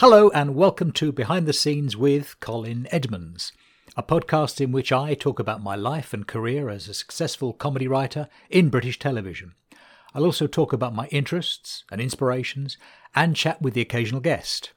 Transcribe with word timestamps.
Hello, 0.00 0.28
and 0.28 0.54
welcome 0.54 0.92
to 0.92 1.10
Behind 1.10 1.46
the 1.46 1.54
Scenes 1.54 1.96
with 1.96 2.38
Colin 2.38 2.86
Edmonds, 2.90 3.50
a 3.96 4.02
podcast 4.02 4.60
in 4.60 4.70
which 4.70 4.92
I 4.92 5.14
talk 5.14 5.38
about 5.38 5.62
my 5.62 5.74
life 5.74 6.12
and 6.12 6.26
career 6.26 6.68
as 6.68 6.86
a 6.86 6.92
successful 6.92 7.54
comedy 7.54 7.88
writer 7.88 8.28
in 8.50 8.68
British 8.68 8.98
television. 8.98 9.54
I'll 10.12 10.26
also 10.26 10.46
talk 10.46 10.74
about 10.74 10.94
my 10.94 11.06
interests 11.06 11.84
and 11.90 11.98
inspirations 11.98 12.76
and 13.14 13.34
chat 13.34 13.62
with 13.62 13.72
the 13.72 13.80
occasional 13.80 14.20
guest. 14.20 14.74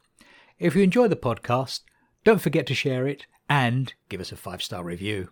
If 0.58 0.74
you 0.74 0.84
enjoy 0.84 1.10
the 1.10 1.18
podcast, 1.18 1.82
don't 2.24 2.42
forget 2.42 2.66
to 2.68 2.74
share 2.74 3.06
it 3.06 3.26
and 3.50 3.94
give 4.08 4.22
us 4.22 4.32
a 4.32 4.38
five 4.38 4.64
star 4.64 4.86
review. 4.86 5.28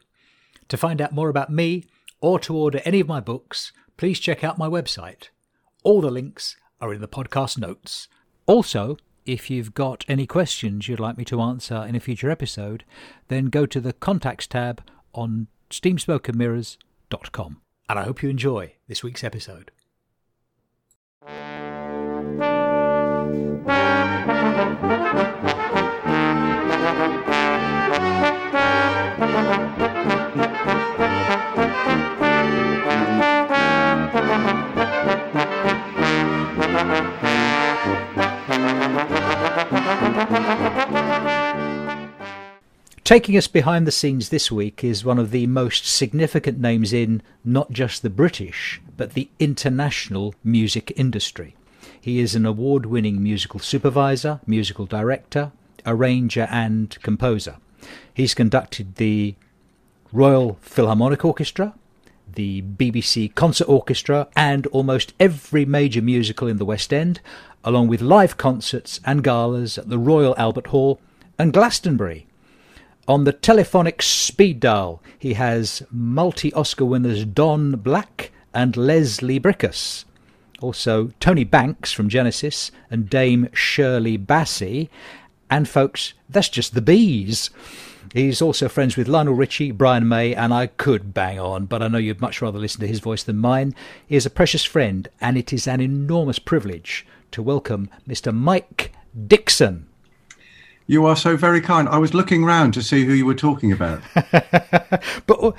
To 0.67 0.75
find 0.75 0.99
out 0.99 1.13
more 1.13 1.29
about 1.29 1.49
me 1.49 1.85
or 2.19 2.39
to 2.39 2.53
order 2.53 2.81
any 2.83 2.99
of 2.99 3.07
my 3.07 3.21
books, 3.21 3.71
please 3.95 4.19
check 4.19 4.43
out 4.43 4.57
my 4.57 4.67
website. 4.67 5.29
All 5.83 6.01
the 6.01 6.11
links 6.11 6.57
are 6.81 6.93
in 6.93 6.99
the 6.99 7.07
podcast 7.07 7.57
notes. 7.57 8.09
Also, 8.47 8.97
if 9.27 9.49
you've 9.51 9.73
got 9.73 10.05
any 10.07 10.25
questions 10.25 10.87
you'd 10.87 10.99
like 10.99 11.17
me 11.17 11.25
to 11.25 11.41
answer 11.41 11.85
in 11.87 11.95
a 11.95 11.99
future 11.99 12.31
episode, 12.31 12.85
then 13.27 13.47
go 13.47 13.65
to 13.67 13.81
the 13.81 13.93
contacts 13.93 14.47
tab 14.47 14.81
on 15.13 15.47
steamsmokeandmirrors.com. 15.69 17.61
And 17.89 17.99
I 17.99 18.03
hope 18.03 18.23
you 18.23 18.29
enjoy 18.29 18.73
this 18.87 19.03
week's 19.03 19.23
episode. 19.23 19.71
Taking 43.03 43.37
us 43.37 43.47
behind 43.47 43.85
the 43.85 43.91
scenes 43.91 44.29
this 44.29 44.51
week 44.51 44.83
is 44.83 45.05
one 45.05 45.19
of 45.19 45.29
the 45.29 45.45
most 45.45 45.85
significant 45.85 46.59
names 46.59 46.91
in 46.91 47.21
not 47.45 47.71
just 47.71 48.01
the 48.01 48.09
British, 48.09 48.81
but 48.97 49.13
the 49.13 49.29
international 49.37 50.33
music 50.43 50.91
industry. 50.95 51.55
He 52.01 52.19
is 52.19 52.33
an 52.33 52.47
award 52.47 52.87
winning 52.87 53.21
musical 53.21 53.59
supervisor, 53.59 54.39
musical 54.47 54.87
director, 54.87 55.51
arranger, 55.85 56.47
and 56.49 56.97
composer. 57.03 57.57
He's 58.11 58.33
conducted 58.33 58.95
the 58.95 59.35
Royal 60.11 60.57
Philharmonic 60.61 61.23
Orchestra, 61.23 61.75
the 62.33 62.61
BBC 62.61 63.33
Concert 63.35 63.69
Orchestra, 63.69 64.27
and 64.35 64.67
almost 64.67 65.13
every 65.19 65.65
major 65.65 66.01
musical 66.01 66.47
in 66.47 66.57
the 66.57 66.65
West 66.65 66.93
End, 66.93 67.19
along 67.63 67.87
with 67.87 68.01
live 68.01 68.37
concerts 68.37 68.99
and 69.05 69.23
galas 69.23 69.77
at 69.77 69.89
the 69.89 69.97
Royal 69.97 70.35
Albert 70.37 70.67
Hall 70.67 70.99
and 71.37 71.53
Glastonbury. 71.53 72.27
On 73.07 73.23
the 73.23 73.33
telephonic 73.33 74.01
speed 74.01 74.59
dial, 74.59 75.01
he 75.17 75.33
has 75.33 75.83
multi 75.91 76.51
Oscar 76.53 76.85
winners 76.85 77.23
Don 77.23 77.77
Black 77.77 78.31
and 78.53 78.75
Leslie 78.75 79.39
Bricusse. 79.39 80.03
Also, 80.59 81.11
Tony 81.19 81.43
Banks 81.43 81.91
from 81.91 82.09
Genesis 82.09 82.71
and 82.89 83.09
Dame 83.09 83.49
Shirley 83.53 84.17
Bassey. 84.17 84.89
And, 85.49 85.69
folks, 85.69 86.13
that's 86.27 86.49
just 86.49 86.73
the 86.73 86.81
bees. 86.81 87.49
He's 88.13 88.41
also 88.41 88.67
friends 88.67 88.97
with 88.97 89.07
Lionel 89.07 89.35
Richie, 89.35 89.71
Brian 89.71 90.07
May, 90.07 90.33
and 90.33 90.53
I 90.53 90.67
could 90.67 91.13
bang 91.13 91.39
on, 91.39 91.65
but 91.65 91.83
I 91.83 91.87
know 91.87 91.97
you'd 91.97 92.21
much 92.21 92.41
rather 92.41 92.57
listen 92.57 92.81
to 92.81 92.87
his 92.87 92.99
voice 92.99 93.23
than 93.23 93.37
mine. 93.37 93.75
He 94.07 94.15
is 94.15 94.25
a 94.25 94.31
precious 94.31 94.63
friend, 94.63 95.07
and 95.21 95.37
it 95.37 95.53
is 95.53 95.67
an 95.67 95.81
enormous 95.81 96.39
privilege 96.39 97.05
to 97.31 97.41
welcome 97.41 97.89
Mr. 98.07 98.33
Mike 98.33 98.93
Dixon. 99.27 99.87
You 100.85 101.05
are 101.05 101.15
so 101.15 101.35
very 101.35 101.59
kind. 101.59 101.89
I 101.89 101.97
was 101.97 102.13
looking 102.13 102.45
round 102.45 102.73
to 102.75 102.81
see 102.81 103.05
who 103.05 103.13
you 103.13 103.25
were 103.25 103.35
talking 103.35 103.71
about. 103.71 104.01
but 105.25 105.55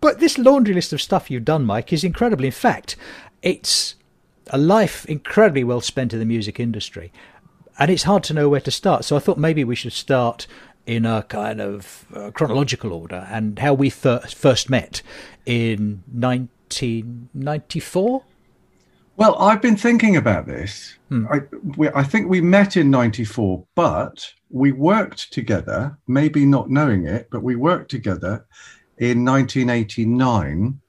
but 0.00 0.20
this 0.20 0.38
laundry 0.38 0.74
list 0.74 0.92
of 0.92 1.02
stuff 1.02 1.30
you've 1.30 1.44
done, 1.44 1.64
Mike, 1.64 1.92
is 1.92 2.04
incredible. 2.04 2.44
In 2.44 2.52
fact, 2.52 2.96
it's 3.42 3.96
a 4.50 4.58
life 4.58 5.04
incredibly 5.06 5.64
well 5.64 5.80
spent 5.80 6.12
in 6.12 6.18
the 6.18 6.24
music 6.24 6.58
industry, 6.58 7.12
and 7.78 7.90
it's 7.90 8.04
hard 8.04 8.22
to 8.24 8.34
know 8.34 8.48
where 8.48 8.60
to 8.60 8.70
start. 8.70 9.04
So 9.04 9.16
I 9.16 9.18
thought 9.18 9.38
maybe 9.38 9.64
we 9.64 9.74
should 9.74 9.92
start 9.92 10.46
in 10.86 11.04
a 11.04 11.22
kind 11.24 11.60
of 11.60 12.06
uh, 12.14 12.30
chronological 12.30 12.94
order 12.94 13.26
and 13.30 13.58
how 13.58 13.74
we 13.74 13.90
fir- 13.90 14.20
first 14.20 14.70
met 14.70 15.02
in 15.44 16.02
1994. 16.10 18.22
Well, 19.18 19.34
I've 19.40 19.60
been 19.60 19.76
thinking 19.76 20.16
about 20.16 20.46
this. 20.46 20.96
Hmm. 21.08 21.26
I, 21.28 21.40
we, 21.76 21.88
I 21.88 22.04
think 22.04 22.28
we 22.28 22.40
met 22.40 22.76
in 22.76 22.88
94, 22.88 23.64
but 23.74 24.32
we 24.48 24.70
worked 24.70 25.32
together, 25.32 25.98
maybe 26.06 26.46
not 26.46 26.70
knowing 26.70 27.04
it, 27.04 27.26
but 27.28 27.42
we 27.42 27.56
worked 27.56 27.90
together 27.90 28.46
in 28.98 29.24
1989 29.24 30.80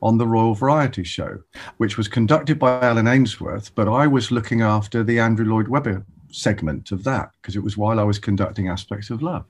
on 0.00 0.16
the 0.16 0.26
Royal 0.28 0.54
Variety 0.54 1.02
Show, 1.02 1.40
which 1.78 1.98
was 1.98 2.06
conducted 2.06 2.56
by 2.56 2.80
Alyn 2.82 3.12
Ainsworth, 3.12 3.74
but 3.74 3.88
I 3.88 4.06
was 4.06 4.30
looking 4.30 4.62
after 4.62 5.02
the 5.02 5.18
Andrew 5.18 5.44
Lloyd 5.44 5.66
Webber 5.66 6.06
segment 6.30 6.92
of 6.92 7.02
that 7.02 7.32
because 7.40 7.56
it 7.56 7.64
was 7.64 7.76
while 7.76 7.98
I 7.98 8.04
was 8.04 8.20
conducting 8.20 8.68
Aspects 8.68 9.10
of 9.10 9.22
Love. 9.22 9.44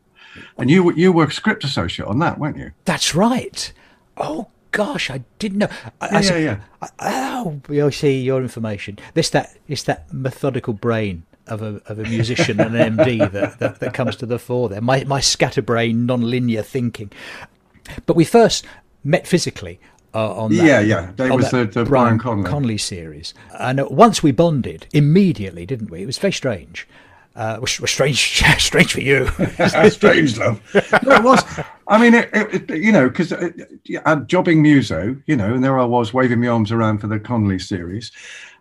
And 0.57 0.71
you 0.71 0.91
you 0.95 1.13
were 1.13 1.29
script 1.31 1.65
associate 1.65 2.09
on 2.09 2.19
that, 2.21 2.39
weren't 2.39 2.57
you? 2.57 2.73
That's 2.87 3.15
right. 3.15 3.73
Oh 4.17 4.49
gosh, 4.73 5.11
I 5.11 5.23
didn't 5.39 5.59
know. 5.59 5.69
I, 6.01 6.07
yeah, 6.07 6.19
I 6.19 6.21
said, 6.21 6.43
yeah, 6.43 6.61
yeah. 6.83 6.89
oh, 7.01 7.61
you 7.69 7.91
see 7.91 8.21
your 8.21 8.43
information. 8.43 8.99
This 9.15 9.31
that 9.31 9.57
it's 9.69 9.85
that 9.85 10.13
methodical 10.13 10.73
brain 10.73 11.25
of 11.47 11.63
a 11.63 11.81
of 11.87 11.99
a 11.99 12.05
musician 12.05 12.61
and 12.61 12.77
an 12.77 12.97
MD 12.97 13.31
that, 13.33 13.59
that, 13.59 13.81
that 13.81 13.95
comes 13.95 14.17
to 14.17 14.27
the 14.27 14.39
fore 14.39 14.69
there. 14.69 14.81
My 14.81 15.05
my 15.05 15.21
scatterbrain, 15.21 16.07
non-linear 16.07 16.63
thinking. 16.63 17.13
But 18.07 18.17
we 18.17 18.25
first 18.25 18.67
met 19.05 19.27
physically 19.27 19.81
uh, 20.15 20.35
on 20.35 20.55
that, 20.57 20.65
yeah, 20.65 20.81
yeah. 20.81 21.13
They 21.17 21.31
was 21.31 21.51
the, 21.51 21.65
the 21.65 21.85
Brian, 21.85 22.17
Brian 22.17 22.19
Conley. 22.19 22.51
Conley 22.51 22.79
series, 22.79 23.35
and 23.59 23.81
once 23.89 24.23
we 24.23 24.33
bonded 24.33 24.87
immediately, 24.93 25.67
didn't 25.67 25.91
we? 25.91 26.03
It 26.03 26.07
was 26.07 26.19
very 26.19 26.33
strange. 26.33 26.87
Uh, 27.35 27.59
was, 27.61 27.81
was 27.81 27.91
strange, 27.91 28.43
strange 28.59 28.93
for 28.93 29.01
you. 29.01 29.27
strange, 29.89 30.37
love. 30.37 30.61
No, 30.75 31.17
it 31.17 31.23
was. 31.23 31.43
I 31.89 31.99
mean, 31.99 32.15
it, 32.15 32.31
it, 32.33 32.71
you 32.71 32.93
know, 32.93 33.09
because 33.09 33.33
I'm 34.05 34.27
jobbing 34.27 34.61
muso, 34.61 35.17
you 35.27 35.37
know, 35.37 35.55
and 35.55 35.65
there 35.65 35.79
I 35.79 35.85
was 35.85 36.13
waving 36.13 36.41
my 36.41 36.49
arms 36.49 36.71
around 36.71 36.99
for 36.99 37.07
the 37.07 37.19
Conley 37.19 37.59
series, 37.59 38.13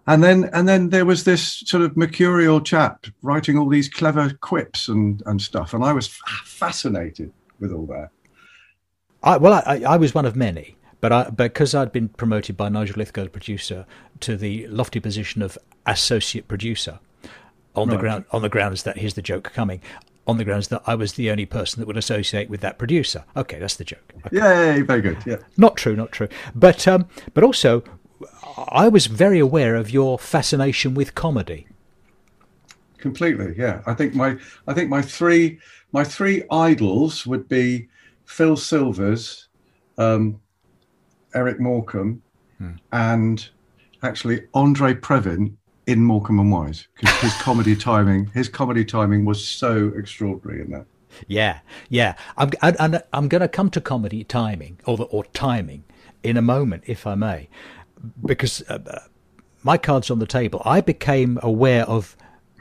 and 0.08 0.24
then 0.24 0.50
and 0.54 0.68
then 0.68 0.90
there 0.90 1.06
was 1.06 1.26
this 1.26 1.64
sort 1.66 1.84
of 1.84 1.98
mercurial 1.98 2.62
chap 2.62 3.08
writing 3.22 3.58
all 3.58 3.68
these 3.68 3.90
clever 3.90 4.32
quips 4.40 4.88
and 4.88 5.22
and 5.26 5.42
stuff, 5.42 5.74
and 5.74 5.84
I 5.84 5.92
was 5.92 6.08
fascinated 6.46 7.34
with 7.60 7.74
all 7.74 7.86
that. 7.88 8.10
I, 9.24 9.38
well, 9.38 9.62
I, 9.66 9.84
I 9.88 9.98
was 9.98 10.16
one 10.16 10.26
of 10.26 10.36
many. 10.36 10.78
But 11.02 11.12
I, 11.12 11.30
because 11.32 11.74
I'd 11.74 11.92
been 11.92 12.10
promoted 12.10 12.56
by 12.56 12.70
Nigel 12.70 12.98
Lythgoe, 12.98 13.24
the 13.24 13.30
producer, 13.30 13.88
to 14.20 14.38
the 14.38 14.68
lofty 14.68 15.00
position 15.00 15.42
of 15.42 15.58
associate 15.88 16.48
producer, 16.48 17.00
on 17.76 17.88
right. 17.88 17.96
the 17.96 18.00
ground 18.00 18.26
on 18.32 18.42
the 18.42 18.50
grounds 18.50 18.84
that 18.84 18.98
here's 18.98 19.14
the 19.14 19.22
joke 19.22 19.52
coming 19.54 19.82
on 20.28 20.38
the 20.38 20.46
grounds 20.46 20.68
that 20.70 20.82
I 20.86 20.96
was 20.96 21.14
the 21.14 21.32
only 21.32 21.46
person 21.46 21.80
that 21.80 21.88
would 21.88 21.98
associate 21.98 22.50
with 22.50 22.62
that 22.62 22.78
producer. 22.78 23.24
Okay, 23.36 23.60
that's 23.60 23.76
the 23.76 23.84
joke. 23.84 24.14
Okay. 24.26 24.38
Yeah, 24.38 24.84
very 24.84 25.02
good. 25.02 25.18
Yeah, 25.26 25.38
not 25.58 25.78
true, 25.78 25.96
not 25.96 26.12
true. 26.12 26.28
But 26.56 26.88
um, 26.88 27.08
but 27.34 27.44
also, 27.44 27.84
I 28.70 28.88
was 28.88 29.08
very 29.08 29.40
aware 29.40 29.76
of 29.76 29.90
your 29.90 30.20
fascination 30.20 30.94
with 30.94 31.16
comedy. 31.16 31.68
Completely, 32.98 33.56
yeah. 33.58 33.82
I 33.86 33.94
think 33.94 34.14
my 34.14 34.38
I 34.68 34.74
think 34.74 34.90
my 34.90 35.02
three 35.02 35.60
my 35.92 36.04
three 36.04 36.44
idols 36.52 37.26
would 37.26 37.48
be 37.50 37.90
Phil 38.26 38.56
Silvers, 38.56 39.48
um, 39.98 40.40
Eric 41.34 41.60
Morecambe, 41.60 42.22
hmm. 42.60 42.74
and 42.92 43.50
actually 44.04 44.44
Andre 44.54 44.94
Previn 44.94 45.56
in 45.88 46.04
Morecambe 46.04 46.40
and 46.40 46.52
Wise 46.52 46.88
because 46.96 47.20
his 47.20 47.34
comedy 47.42 47.76
timing, 47.76 48.28
his 48.28 48.50
comedy 48.50 48.86
timing 48.86 49.26
was 49.26 49.46
so 49.46 49.92
extraordinary 49.96 50.62
in 50.62 50.72
that. 50.72 50.86
Yeah, 51.28 51.60
yeah. 51.90 52.16
I'm 52.38 52.52
and 52.62 53.04
I'm 53.14 53.28
going 53.28 53.42
to 53.42 53.48
come 53.48 53.70
to 53.72 53.82
comedy 53.82 54.24
timing 54.24 54.80
or 54.86 54.98
the, 54.98 55.04
or 55.06 55.26
timing 55.26 55.84
in 56.24 56.38
a 56.38 56.42
moment, 56.42 56.84
if 56.86 57.06
I 57.06 57.16
may, 57.16 57.50
because 58.26 58.62
uh, 58.70 58.80
uh 58.86 59.00
my 59.64 59.78
cards 59.78 60.10
on 60.10 60.20
the 60.20 60.26
table. 60.26 60.62
I 60.66 60.82
became 60.82 61.38
aware 61.44 61.84
of 61.84 62.18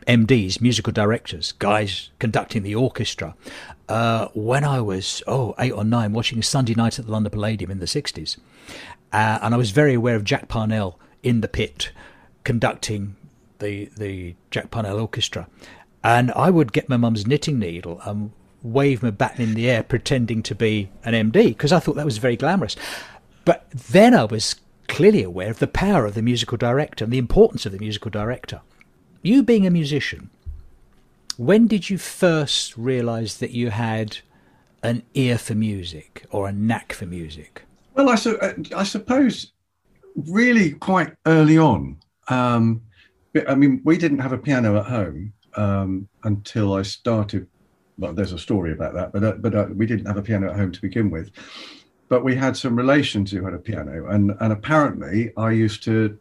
MDs, 0.07 0.61
musical 0.61 0.93
directors, 0.93 1.53
guys 1.53 2.11
conducting 2.19 2.63
the 2.63 2.75
orchestra, 2.75 3.35
uh, 3.89 4.29
when 4.35 4.65
I 4.65 4.81
was 4.81 5.23
oh 5.27 5.55
eight 5.59 5.73
or 5.73 5.85
nine, 5.85 6.13
watching 6.13 6.43
Sunday 6.43 6.75
night 6.75 6.99
at 6.99 7.07
the 7.07 7.13
London 7.13 7.31
Palladium 7.31 7.71
in 7.71 7.79
the 7.79 7.87
'60s, 7.87 8.39
uh, 9.13 9.39
and 9.43 9.55
I 9.55 9.57
was 9.57 9.71
very 9.71 9.95
aware 9.95 10.17
of 10.17 10.25
Jack 10.25 10.49
Parnell 10.49 10.99
in 11.23 11.41
the 11.41 11.49
pit 11.49 11.93
conducting 12.45 13.17
the 13.59 13.91
the 13.97 14.35
Jack 14.51 14.71
Parnell 14.71 14.99
Orchestra, 15.01 15.49
and 16.03 16.31
I 16.33 16.51
would 16.51 16.73
get 16.73 16.89
my 16.89 16.97
mum's 16.97 17.27
knitting 17.27 17.59
needle 17.59 18.01
and 18.05 18.33
wave 18.63 19.03
my 19.03 19.11
baton 19.11 19.43
in 19.43 19.55
the 19.55 19.71
air, 19.71 19.83
pretending 19.83 20.43
to 20.43 20.55
be 20.55 20.91
an 21.05 21.15
MD 21.15 21.49
because 21.49 21.73
I 21.73 21.79
thought 21.79 21.97
that 21.97 22.05
was 22.05 22.19
very 22.19 22.37
glamorous. 22.37 22.77
But 23.45 23.71
then 23.71 24.15
I 24.15 24.25
was 24.25 24.57
clearly 24.89 25.23
aware 25.23 25.51
of 25.51 25.61
the 25.61 25.67
power 25.67 26.05
of 26.05 26.15
the 26.15 26.23
musical 26.23 26.59
director 26.59 27.05
and 27.05 27.13
the 27.13 27.19
importance 27.19 27.65
of 27.65 27.73
the 27.73 27.79
musical 27.79 28.11
director. 28.11 28.61
You 29.23 29.43
being 29.43 29.67
a 29.67 29.71
musician, 29.71 30.31
When 31.37 31.67
did 31.67 31.89
you 31.89 31.97
first 31.97 32.77
realise 32.77 33.35
that 33.37 33.51
you 33.53 33.71
had 33.71 34.19
an 34.83 35.03
ear 35.15 35.39
for 35.39 35.55
music 35.55 36.27
or 36.31 36.49
a 36.49 36.53
knack 36.53 36.93
for 36.93 37.07
music? 37.07 37.63
Well, 37.95 38.09
I, 38.11 38.15
su- 38.17 38.39
uh, 38.39 38.55
I 38.77 38.83
suppose 38.85 39.53
really 40.17 40.73
quite 40.73 41.15
early 41.27 41.57
on. 41.57 41.97
Um, 42.29 42.83
I 43.49 43.55
mean, 43.55 43.81
we 43.85 43.97
didn't 43.97 44.19
have 44.19 44.33
a 44.33 44.39
piano 44.39 44.79
at 44.79 44.87
home 44.87 45.33
um, 45.57 46.09
until 46.25 46.75
I 46.75 46.83
started. 46.83 47.47
Well, 47.99 48.13
there's 48.13 48.33
a 48.33 48.39
story 48.39 48.73
about 48.73 48.95
that, 48.95 49.13
but 49.13 49.25
uh, 49.25 49.33
but 49.33 49.55
uh, 49.55 49.67
we 49.75 49.87
didn't 49.87 50.07
have 50.07 50.17
a 50.17 50.23
piano 50.23 50.51
at 50.51 50.57
home 50.57 50.73
to 50.73 50.81
begin 50.81 51.11
with. 51.11 51.31
But 52.09 52.25
we 52.25 52.35
had 52.35 52.57
some 52.57 52.75
relations 52.75 53.31
who 53.31 53.45
had 53.45 53.55
a 53.55 53.59
piano, 53.59 54.09
and 54.09 54.35
and 54.41 54.53
apparently 54.53 55.33
I 55.37 55.53
used 55.53 55.83
to, 55.85 56.19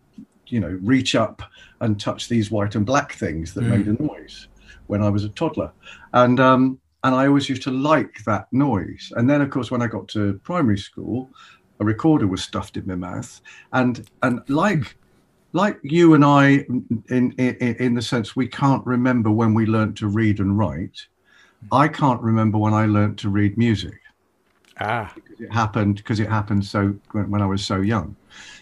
you 0.48 0.60
know, 0.60 0.78
reach 0.84 1.16
up 1.16 1.42
and 1.80 2.00
touch 2.00 2.28
these 2.28 2.52
white 2.52 2.75
and 2.75 2.86
black 2.86 3.13
things 3.13 3.54
that 3.54 3.63
mm. 3.63 3.69
made 3.69 3.88
a 3.88 4.02
noise 4.02 4.48
when 4.88 5.02
I 5.02 5.10
was 5.10 5.24
a 5.24 5.30
toddler, 5.30 5.72
and 6.13 6.40
um, 6.40 6.80
and 7.04 7.16
I 7.16 7.28
always 7.28 7.50
used 7.50 7.63
to 7.63 7.72
like 7.72 8.24
that 8.25 8.52
noise. 8.52 9.12
And 9.16 9.30
then, 9.30 9.42
of 9.42 9.50
course, 9.50 9.72
when 9.72 9.81
I 9.81 9.88
got 9.88 10.07
to 10.10 10.40
primary 10.44 10.78
school, 10.78 11.30
a 11.80 11.86
recorder 11.86 12.28
was 12.28 12.44
stuffed 12.44 12.78
in 12.78 12.86
my 12.86 12.95
mouth, 12.95 13.42
and 13.72 14.07
and 14.22 14.42
like 14.50 14.95
like 15.54 15.80
you 15.81 16.13
and 16.13 16.24
I, 16.24 16.66
in, 17.10 17.34
in 17.38 17.56
in 17.57 17.94
the 17.94 18.01
sense 18.01 18.36
we 18.36 18.48
can't 18.48 18.86
remember 18.86 19.31
when 19.31 19.54
we 19.54 19.66
learned 19.66 19.98
to 19.98 20.07
read 20.07 20.40
and 20.40 20.57
write. 20.57 21.07
I 21.72 21.88
can't 21.88 22.22
remember 22.22 22.57
when 22.57 22.74
I 22.74 22.86
learned 22.86 23.18
to 23.19 23.30
read 23.30 23.57
music. 23.57 24.00
Ah, 24.81 25.13
because 25.13 25.42
it 25.42 25.51
happened 25.51 25.96
because 25.98 26.19
it 26.22 26.30
happened 26.30 26.66
so 26.66 26.96
when, 27.12 27.30
when 27.31 27.42
I 27.42 27.46
was 27.46 27.66
so 27.66 27.81
young. 27.81 28.16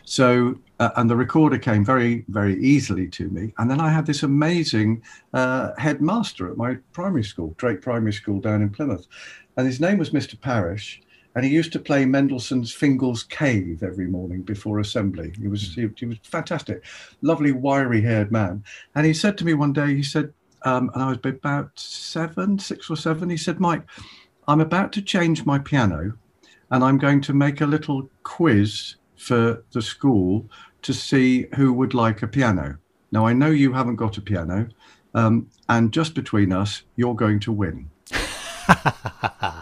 So 0.03 0.57
uh, 0.79 0.89
and 0.95 1.09
the 1.09 1.15
recorder 1.15 1.57
came 1.57 1.85
very 1.85 2.25
very 2.29 2.59
easily 2.63 3.07
to 3.09 3.29
me. 3.29 3.53
And 3.57 3.69
then 3.69 3.79
I 3.79 3.89
had 3.89 4.05
this 4.05 4.23
amazing 4.23 5.03
uh, 5.33 5.71
headmaster 5.77 6.49
at 6.49 6.57
my 6.57 6.77
primary 6.93 7.23
school, 7.23 7.53
Drake 7.57 7.81
Primary 7.81 8.13
School 8.13 8.39
down 8.39 8.61
in 8.61 8.69
Plymouth, 8.69 9.07
and 9.57 9.67
his 9.67 9.79
name 9.79 9.97
was 9.97 10.11
Mr. 10.11 10.39
Parrish 10.39 11.01
and 11.37 11.45
he 11.45 11.51
used 11.51 11.71
to 11.71 11.79
play 11.79 12.03
Mendelssohn's 12.03 12.73
Fingal's 12.73 13.21
Cave 13.21 13.83
every 13.83 14.07
morning 14.07 14.41
before 14.41 14.79
assembly. 14.79 15.31
He 15.39 15.47
was 15.47 15.75
he, 15.75 15.87
he 15.95 16.07
was 16.07 16.17
fantastic, 16.23 16.83
lovely 17.21 17.51
wiry 17.51 18.01
haired 18.01 18.31
man. 18.31 18.63
And 18.95 19.05
he 19.05 19.13
said 19.13 19.37
to 19.37 19.45
me 19.45 19.53
one 19.53 19.71
day, 19.71 19.93
he 19.93 20.01
said, 20.01 20.33
um, 20.63 20.89
and 20.95 21.03
I 21.03 21.09
was 21.09 21.19
about 21.23 21.77
seven, 21.77 22.57
six 22.57 22.89
or 22.89 22.97
seven. 22.97 23.29
He 23.29 23.37
said, 23.37 23.59
Mike, 23.59 23.83
I'm 24.47 24.61
about 24.61 24.91
to 24.93 25.01
change 25.03 25.45
my 25.45 25.59
piano, 25.59 26.13
and 26.71 26.83
I'm 26.83 26.97
going 26.97 27.21
to 27.21 27.35
make 27.35 27.61
a 27.61 27.67
little 27.67 28.09
quiz 28.23 28.95
for 29.15 29.63
the 29.73 29.81
school 29.83 30.49
to 30.81 30.91
see 30.91 31.45
who 31.55 31.71
would 31.71 31.93
like 31.93 32.23
a 32.23 32.27
piano. 32.27 32.79
Now 33.11 33.27
I 33.27 33.33
know 33.33 33.51
you 33.51 33.73
haven't 33.73 33.97
got 33.97 34.17
a 34.17 34.21
piano, 34.21 34.69
um, 35.13 35.51
and 35.69 35.93
just 35.93 36.15
between 36.15 36.51
us, 36.51 36.81
you're 36.95 37.13
going 37.13 37.39
to 37.41 37.51
win. 37.51 37.91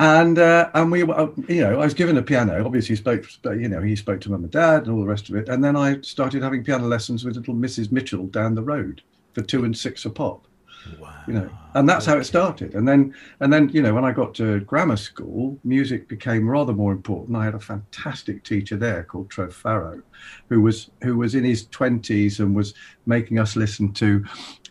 and 0.00 0.38
uh, 0.38 0.70
and 0.72 0.90
we 0.90 1.02
uh, 1.02 1.26
you 1.46 1.60
know 1.60 1.74
I 1.74 1.84
was 1.84 1.92
given 1.92 2.16
a 2.16 2.22
piano. 2.22 2.64
Obviously, 2.64 2.96
spoke 2.96 3.26
you 3.44 3.68
know 3.68 3.82
he 3.82 3.94
spoke 3.94 4.20
to 4.22 4.30
mum 4.30 4.42
and 4.42 4.50
dad 4.50 4.84
and 4.84 4.92
all 4.92 5.00
the 5.00 5.06
rest 5.06 5.28
of 5.28 5.36
it. 5.36 5.48
And 5.50 5.62
then 5.62 5.76
I 5.76 6.00
started 6.00 6.42
having 6.42 6.64
piano 6.64 6.86
lessons 6.86 7.22
with 7.22 7.36
little 7.36 7.54
Mrs. 7.54 7.92
Mitchell 7.92 8.26
down 8.26 8.54
the 8.54 8.62
road 8.62 9.02
for 9.34 9.42
two 9.42 9.64
and 9.64 9.76
six 9.76 10.06
a 10.06 10.10
pop. 10.10 10.46
Wow. 10.98 11.14
You 11.26 11.34
know, 11.34 11.50
and 11.74 11.86
that's 11.86 12.06
how 12.06 12.16
it 12.16 12.24
started. 12.24 12.74
And 12.74 12.88
then 12.88 13.14
and 13.40 13.52
then 13.52 13.68
you 13.68 13.82
know 13.82 13.92
when 13.92 14.06
I 14.06 14.12
got 14.12 14.34
to 14.36 14.60
grammar 14.60 14.96
school, 14.96 15.58
music 15.64 16.08
became 16.08 16.48
rather 16.48 16.72
more 16.72 16.92
important. 16.92 17.36
I 17.36 17.44
had 17.44 17.54
a 17.54 17.60
fantastic 17.60 18.42
teacher 18.42 18.78
there 18.78 19.04
called 19.04 19.28
Trev 19.28 19.54
Farrow, 19.54 20.02
who 20.48 20.62
was 20.62 20.90
who 21.02 21.18
was 21.18 21.34
in 21.34 21.44
his 21.44 21.66
twenties 21.66 22.40
and 22.40 22.56
was 22.56 22.72
making 23.04 23.38
us 23.38 23.54
listen 23.54 23.92
to 23.94 24.24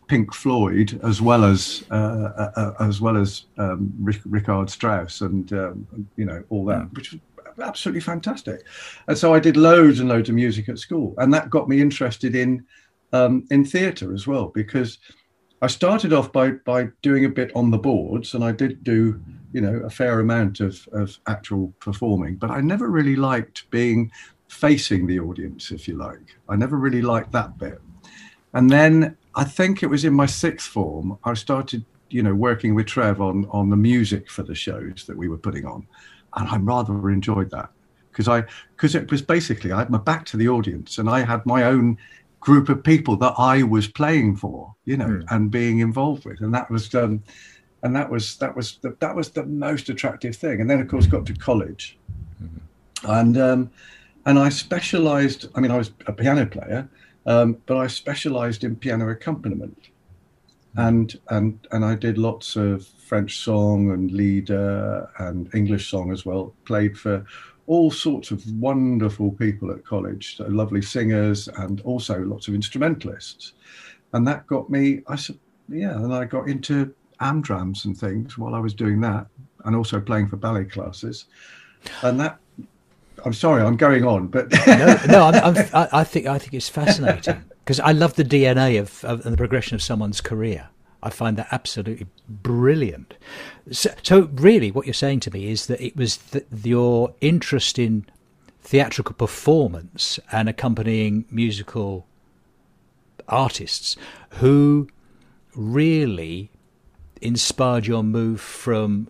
Pink 0.09 0.33
Floyd 0.33 0.99
as 1.03 1.21
well 1.21 1.45
as 1.45 1.85
uh, 1.91 1.93
uh, 1.93 2.51
uh, 2.55 2.73
as 2.79 2.99
well 2.99 3.15
as 3.15 3.45
um, 3.59 3.93
Richard 4.01 4.69
Strauss 4.69 5.21
and 5.21 5.53
um, 5.53 5.87
you 6.17 6.25
know 6.25 6.43
all 6.49 6.65
that, 6.65 6.81
mm. 6.81 6.95
which 6.95 7.13
was 7.13 7.21
absolutely 7.61 8.01
fantastic. 8.01 8.65
And 9.07 9.17
so 9.17 9.33
I 9.33 9.39
did 9.39 9.55
loads 9.55 9.99
and 9.99 10.09
loads 10.09 10.27
of 10.27 10.35
music 10.35 10.67
at 10.67 10.79
school, 10.79 11.13
and 11.19 11.31
that 11.33 11.51
got 11.51 11.69
me 11.69 11.79
interested 11.79 12.35
in 12.35 12.65
um, 13.13 13.45
in 13.51 13.63
theatre 13.63 14.11
as 14.13 14.25
well 14.25 14.47
because 14.47 14.97
I 15.61 15.67
started 15.67 16.11
off 16.11 16.31
by 16.31 16.51
by 16.51 16.87
doing 17.03 17.25
a 17.25 17.29
bit 17.29 17.51
on 17.55 17.69
the 17.69 17.77
boards, 17.77 18.33
and 18.33 18.43
I 18.43 18.51
did 18.51 18.83
do 18.83 19.21
you 19.53 19.61
know 19.61 19.75
a 19.85 19.91
fair 19.91 20.19
amount 20.19 20.59
of 20.59 20.89
of 20.91 21.19
actual 21.27 21.71
performing, 21.79 22.35
but 22.35 22.49
I 22.49 22.61
never 22.61 22.89
really 22.89 23.15
liked 23.15 23.69
being 23.69 24.11
facing 24.47 25.05
the 25.05 25.19
audience, 25.19 25.69
if 25.69 25.87
you 25.87 25.95
like. 25.95 26.35
I 26.49 26.55
never 26.55 26.77
really 26.77 27.03
liked 27.03 27.31
that 27.33 27.59
bit. 27.59 27.79
And 28.53 28.67
then 28.67 29.15
I 29.39 29.45
think 29.45 29.83
it 29.83 29.87
was 29.87 30.03
in 30.03 30.13
my 30.13 30.25
sixth 30.25 30.67
form. 30.67 31.17
I 31.23 31.33
started, 31.33 31.85
you 32.09 32.21
know, 32.21 32.35
working 32.35 32.75
with 32.75 32.87
Trev 32.87 33.21
on 33.21 33.47
on 33.51 33.69
the 33.69 33.77
music 33.77 34.29
for 34.29 34.43
the 34.43 34.53
shows 34.53 35.05
that 35.07 35.15
we 35.15 35.29
were 35.29 35.37
putting 35.37 35.65
on, 35.65 35.87
and 36.35 36.49
I 36.49 36.57
rather 36.57 37.09
enjoyed 37.09 37.49
that 37.51 37.69
because 38.11 38.27
I 38.27 38.43
because 38.75 38.95
it 38.95 39.09
was 39.09 39.21
basically 39.21 39.71
I 39.71 39.79
had 39.79 39.89
my 39.89 39.97
back 39.97 40.25
to 40.25 40.37
the 40.37 40.49
audience 40.49 40.97
and 40.97 41.09
I 41.09 41.21
had 41.21 41.45
my 41.45 41.63
own 41.63 41.97
group 42.41 42.67
of 42.67 42.83
people 42.83 43.15
that 43.15 43.33
I 43.37 43.63
was 43.63 43.87
playing 43.87 44.35
for, 44.35 44.75
you 44.83 44.97
know, 44.97 45.07
mm. 45.07 45.23
and 45.29 45.49
being 45.49 45.79
involved 45.79 46.25
with, 46.25 46.41
and 46.41 46.53
that 46.53 46.69
was 46.69 46.93
um, 46.93 47.23
and 47.83 47.95
that 47.95 48.09
was 48.09 48.35
that 48.39 48.53
was 48.57 48.77
the, 48.81 48.93
that 48.99 49.15
was 49.15 49.29
the 49.29 49.45
most 49.45 49.87
attractive 49.87 50.35
thing. 50.35 50.59
And 50.59 50.69
then 50.69 50.81
of 50.81 50.89
course 50.89 51.05
got 51.05 51.25
to 51.27 51.33
college, 51.33 51.97
mm-hmm. 52.43 53.09
and 53.09 53.37
um, 53.37 53.71
and 54.25 54.37
I 54.37 54.49
specialised. 54.49 55.47
I 55.55 55.61
mean, 55.61 55.71
I 55.71 55.77
was 55.77 55.91
a 56.07 56.11
piano 56.11 56.45
player 56.45 56.89
um, 57.29 57.57
but 57.67 57.77
I 57.77 57.85
specialised 57.85 58.63
in 58.63 58.75
piano 58.75 59.07
accompaniment, 59.09 59.89
and 60.75 61.17
and 61.29 61.59
and 61.71 61.85
I 61.85 61.93
did 61.93 62.17
lots 62.17 62.55
of 62.55 62.85
French 62.85 63.37
song 63.37 63.91
and 63.91 64.11
lieder 64.11 65.07
and 65.19 65.47
English 65.53 65.91
song 65.91 66.11
as 66.11 66.25
well. 66.25 66.53
Played 66.65 66.97
for 66.97 67.23
all 67.67 67.91
sorts 67.91 68.31
of 68.31 68.43
wonderful 68.53 69.31
people 69.31 69.71
at 69.71 69.85
college, 69.85 70.37
so 70.37 70.47
lovely 70.47 70.81
singers 70.81 71.47
and 71.47 71.81
also 71.81 72.19
lots 72.19 72.47
of 72.47 72.55
instrumentalists, 72.55 73.53
and 74.13 74.27
that 74.27 74.47
got 74.47 74.71
me. 74.71 75.03
I 75.07 75.15
said, 75.15 75.37
yeah, 75.69 75.93
and 75.93 76.11
I 76.11 76.25
got 76.25 76.49
into 76.49 76.91
amdrams 77.21 77.85
and 77.85 77.95
things 77.95 78.39
while 78.39 78.55
I 78.55 78.59
was 78.59 78.73
doing 78.73 79.01
that, 79.01 79.27
and 79.65 79.75
also 79.75 79.99
playing 79.99 80.29
for 80.29 80.37
ballet 80.37 80.65
classes, 80.65 81.25
and 82.01 82.19
that 82.19 82.39
I'm 83.25 83.33
sorry, 83.33 83.63
I'm 83.63 83.77
going 83.77 84.05
on, 84.05 84.27
but 84.27 84.51
no, 84.67 84.99
no, 85.07 85.23
I'm, 85.25 85.57
I'm, 85.57 85.87
i 85.91 86.03
think 86.03 86.27
I 86.27 86.37
think 86.37 86.53
it's 86.53 86.69
fascinating 86.69 87.43
because 87.59 87.79
I 87.79 87.91
love 87.91 88.15
the 88.15 88.23
DNA 88.23 88.79
of, 88.79 89.03
of 89.03 89.23
the 89.23 89.37
progression 89.37 89.75
of 89.75 89.81
someone's 89.81 90.21
career. 90.21 90.69
I 91.01 91.09
find 91.09 91.37
that 91.37 91.47
absolutely 91.51 92.07
brilliant. 92.27 93.13
So, 93.71 93.93
so, 94.03 94.29
really, 94.33 94.69
what 94.71 94.85
you're 94.85 94.93
saying 94.93 95.21
to 95.21 95.31
me 95.31 95.49
is 95.49 95.67
that 95.67 95.79
it 95.81 95.95
was 95.95 96.17
the, 96.17 96.43
your 96.63 97.13
interest 97.21 97.79
in 97.79 98.05
theatrical 98.61 99.15
performance 99.15 100.19
and 100.31 100.49
accompanying 100.49 101.25
musical 101.31 102.05
artists 103.27 103.95
who 104.31 104.89
really 105.55 106.51
inspired 107.21 107.87
your 107.87 108.03
move 108.03 108.41
from 108.41 109.07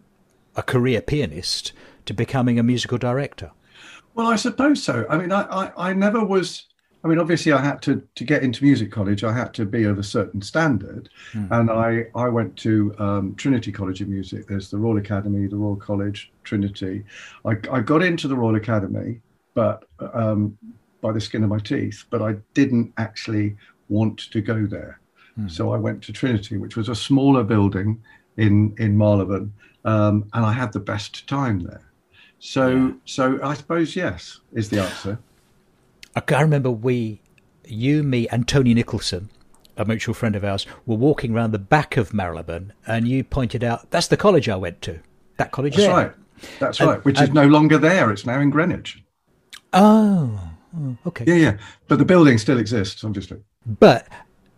a 0.56 0.64
career 0.64 1.02
pianist 1.02 1.72
to 2.06 2.14
becoming 2.14 2.60
a 2.60 2.64
musical 2.64 2.98
director. 2.98 3.52
Well, 4.20 4.28
I 4.28 4.36
suppose 4.36 4.84
so. 4.84 5.06
I 5.10 5.18
mean, 5.18 5.32
I, 5.32 5.44
I, 5.44 5.92
I 5.92 5.94
never 5.94 6.22
was. 6.22 6.66
I 7.06 7.08
mean, 7.08 7.20
obviously, 7.20 7.54
I 7.54 7.62
had 7.62 7.82
to 7.84 8.04
to 8.16 8.26
get 8.26 8.44
into 8.44 8.66
music 8.66 8.92
college. 8.92 9.24
I 9.24 9.32
had 9.32 9.54
to 9.54 9.66
be 9.66 9.86
of 9.86 9.98
a 9.98 10.04
certain 10.04 10.42
standard, 10.42 11.08
mm. 11.32 11.50
and 11.52 11.72
I 11.72 12.08
I 12.14 12.28
went 12.28 12.58
to 12.58 12.94
um, 13.00 13.34
Trinity 13.36 13.72
College 13.72 14.02
of 14.02 14.10
Music. 14.10 14.46
There's 14.46 14.70
the 14.70 14.78
Royal 14.78 14.98
Academy, 14.98 15.48
the 15.48 15.56
Royal 15.56 15.78
College, 15.78 16.34
Trinity. 16.44 17.06
I, 17.46 17.52
I 17.72 17.80
got 17.80 18.04
into 18.04 18.28
the 18.28 18.36
Royal 18.36 18.58
Academy, 18.58 19.22
but 19.54 19.86
um, 20.14 20.58
by 21.00 21.14
the 21.14 21.22
skin 21.22 21.46
of 21.46 21.50
my 21.50 21.60
teeth. 21.60 22.04
But 22.10 22.22
I 22.22 22.36
didn't 22.54 22.92
actually 22.98 23.56
want 23.88 24.30
to 24.32 24.42
go 24.42 24.66
there, 24.66 25.00
mm. 25.40 25.50
so 25.50 25.72
I 25.72 25.78
went 25.78 26.04
to 26.04 26.12
Trinity, 26.12 26.58
which 26.58 26.76
was 26.76 26.90
a 26.90 26.96
smaller 26.96 27.46
building 27.46 28.04
in 28.36 28.76
in 28.80 28.98
Marylebone, 28.98 29.54
um, 29.86 30.30
and 30.34 30.46
I 30.46 30.52
had 30.52 30.74
the 30.74 30.82
best 30.82 31.26
time 31.26 31.62
there. 31.62 31.89
So, 32.40 32.96
so 33.06 33.40
I 33.44 33.54
suppose 33.54 33.96
yes 33.96 34.40
is 34.54 34.70
the 34.70 34.82
answer. 34.82 35.20
I 36.16 36.42
remember 36.42 36.72
we, 36.72 37.22
you, 37.66 38.02
me, 38.04 38.28
and 38.30 38.48
Tony 38.48 38.74
Nicholson, 38.74 39.30
a 39.78 39.86
mutual 39.86 40.14
friend 40.14 40.36
of 40.36 40.44
ours, 40.44 40.66
were 40.86 40.96
walking 40.96 41.34
around 41.34 41.52
the 41.52 41.60
back 41.60 41.98
of 41.98 42.14
Marylebone, 42.14 42.74
and 42.88 43.08
you 43.08 43.24
pointed 43.24 43.64
out 43.64 43.92
that's 43.92 44.08
the 44.08 44.18
college 44.18 44.50
I 44.50 44.56
went 44.56 44.82
to. 44.84 45.00
That 45.38 45.52
college 45.52 45.76
That's 45.76 45.88
there. 45.88 45.96
right. 45.96 46.12
That's 46.60 46.80
and, 46.80 46.90
right. 46.90 47.06
Which 47.06 47.20
and, 47.20 47.30
is 47.30 47.34
no 47.34 47.48
longer 47.48 47.78
there. 47.78 48.12
It's 48.12 48.26
now 48.26 48.40
in 48.40 48.50
Greenwich. 48.50 49.02
Oh, 49.74 50.40
oh, 50.78 50.98
okay. 51.08 51.26
Yeah, 51.28 51.36
yeah. 51.36 51.58
But 51.88 52.00
the 52.00 52.06
building 52.06 52.38
still 52.38 52.58
exists, 52.58 53.04
I'm 53.04 53.10
obviously. 53.10 53.38
But 53.66 54.08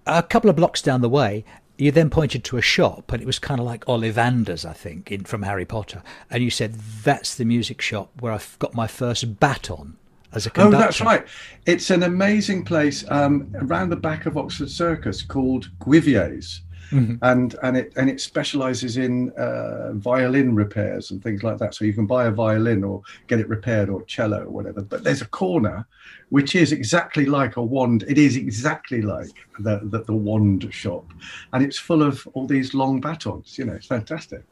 a 0.05 0.23
couple 0.23 0.49
of 0.49 0.55
blocks 0.55 0.81
down 0.81 1.01
the 1.01 1.09
way, 1.09 1.43
you 1.81 1.91
then 1.91 2.11
pointed 2.11 2.43
to 2.43 2.57
a 2.57 2.61
shop, 2.61 3.11
and 3.11 3.23
it 3.23 3.25
was 3.25 3.39
kind 3.39 3.59
of 3.59 3.65
like 3.65 3.83
Ollivander's, 3.85 4.65
I 4.65 4.73
think, 4.73 5.11
in, 5.11 5.23
from 5.23 5.41
Harry 5.41 5.65
Potter. 5.65 6.03
And 6.29 6.43
you 6.43 6.51
said, 6.51 6.75
That's 6.75 7.33
the 7.33 7.43
music 7.43 7.81
shop 7.81 8.11
where 8.19 8.31
I 8.31 8.39
got 8.59 8.75
my 8.75 8.85
first 8.85 9.39
baton 9.39 9.97
as 10.31 10.45
a 10.45 10.51
conductor. 10.51 10.77
Oh, 10.77 10.79
that's 10.79 11.01
right. 11.01 11.25
It's 11.65 11.89
an 11.89 12.03
amazing 12.03 12.65
place 12.65 13.03
um, 13.09 13.51
around 13.55 13.89
the 13.89 13.95
back 13.95 14.27
of 14.27 14.37
Oxford 14.37 14.69
Circus 14.69 15.23
called 15.23 15.71
Guivier's. 15.83 16.61
Mm-hmm. 16.91 17.15
and 17.21 17.55
and 17.63 17.77
it 17.77 17.93
and 17.95 18.09
it 18.09 18.21
specialises 18.21 18.97
in 18.97 19.31
uh, 19.31 19.93
violin 19.93 20.53
repairs 20.55 21.11
and 21.11 21.23
things 21.23 21.43
like 21.43 21.57
that. 21.57 21.73
So 21.73 21.85
you 21.85 21.93
can 21.93 22.05
buy 22.05 22.25
a 22.25 22.31
violin 22.31 22.83
or 22.83 23.01
get 23.27 23.39
it 23.39 23.49
repaired 23.49 23.89
or 23.89 24.03
cello 24.03 24.43
or 24.43 24.49
whatever. 24.49 24.81
But 24.81 25.03
there's 25.03 25.21
a 25.21 25.27
corner 25.27 25.85
which 26.29 26.55
is 26.55 26.71
exactly 26.71 27.25
like 27.25 27.57
a 27.57 27.63
wand. 27.63 28.03
It 28.07 28.17
is 28.17 28.35
exactly 28.35 29.01
like 29.01 29.31
the 29.59 29.79
the, 29.83 30.03
the 30.03 30.13
wand 30.13 30.67
shop, 30.73 31.05
and 31.53 31.63
it's 31.63 31.77
full 31.77 32.01
of 32.03 32.27
all 32.33 32.47
these 32.47 32.73
long 32.73 33.01
batons. 33.01 33.57
You 33.57 33.65
know, 33.65 33.73
it's 33.73 33.87
fantastic. 33.87 34.43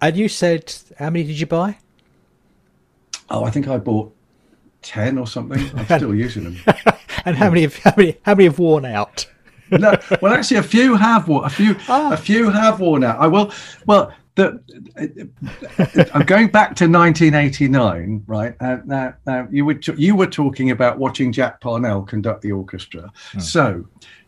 And 0.00 0.16
you 0.16 0.28
said, 0.28 0.74
how 0.98 1.10
many 1.10 1.24
did 1.24 1.38
you 1.38 1.46
buy? 1.46 1.78
Oh, 3.30 3.44
I 3.44 3.50
think 3.50 3.68
I 3.68 3.78
bought 3.78 4.14
ten 4.82 5.18
or 5.18 5.26
something. 5.26 5.70
I'm 5.76 5.84
still 5.98 6.14
using 6.14 6.44
them. 6.44 6.76
and 7.24 7.36
how 7.36 7.48
many 7.48 7.62
have 7.62 7.76
how 7.78 7.94
many 7.96 8.18
how 8.22 8.34
many 8.34 8.44
have 8.44 8.58
worn 8.58 8.84
out? 8.84 9.26
No, 9.72 9.96
well, 10.20 10.32
actually, 10.32 10.58
a 10.58 10.62
few 10.62 10.94
have 10.96 11.28
worn. 11.28 11.44
A 11.44 11.50
few, 11.50 11.76
ah. 11.88 12.12
a 12.12 12.16
few 12.16 12.50
have 12.50 12.80
worn 12.80 13.04
out. 13.04 13.18
I 13.18 13.26
will. 13.26 13.52
Well, 13.86 14.12
the, 14.34 14.60
I'm 16.14 16.24
going 16.24 16.48
back 16.48 16.74
to 16.76 16.88
1989, 16.88 18.24
right? 18.26 18.54
Uh, 18.60 18.78
now, 18.84 19.14
now 19.26 19.46
you 19.50 19.64
were 19.64 19.78
you 19.96 20.16
were 20.16 20.26
talking 20.26 20.70
about 20.70 20.98
watching 20.98 21.32
Jack 21.32 21.60
Parnell 21.60 22.02
conduct 22.02 22.40
the 22.42 22.52
orchestra. 22.52 23.12
Hmm. 23.32 23.40
So, 23.40 23.84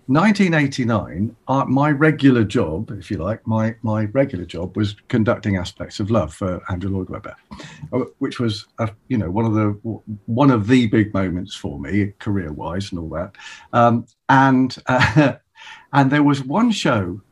1989, 0.07 1.35
uh, 1.49 1.65
my 1.65 1.91
regular 1.91 2.45
job, 2.45 2.91
if 2.91 3.11
you 3.11 3.17
like, 3.17 3.47
my 3.47 3.75
my 3.83 4.05
regular 4.07 4.45
job 4.45 4.77
was 4.77 4.97
conducting 5.09 5.57
aspects 5.57 5.99
of 5.99 6.11
love 6.11 6.35
for 6.35 6.63
Andrew 6.71 6.91
Lloyd 6.91 7.09
Webber, 7.09 7.35
uh, 7.93 8.01
which 8.19 8.39
was 8.39 8.67
a, 8.79 8.91
you 9.09 9.17
know 9.17 9.31
one 9.31 9.47
of 9.47 9.55
the 9.55 9.71
one 10.27 10.51
of 10.51 10.67
the 10.67 10.87
big 10.89 11.15
moments 11.15 11.55
for 11.55 11.81
me 11.81 12.13
career 12.19 12.53
wise 12.53 12.91
and 12.91 12.99
all 12.99 13.09
that. 13.11 13.35
Um, 13.73 14.07
and 14.29 14.77
uh, 14.87 15.35
and 15.95 16.11
there 16.11 16.23
was 16.23 16.45
one 16.45 16.71
show 16.71 17.23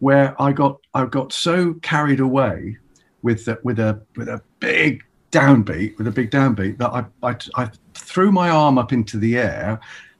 where 0.00 0.40
I 0.42 0.52
got 0.52 0.80
I 0.94 1.04
got 1.06 1.32
so 1.32 1.74
carried 1.74 2.18
away 2.18 2.78
with 3.22 3.44
the, 3.44 3.60
with 3.62 3.78
a 3.78 4.02
with 4.16 4.28
a 4.28 4.42
big 4.58 5.04
downbeat 5.30 5.96
with 5.98 6.08
a 6.08 6.10
big 6.10 6.30
downbeat 6.30 6.78
that 6.78 6.90
I, 6.90 7.04
I 7.22 7.36
I 7.54 7.70
threw 7.94 8.32
my 8.32 8.48
arm 8.50 8.78
up 8.78 8.92
into 8.92 9.18
the 9.18 9.38
air 9.38 9.78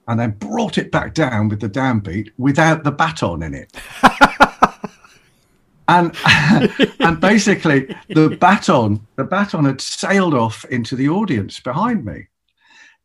and 0.08 0.18
then 0.18 0.32
brought 0.32 0.78
it 0.78 0.90
back 0.90 1.14
down 1.14 1.48
with 1.48 1.60
the 1.60 1.68
downbeat 1.68 2.30
without 2.38 2.82
the 2.82 2.90
baton 2.90 3.42
in 3.42 3.54
it. 3.54 3.76
and 5.88 6.16
and 7.00 7.20
basically 7.20 7.94
the 8.08 8.36
baton 8.40 9.06
the 9.16 9.24
baton 9.24 9.64
had 9.64 9.80
sailed 9.80 10.34
off 10.34 10.64
into 10.66 10.96
the 10.96 11.08
audience 11.08 11.60
behind 11.60 12.04
me. 12.04 12.26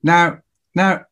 Now 0.01 0.39
now 0.74 1.05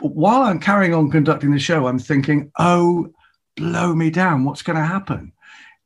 while 0.00 0.42
I'm 0.42 0.58
carrying 0.58 0.94
on 0.94 1.10
conducting 1.10 1.52
the 1.52 1.58
show, 1.58 1.86
I'm 1.86 1.98
thinking, 1.98 2.50
oh, 2.58 3.12
blow 3.56 3.94
me 3.94 4.10
down! 4.10 4.44
What's 4.44 4.62
going 4.62 4.76
to 4.78 4.84
happen? 4.84 5.32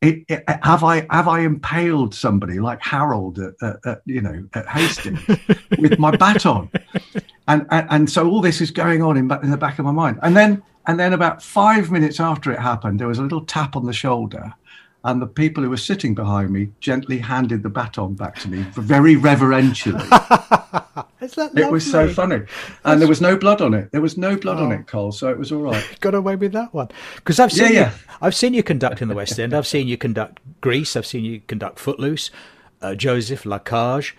It, 0.01 0.25
it, 0.29 0.45
uh, 0.49 0.57
have 0.63 0.83
I 0.83 1.07
have 1.11 1.29
I 1.29 1.41
impaled 1.41 2.15
somebody 2.15 2.59
like 2.59 2.81
Harold 2.81 3.39
at, 3.39 3.55
at, 3.63 3.77
at 3.85 4.03
you 4.07 4.23
know 4.23 4.47
at 4.55 4.67
Hastings 4.67 5.21
with 5.79 5.99
my 5.99 6.11
baton? 6.11 6.71
And, 7.49 7.67
and, 7.71 7.87
and 7.91 8.11
so 8.11 8.31
all 8.31 8.41
this 8.41 8.61
is 8.61 8.71
going 8.71 9.03
on 9.03 9.17
in, 9.17 9.31
in 9.43 9.51
the 9.51 9.57
back 9.57 9.79
of 9.79 9.85
my 9.85 9.91
mind. 9.91 10.19
And 10.23 10.37
then 10.37 10.63
and 10.87 10.99
then 10.99 11.13
about 11.13 11.43
five 11.43 11.91
minutes 11.91 12.19
after 12.19 12.51
it 12.51 12.59
happened, 12.59 12.99
there 12.99 13.09
was 13.09 13.19
a 13.19 13.23
little 13.23 13.45
tap 13.45 13.77
on 13.77 13.85
the 13.85 13.93
shoulder, 13.93 14.55
and 15.05 15.23
the 15.23 15.27
people 15.27 15.63
who 15.63 15.71
were 15.71 15.77
sitting 15.77 16.15
behind 16.15 16.51
me 16.51 16.71
gently 16.81 17.19
handed 17.19 17.63
the 17.63 17.69
baton 17.69 18.15
back 18.15 18.39
to 18.41 18.49
me 18.49 18.63
very 18.73 19.17
reverentially. 19.17 20.05
it 21.21 21.71
was 21.71 21.91
so 21.91 22.09
funny, 22.09 22.35
and 22.35 22.47
That's... 22.83 22.99
there 23.01 23.09
was 23.09 23.21
no 23.21 23.37
blood 23.37 23.61
on 23.61 23.75
it. 23.75 23.91
There 23.93 24.01
was 24.01 24.19
no 24.19 24.37
blood 24.37 24.59
oh. 24.59 24.65
on 24.65 24.73
it, 24.73 24.87
Cole. 24.87 25.13
So 25.13 25.29
it 25.29 25.39
was 25.39 25.53
all 25.53 25.63
right. 25.63 25.85
Got 26.01 26.15
away 26.15 26.37
with 26.37 26.53
that 26.53 26.75
one 26.75 26.89
because 27.17 27.41
I've 27.41 27.53
seen 27.53 27.73
yeah, 27.73 27.81
yeah. 27.81 27.91
You, 27.91 28.17
I've 28.23 28.35
seen 28.35 28.55
you 28.55 28.63
conduct 28.63 29.01
in 29.01 29.09
the 29.09 29.15
West 29.15 29.39
End. 29.39 29.55
I've 29.55 29.67
seen 29.67 29.89
you 29.89 29.97
conduct 29.97 30.41
Grease. 30.61 30.97
I've 30.97 31.07
seen 31.07 31.25
you 31.25 31.41
conduct 31.41 31.79
Footloose, 31.79 32.31
uh, 32.83 32.95
Joseph 32.95 33.47
La 33.47 33.59
Cage. 33.59 34.17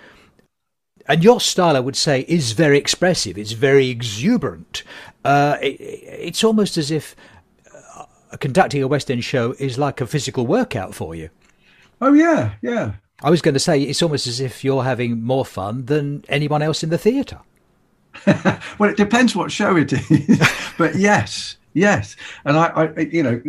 And 1.08 1.24
your 1.24 1.42
style, 1.42 1.76
I 1.76 1.80
would 1.80 1.96
say, 1.96 2.26
is 2.28 2.52
very 2.52 2.78
expressive. 2.78 3.38
It's 3.38 3.54
very 3.54 3.90
exuberant. 3.90 4.84
Uh, 5.26 5.58
it, 5.62 5.80
it's 5.80 6.44
almost 6.44 6.78
as 6.78 6.92
if 6.92 7.16
conducting 8.40 8.82
a 8.84 8.88
West 8.88 9.12
End 9.12 9.24
show 9.24 9.54
is 9.60 9.78
like 9.78 10.02
a 10.02 10.08
physical 10.08 10.48
workout 10.48 10.96
for 10.96 11.16
you. 11.16 11.30
Oh 12.02 12.14
yeah, 12.14 12.54
yeah. 12.62 12.94
I 13.24 13.30
was 13.30 13.42
going 13.42 13.54
to 13.54 13.60
say 13.60 13.82
it's 13.82 14.02
almost 14.02 14.26
as 14.26 14.40
if 14.40 14.64
you're 14.64 14.84
having 14.84 15.22
more 15.22 15.46
fun 15.46 15.86
than 15.86 16.26
anyone 16.28 16.62
else 16.62 16.84
in 16.84 16.90
the 16.90 16.98
theatre. 16.98 17.40
well, 18.80 18.90
it 18.90 18.98
depends 18.98 19.36
what 19.36 19.52
show 19.52 19.78
it 19.78 19.94
is, 19.94 20.42
but 20.78 20.96
yes, 20.96 21.58
yes. 21.74 22.16
And 22.46 22.58
I, 22.58 22.66
I, 22.68 23.00
you 23.02 23.24
know, 23.24 23.42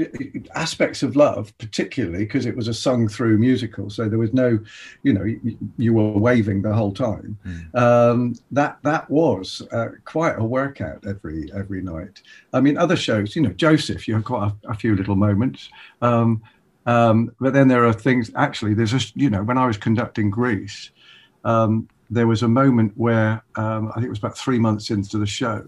aspects 0.54 1.02
of 1.02 1.16
love, 1.16 1.56
particularly 1.58 2.24
because 2.24 2.46
it 2.46 2.56
was 2.56 2.68
a 2.68 2.74
sung-through 2.74 3.38
musical, 3.38 3.90
so 3.90 4.08
there 4.08 4.18
was 4.18 4.32
no, 4.32 4.58
you 5.02 5.12
know, 5.12 5.24
you, 5.24 5.58
you 5.76 5.92
were 5.94 6.12
waving 6.12 6.62
the 6.62 6.72
whole 6.72 6.92
time. 6.92 7.38
Mm. 7.46 7.74
Um, 7.74 8.34
that 8.50 8.78
that 8.82 9.10
was 9.10 9.62
uh, 9.72 9.88
quite 10.04 10.38
a 10.38 10.44
workout 10.44 11.06
every 11.06 11.50
every 11.54 11.82
night. 11.82 12.22
I 12.52 12.60
mean, 12.60 12.76
other 12.76 12.96
shows, 12.96 13.34
you 13.36 13.42
know, 13.42 13.52
Joseph, 13.52 14.06
you 14.06 14.14
had 14.14 14.24
quite 14.24 14.52
a, 14.64 14.70
a 14.70 14.74
few 14.74 14.94
little 14.96 15.16
moments. 15.16 15.68
Um, 16.00 16.42
um, 16.86 17.32
but 17.40 17.52
then 17.52 17.68
there 17.68 17.86
are 17.86 17.92
things. 17.92 18.30
Actually, 18.34 18.74
there's 18.74 18.92
a 18.92 19.00
you 19.14 19.30
know 19.30 19.42
when 19.42 19.58
I 19.58 19.66
was 19.66 19.76
conducting 19.76 20.30
Grease, 20.30 20.90
um, 21.44 21.88
there 22.10 22.26
was 22.26 22.42
a 22.42 22.48
moment 22.48 22.92
where 22.96 23.42
um, 23.56 23.88
I 23.90 23.94
think 23.94 24.06
it 24.06 24.10
was 24.10 24.18
about 24.18 24.36
three 24.36 24.58
months 24.58 24.90
into 24.90 25.18
the 25.18 25.26
show, 25.26 25.64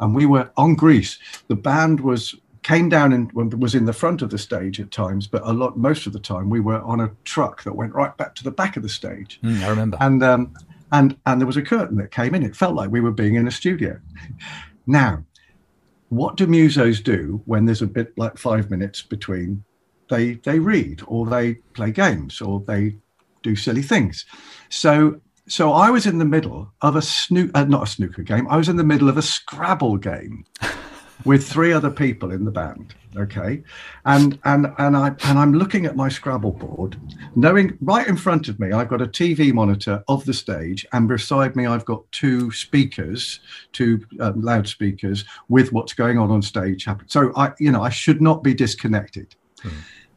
and 0.00 0.14
we 0.14 0.26
were 0.26 0.50
on 0.56 0.74
Grease. 0.74 1.18
The 1.48 1.56
band 1.56 2.00
was 2.00 2.34
came 2.62 2.88
down 2.90 3.12
and 3.12 3.32
was 3.32 3.74
in 3.74 3.86
the 3.86 3.92
front 3.92 4.20
of 4.20 4.30
the 4.30 4.38
stage 4.38 4.80
at 4.80 4.90
times, 4.90 5.26
but 5.26 5.42
a 5.44 5.52
lot 5.52 5.78
most 5.78 6.06
of 6.06 6.12
the 6.12 6.20
time 6.20 6.50
we 6.50 6.60
were 6.60 6.80
on 6.82 7.00
a 7.00 7.10
truck 7.24 7.62
that 7.64 7.74
went 7.74 7.94
right 7.94 8.14
back 8.18 8.34
to 8.34 8.44
the 8.44 8.50
back 8.50 8.76
of 8.76 8.82
the 8.82 8.88
stage. 8.88 9.40
Mm, 9.42 9.62
I 9.62 9.68
remember. 9.68 9.96
And 10.00 10.22
um, 10.22 10.54
and 10.92 11.16
and 11.26 11.40
there 11.40 11.46
was 11.46 11.56
a 11.56 11.62
curtain 11.62 11.96
that 11.98 12.10
came 12.10 12.34
in. 12.34 12.42
It 12.42 12.56
felt 12.56 12.74
like 12.74 12.90
we 12.90 13.00
were 13.00 13.12
being 13.12 13.36
in 13.36 13.46
a 13.46 13.50
studio. 13.50 13.98
Now, 14.86 15.24
what 16.08 16.36
do 16.36 16.46
musos 16.46 17.02
do 17.02 17.40
when 17.46 17.64
there's 17.64 17.82
a 17.82 17.86
bit 17.86 18.16
like 18.18 18.36
five 18.36 18.70
minutes 18.70 19.02
between 19.02 19.62
they 20.08 20.34
they 20.34 20.58
read 20.58 21.02
or 21.06 21.26
they 21.26 21.54
play 21.72 21.92
games 21.92 22.40
or 22.40 22.60
they 22.60 22.96
do 23.42 23.56
silly 23.56 23.82
things. 23.82 24.26
So 24.68 25.20
so 25.50 25.72
I 25.72 25.90
was 25.90 26.06
in 26.06 26.18
the 26.18 26.24
middle 26.24 26.72
of 26.80 26.94
a 26.94 27.02
snook 27.02 27.50
uh, 27.54 27.64
not 27.64 27.82
a 27.82 27.86
snooker 27.86 28.22
game. 28.22 28.46
I 28.48 28.56
was 28.56 28.68
in 28.68 28.76
the 28.76 28.84
middle 28.84 29.08
of 29.08 29.18
a 29.18 29.22
Scrabble 29.22 29.96
game 29.96 30.44
with 31.24 31.46
three 31.46 31.72
other 31.72 31.90
people 31.90 32.30
in 32.30 32.44
the 32.44 32.52
band. 32.52 32.94
Okay, 33.16 33.64
and 34.04 34.38
and 34.44 34.72
and 34.78 34.96
I 34.96 35.08
and 35.24 35.36
I'm 35.36 35.52
looking 35.52 35.86
at 35.86 35.96
my 35.96 36.08
Scrabble 36.08 36.52
board, 36.52 36.96
knowing 37.34 37.76
right 37.80 38.06
in 38.06 38.16
front 38.16 38.46
of 38.46 38.60
me 38.60 38.70
I've 38.70 38.88
got 38.88 39.02
a 39.02 39.06
TV 39.06 39.52
monitor 39.52 40.04
of 40.06 40.24
the 40.24 40.34
stage, 40.34 40.86
and 40.92 41.08
beside 41.08 41.56
me 41.56 41.66
I've 41.66 41.84
got 41.84 42.10
two 42.12 42.52
speakers, 42.52 43.40
two 43.72 44.06
um, 44.20 44.40
loudspeakers 44.42 45.24
with 45.48 45.72
what's 45.72 45.94
going 45.94 46.16
on 46.16 46.30
on 46.30 46.42
stage. 46.42 46.84
happening. 46.84 47.08
So 47.08 47.32
I, 47.34 47.52
you 47.58 47.72
know, 47.72 47.82
I 47.82 47.90
should 47.90 48.22
not 48.22 48.44
be 48.44 48.54
disconnected. 48.54 49.34
Hmm. 49.60 49.68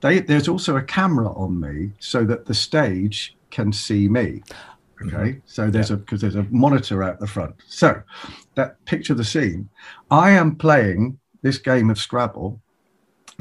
They, 0.02 0.20
there's 0.20 0.48
also 0.48 0.76
a 0.76 0.84
camera 0.84 1.32
on 1.34 1.60
me 1.60 1.94
so 1.98 2.26
that 2.26 2.46
the 2.46 2.54
stage 2.54 3.36
can 3.50 3.72
see 3.72 4.10
me. 4.10 4.44
Okay, 5.06 5.32
mm-hmm. 5.32 5.40
so 5.46 5.70
there's 5.70 5.90
yeah. 5.90 5.96
a 5.96 6.00
because 6.00 6.22
there's 6.22 6.36
a 6.36 6.48
monitor 6.50 7.04
out 7.04 7.20
the 7.20 7.28
front. 7.28 7.56
So 7.68 8.02
that 8.56 8.84
picture 8.86 9.14
the 9.14 9.24
scene. 9.24 9.70
I 10.12 10.32
am 10.32 10.56
playing 10.56 11.20
this 11.42 11.58
game 11.58 11.90
of 11.90 12.00
Scrabble, 12.00 12.62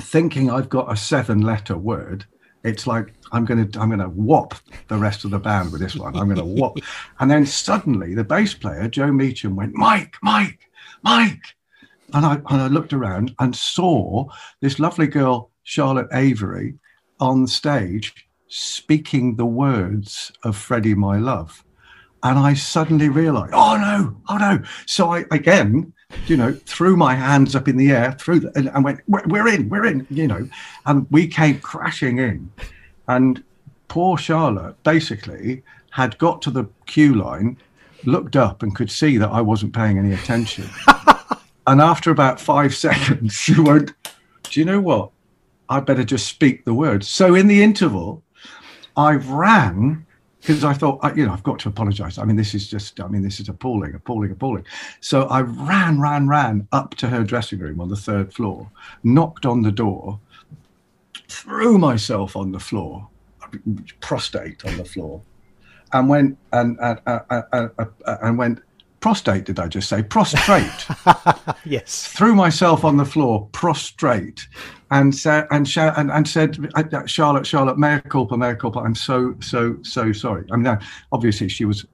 thinking 0.01 0.51
I've 0.51 0.69
got 0.69 0.93
a 0.93 0.97
seven-letter 0.97 1.77
word. 1.77 2.25
It's 2.65 2.87
like 2.87 3.15
I'm 3.33 3.45
gonna 3.45 3.69
I'm 3.79 3.91
gonna 3.91 4.09
whop 4.09 4.55
the 4.89 4.97
rest 4.97 5.25
of 5.25 5.31
the 5.31 5.39
band 5.39 5.73
with 5.73 5.81
this 5.81 5.97
one. 5.97 6.17
I'm 6.17 6.29
gonna 6.29 6.45
whop, 6.45 6.79
and 7.21 7.31
then 7.31 7.47
suddenly 7.47 8.15
the 8.15 8.25
bass 8.25 8.55
player 8.55 8.89
Joe 8.89 9.13
Meacham 9.13 9.57
went, 9.57 9.75
Mike, 9.75 10.17
Mike, 10.23 10.61
Mike, 11.03 11.43
and 12.13 12.25
I 12.25 12.35
and 12.35 12.63
I 12.63 12.69
looked 12.69 12.93
around 12.93 13.35
and 13.39 13.55
saw 13.55 14.27
this 14.61 14.79
lovely 14.79 15.07
girl 15.07 15.51
Charlotte 15.65 16.09
Avery 16.13 16.75
on 17.21 17.47
stage 17.47 18.27
speaking 18.53 19.37
the 19.37 19.47
words 19.47 20.31
of 20.45 20.55
Freddie 20.55 20.95
My 20.95 21.17
Love. 21.17 21.65
And 22.23 22.39
I 22.39 22.53
suddenly 22.53 23.09
realized, 23.09 23.53
oh 23.55 23.79
no, 23.79 24.15
oh 24.29 24.37
no. 24.37 24.63
So 24.87 25.11
I 25.11 25.25
again, 25.31 25.93
you 26.27 26.37
know, 26.37 26.53
threw 26.67 26.95
my 26.95 27.15
hands 27.15 27.57
up 27.57 27.67
in 27.67 27.79
the 27.79 27.91
air, 27.91 28.13
threw 28.13 28.41
the, 28.41 28.53
and, 28.55 28.69
and 28.69 28.85
went, 28.85 29.01
we're, 29.09 29.27
we're 29.27 29.49
in, 29.49 29.71
we're 29.71 29.87
in, 29.87 30.07
you 30.11 30.29
know. 30.29 30.47
And 30.85 31.07
we 31.11 31.27
came 31.27 31.61
crashing 31.61 32.19
in. 32.19 32.53
And 33.09 33.43
poor 33.89 34.19
Charlotte 34.19 34.81
basically 34.83 35.63
had 35.91 36.19
got 36.19 36.43
to 36.43 36.51
the 36.51 36.67
cue 36.85 37.15
line, 37.15 37.57
looked 38.05 38.37
up 38.37 38.63
and 38.63 38.77
could 38.77 38.91
see 38.91 39.17
that 39.17 39.31
I 39.31 39.41
wasn't 39.41 39.75
paying 39.75 39.99
any 39.99 40.13
attention. 40.13 40.69
and 41.67 41.81
after 41.81 42.11
about 42.11 42.39
five 42.39 42.75
seconds, 42.75 43.33
she 43.33 43.59
went, 43.59 43.93
Do 44.45 44.61
you 44.61 44.67
know 44.67 44.81
what? 44.81 45.11
I 45.71 45.81
better 45.81 46.05
just 46.05 46.27
speak 46.27 46.67
the 46.67 46.75
words. 46.75 47.09
So 47.09 47.35
in 47.35 47.47
the 47.47 47.63
interval, 47.63 48.23
I 48.97 49.15
ran 49.15 50.07
because 50.43 50.65
I 50.65 50.73
thought, 50.73 51.17
you 51.17 51.25
know, 51.25 51.33
I've 51.33 51.45
got 51.45 51.61
to 51.61 51.69
apologize. 51.69 52.19
I 52.19 52.25
mean, 52.25 52.35
this 52.35 52.53
is 52.53 52.69
just, 52.69 53.01
I 53.01 53.07
mean, 53.07 53.23
this 53.23 53.39
is 53.39 53.49
appalling, 53.49 53.95
appalling, 53.95 54.33
appalling. 54.33 54.65
So 55.01 55.23
I 55.29 55.43
ran, 55.43 56.01
ran, 56.01 56.27
ran 56.27 56.67
up 56.73 56.97
to 56.97 57.09
her 57.09 57.23
dressing 57.23 57.61
room 57.61 57.81
on 57.81 57.89
the 57.89 57.97
third 57.97 58.35
floor, 58.35 58.69
knocked 59.05 59.47
on 59.47 59.63
the 59.63 59.71
door, 59.71 60.19
threw 61.29 61.79
myself 61.79 62.35
on 62.35 62.51
the 62.51 62.59
floor, 62.59 63.09
prostate 64.01 64.65
on 64.65 64.77
the 64.79 64.85
floor, 64.85 65.23
and 65.93 66.09
went 66.09 66.39
and 66.53 66.77
and, 66.81 67.01
and, 67.53 67.71
and 68.05 68.39
went 68.39 68.61
prostate. 68.99 69.45
Did 69.45 69.61
I 69.61 69.69
just 69.69 69.89
say 69.89 70.03
prostrate? 70.03 70.87
yes. 71.65 72.09
Threw 72.09 72.35
myself 72.35 72.85
on 72.85 72.97
the 72.97 73.05
floor, 73.05 73.49
prostrate, 73.53 74.47
and 74.93 75.15
said 75.15 75.47
and, 75.51 75.67
and 75.77 76.11
and 76.11 76.29
said, 76.29 76.59
Charlotte, 77.07 77.47
Charlotte, 77.47 77.79
mea 77.79 78.01
culpa, 78.09 78.37
mea 78.37 78.55
culpa. 78.55 78.81
I'm 78.81 78.95
so 78.95 79.35
so 79.41 79.77
so 79.83 80.13
sorry. 80.13 80.45
I 80.53 80.57
mean, 80.57 80.65
now, 80.65 80.79
obviously 81.13 81.49
she 81.49 81.65
was 81.65 81.87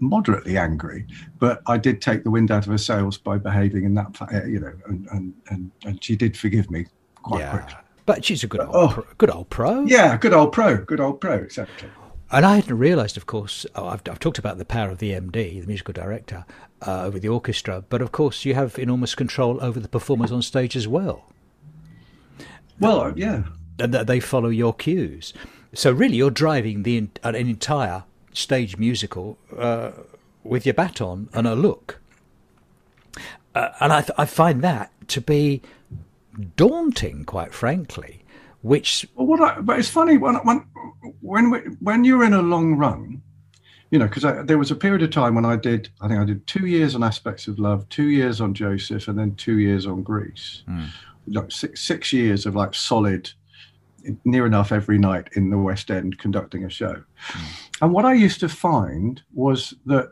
moderately 0.00 0.56
angry, 0.56 1.06
but 1.38 1.60
I 1.66 1.76
did 1.76 2.00
take 2.00 2.24
the 2.24 2.30
wind 2.30 2.50
out 2.50 2.64
of 2.66 2.72
her 2.72 2.78
sails 2.78 3.18
by 3.18 3.36
behaving 3.36 3.84
in 3.84 3.94
that, 3.94 4.16
uh, 4.20 4.44
you 4.44 4.60
know, 4.60 4.72
and 4.86 5.06
and 5.12 5.34
and, 5.50 5.70
and 5.84 6.02
she 6.02 6.16
did 6.16 6.36
forgive 6.36 6.70
me 6.70 6.86
quite 7.22 7.40
yeah. 7.40 7.50
quickly. 7.50 7.74
But 8.06 8.24
she's 8.24 8.42
a 8.42 8.46
good 8.46 8.62
old, 8.62 8.70
oh, 8.72 8.88
pro, 8.88 9.04
good 9.18 9.30
old 9.30 9.50
pro. 9.50 9.84
Yeah, 9.84 10.16
good 10.16 10.32
old 10.32 10.52
pro, 10.52 10.78
good 10.78 11.00
old 11.00 11.20
pro, 11.20 11.34
exactly. 11.34 11.90
And 12.30 12.46
I 12.46 12.56
hadn't 12.56 12.78
realised, 12.78 13.18
of 13.18 13.26
course, 13.26 13.66
oh, 13.74 13.86
I've, 13.86 14.02
I've, 14.10 14.18
talked 14.18 14.38
about 14.38 14.58
the 14.58 14.64
power 14.64 14.90
of 14.90 14.98
the 14.98 15.12
MD, 15.12 15.60
the 15.60 15.66
musical 15.66 15.92
director, 15.92 16.44
uh, 16.86 17.02
over 17.02 17.18
the 17.18 17.28
orchestra, 17.28 17.84
but 17.88 18.02
of 18.02 18.12
course 18.12 18.44
you 18.44 18.54
have 18.54 18.78
enormous 18.78 19.14
control 19.14 19.58
over 19.62 19.80
the 19.80 19.88
performers 19.88 20.32
on 20.32 20.42
stage 20.42 20.76
as 20.76 20.86
well. 20.86 21.24
Well, 22.80 23.12
yeah. 23.16 23.44
And 23.78 23.94
that 23.94 24.06
they 24.06 24.20
follow 24.20 24.48
your 24.48 24.74
cues. 24.74 25.32
So 25.74 25.92
really, 25.92 26.16
you're 26.16 26.30
driving 26.30 26.82
the 26.82 27.08
an 27.22 27.34
entire 27.34 28.04
stage 28.32 28.76
musical 28.76 29.38
uh, 29.56 29.92
with 30.42 30.64
your 30.66 30.74
baton 30.74 31.28
and 31.32 31.46
a 31.46 31.54
look. 31.54 32.00
Uh, 33.54 33.70
and 33.80 33.92
I, 33.92 34.00
th- 34.00 34.12
I 34.16 34.24
find 34.24 34.62
that 34.62 34.92
to 35.08 35.20
be 35.20 35.62
daunting, 36.56 37.24
quite 37.24 37.52
frankly. 37.52 38.24
Which 38.62 39.06
well, 39.14 39.26
what 39.26 39.40
I, 39.40 39.60
but 39.60 39.78
it's 39.78 39.88
funny 39.88 40.18
when 40.18 40.34
when 40.36 40.64
when 41.20 41.76
when 41.80 42.04
you're 42.04 42.24
in 42.24 42.32
a 42.32 42.42
long 42.42 42.74
run, 42.74 43.22
you 43.90 43.98
know, 43.98 44.08
because 44.08 44.24
there 44.46 44.58
was 44.58 44.70
a 44.72 44.74
period 44.74 45.02
of 45.02 45.10
time 45.10 45.36
when 45.36 45.44
I 45.44 45.54
did, 45.54 45.90
I 46.00 46.08
think 46.08 46.20
I 46.20 46.24
did 46.24 46.46
two 46.46 46.66
years 46.66 46.96
on 46.96 47.04
Aspects 47.04 47.46
of 47.46 47.58
Love, 47.60 47.88
two 47.88 48.08
years 48.08 48.40
on 48.40 48.54
Joseph, 48.54 49.06
and 49.06 49.16
then 49.16 49.36
two 49.36 49.58
years 49.58 49.86
on 49.86 50.02
Grease. 50.02 50.64
Mm. 50.68 50.88
Like 51.30 51.50
six, 51.50 51.80
six 51.80 52.12
years 52.12 52.46
of 52.46 52.54
like 52.54 52.74
solid, 52.74 53.30
near 54.24 54.46
enough 54.46 54.72
every 54.72 54.98
night 54.98 55.28
in 55.34 55.50
the 55.50 55.58
West 55.58 55.90
End 55.90 56.18
conducting 56.18 56.64
a 56.64 56.70
show. 56.70 57.02
Mm. 57.32 57.68
And 57.82 57.92
what 57.92 58.04
I 58.04 58.14
used 58.14 58.40
to 58.40 58.48
find 58.48 59.22
was 59.32 59.74
that 59.86 60.10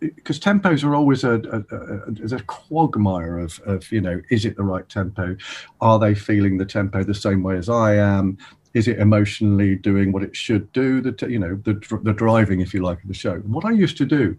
because 0.00 0.38
tempos 0.38 0.84
are 0.84 0.94
always 0.94 1.24
a, 1.24 1.34
a, 1.34 2.34
a, 2.34 2.36
a, 2.36 2.42
quagmire 2.42 3.38
of, 3.38 3.58
of, 3.60 3.90
you 3.90 4.00
know, 4.00 4.20
is 4.30 4.44
it 4.44 4.56
the 4.56 4.62
right 4.62 4.86
tempo? 4.88 5.36
Are 5.80 5.98
they 5.98 6.14
feeling 6.14 6.58
the 6.58 6.66
tempo 6.66 7.02
the 7.02 7.14
same 7.14 7.42
way 7.42 7.56
as 7.56 7.68
I 7.68 7.94
am? 7.94 8.36
Is 8.74 8.88
it 8.88 8.98
emotionally 8.98 9.76
doing 9.76 10.12
what 10.12 10.22
it 10.22 10.36
should 10.36 10.70
do? 10.72 11.00
The, 11.00 11.26
you 11.30 11.38
know, 11.38 11.58
the, 11.64 12.00
the 12.02 12.12
driving, 12.12 12.60
if 12.60 12.74
you 12.74 12.82
like, 12.82 13.00
of 13.02 13.08
the 13.08 13.14
show. 13.14 13.38
what 13.38 13.64
I 13.64 13.70
used 13.70 13.96
to 13.98 14.04
do 14.04 14.36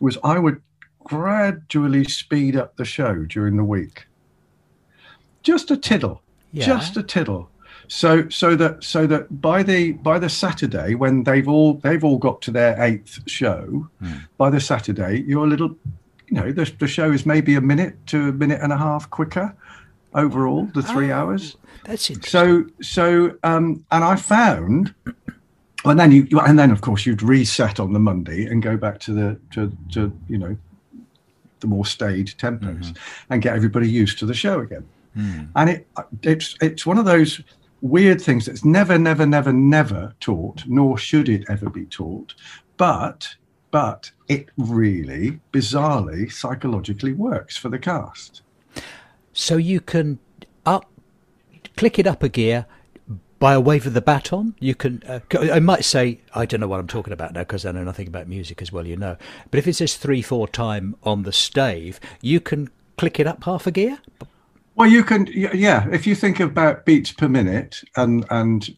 was 0.00 0.16
I 0.24 0.38
would 0.38 0.60
gradually 1.00 2.04
speed 2.04 2.56
up 2.56 2.76
the 2.76 2.84
show 2.84 3.24
during 3.26 3.56
the 3.56 3.64
week. 3.64 4.06
Just 5.44 5.70
a 5.70 5.76
tittle, 5.76 6.20
yeah. 6.52 6.66
just 6.66 6.96
a 6.96 7.02
tittle. 7.02 7.48
so 7.88 8.28
so 8.28 8.56
that 8.56 8.82
so 8.82 9.06
that 9.06 9.40
by 9.40 9.62
the 9.62 9.92
by 9.92 10.18
the 10.18 10.28
Saturday 10.28 10.94
when 10.94 11.24
they've 11.24 11.48
all 11.48 11.74
they've 11.74 12.02
all 12.02 12.18
got 12.18 12.42
to 12.42 12.50
their 12.50 12.80
eighth 12.82 13.20
show, 13.26 13.88
mm. 14.02 14.26
by 14.38 14.50
the 14.50 14.60
Saturday 14.60 15.22
you're 15.26 15.44
a 15.44 15.48
little, 15.48 15.76
you 16.28 16.36
know, 16.36 16.50
the, 16.50 16.70
the 16.78 16.88
show 16.88 17.12
is 17.12 17.26
maybe 17.26 17.54
a 17.54 17.60
minute 17.60 17.94
to 18.06 18.30
a 18.30 18.32
minute 18.32 18.60
and 18.62 18.72
a 18.72 18.76
half 18.76 19.08
quicker 19.10 19.54
overall 20.14 20.64
the 20.74 20.82
three 20.82 21.12
oh, 21.12 21.16
hours. 21.16 21.56
That's 21.84 22.08
interesting. 22.10 22.30
So 22.30 22.64
so 22.80 23.36
um, 23.42 23.84
and 23.90 24.02
I 24.04 24.16
found. 24.16 24.94
And 25.86 26.00
then 26.00 26.12
you, 26.12 26.26
and 26.40 26.58
then 26.58 26.70
of 26.70 26.80
course 26.80 27.04
you'd 27.04 27.22
reset 27.22 27.78
on 27.78 27.92
the 27.92 27.98
Monday 27.98 28.46
and 28.46 28.62
go 28.62 28.74
back 28.74 29.00
to 29.00 29.12
the 29.12 29.38
to, 29.50 29.70
to 29.92 30.18
you 30.30 30.38
know 30.38 30.56
the 31.60 31.66
more 31.66 31.84
staid 31.84 32.28
tempos 32.38 32.60
mm-hmm. 32.60 32.92
and 33.28 33.42
get 33.42 33.54
everybody 33.54 33.86
used 33.86 34.18
to 34.20 34.24
the 34.24 34.32
show 34.32 34.60
again. 34.60 34.86
Mm. 35.16 35.48
And 35.56 35.70
it 35.70 35.86
it's 36.22 36.56
it's 36.60 36.86
one 36.86 36.98
of 36.98 37.04
those 37.04 37.40
weird 37.84 38.20
things 38.20 38.46
that's 38.46 38.64
never, 38.64 38.98
never, 38.98 39.26
never, 39.26 39.52
never 39.52 40.14
taught, 40.18 40.64
nor 40.66 40.96
should 40.96 41.28
it 41.28 41.44
ever 41.48 41.68
be 41.68 41.84
taught. 41.84 42.34
But 42.76 43.36
but 43.70 44.12
it 44.28 44.50
really, 44.56 45.40
bizarrely, 45.52 46.30
psychologically 46.30 47.12
works 47.12 47.56
for 47.56 47.68
the 47.68 47.78
cast. 47.78 48.42
So 49.32 49.56
you 49.56 49.80
can 49.80 50.20
up, 50.64 50.88
click 51.76 51.98
it 51.98 52.06
up 52.06 52.22
a 52.22 52.28
gear 52.28 52.66
by 53.40 53.52
a 53.52 53.60
wave 53.60 53.84
of 53.84 53.92
the 53.92 54.00
baton. 54.00 54.54
You 54.60 54.76
can. 54.76 55.02
Uh, 55.06 55.20
I 55.32 55.58
might 55.58 55.84
say 55.84 56.20
I 56.34 56.46
don't 56.46 56.60
know 56.60 56.68
what 56.68 56.78
I'm 56.78 56.86
talking 56.86 57.12
about 57.12 57.32
now 57.32 57.40
because 57.40 57.66
I 57.66 57.72
know 57.72 57.82
nothing 57.82 58.06
about 58.06 58.28
music 58.28 58.62
as 58.62 58.70
well. 58.70 58.86
You 58.86 58.96
know, 58.96 59.16
but 59.50 59.58
if 59.58 59.66
it 59.66 59.74
says 59.74 59.96
three, 59.96 60.22
four 60.22 60.46
time 60.46 60.96
on 61.02 61.24
the 61.24 61.32
stave, 61.32 61.98
you 62.22 62.40
can 62.40 62.70
click 62.96 63.18
it 63.18 63.26
up 63.26 63.42
half 63.42 63.66
a 63.66 63.72
gear 63.72 63.98
well, 64.76 64.88
you 64.88 65.04
can, 65.04 65.26
yeah. 65.26 65.86
If 65.92 66.06
you 66.06 66.14
think 66.14 66.40
about 66.40 66.84
beats 66.84 67.12
per 67.12 67.28
minute, 67.28 67.82
and 67.96 68.24
and 68.30 68.68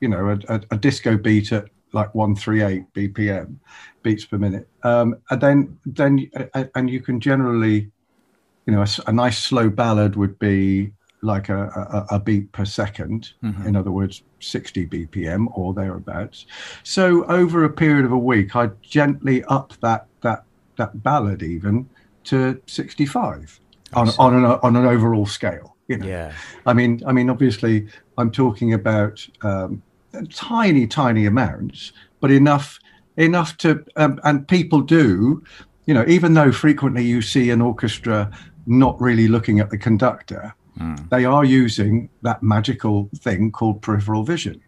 you 0.00 0.08
know 0.08 0.30
a, 0.30 0.54
a, 0.54 0.60
a 0.72 0.76
disco 0.76 1.16
beat 1.16 1.52
at 1.52 1.66
like 1.92 2.14
one 2.14 2.34
three 2.34 2.62
eight 2.62 2.92
BPM, 2.94 3.56
beats 4.02 4.24
per 4.24 4.38
minute, 4.38 4.68
um, 4.82 5.16
and 5.30 5.40
then 5.40 5.78
then 5.86 6.30
and 6.74 6.90
you 6.90 7.00
can 7.00 7.20
generally, 7.20 7.90
you 8.66 8.72
know, 8.72 8.82
a, 8.82 8.88
a 9.06 9.12
nice 9.12 9.38
slow 9.38 9.70
ballad 9.70 10.16
would 10.16 10.38
be 10.38 10.92
like 11.24 11.48
a, 11.48 12.06
a, 12.10 12.16
a 12.16 12.20
beat 12.20 12.52
per 12.52 12.64
2nd 12.64 13.32
mm-hmm. 13.42 13.66
in 13.66 13.74
other 13.74 13.90
words, 13.90 14.22
60 14.40 14.86
BPM 14.86 15.46
or 15.54 15.72
thereabouts. 15.72 16.44
So 16.82 17.24
over 17.24 17.64
a 17.64 17.70
period 17.70 18.04
of 18.04 18.12
a 18.12 18.18
week, 18.18 18.54
I 18.54 18.68
gently 18.82 19.42
up 19.44 19.72
that 19.80 20.06
that 20.20 20.44
that 20.76 21.02
ballad 21.02 21.42
even 21.42 21.88
to 22.24 22.60
65 22.66 23.60
on, 23.96 24.08
on, 24.18 24.34
an, 24.34 24.44
on 24.44 24.76
an 24.76 24.86
overall 24.86 25.26
scale. 25.26 25.74
You 25.88 25.98
know? 25.98 26.06
Yeah. 26.06 26.32
I 26.66 26.72
mean, 26.72 27.02
I 27.06 27.12
mean, 27.12 27.28
obviously, 27.30 27.86
I'm 28.16 28.30
talking 28.30 28.72
about 28.72 29.26
um, 29.42 29.82
tiny, 30.32 30.86
tiny 30.86 31.26
amounts, 31.26 31.92
but 32.20 32.30
enough, 32.30 32.78
enough 33.16 33.56
to, 33.58 33.84
um, 33.96 34.20
and 34.24 34.46
people 34.48 34.80
do, 34.80 35.42
you 35.86 35.94
know, 35.94 36.04
even 36.08 36.34
though 36.34 36.52
frequently 36.52 37.04
you 37.04 37.20
see 37.20 37.50
an 37.50 37.60
orchestra 37.60 38.30
not 38.66 38.98
really 39.00 39.28
looking 39.28 39.60
at 39.60 39.70
the 39.70 39.76
conductor, 39.76 40.54
mm. 40.78 41.08
they 41.10 41.24
are 41.24 41.44
using 41.44 42.08
that 42.22 42.42
magical 42.42 43.10
thing 43.18 43.52
called 43.52 43.82
peripheral 43.82 44.22
vision 44.22 44.62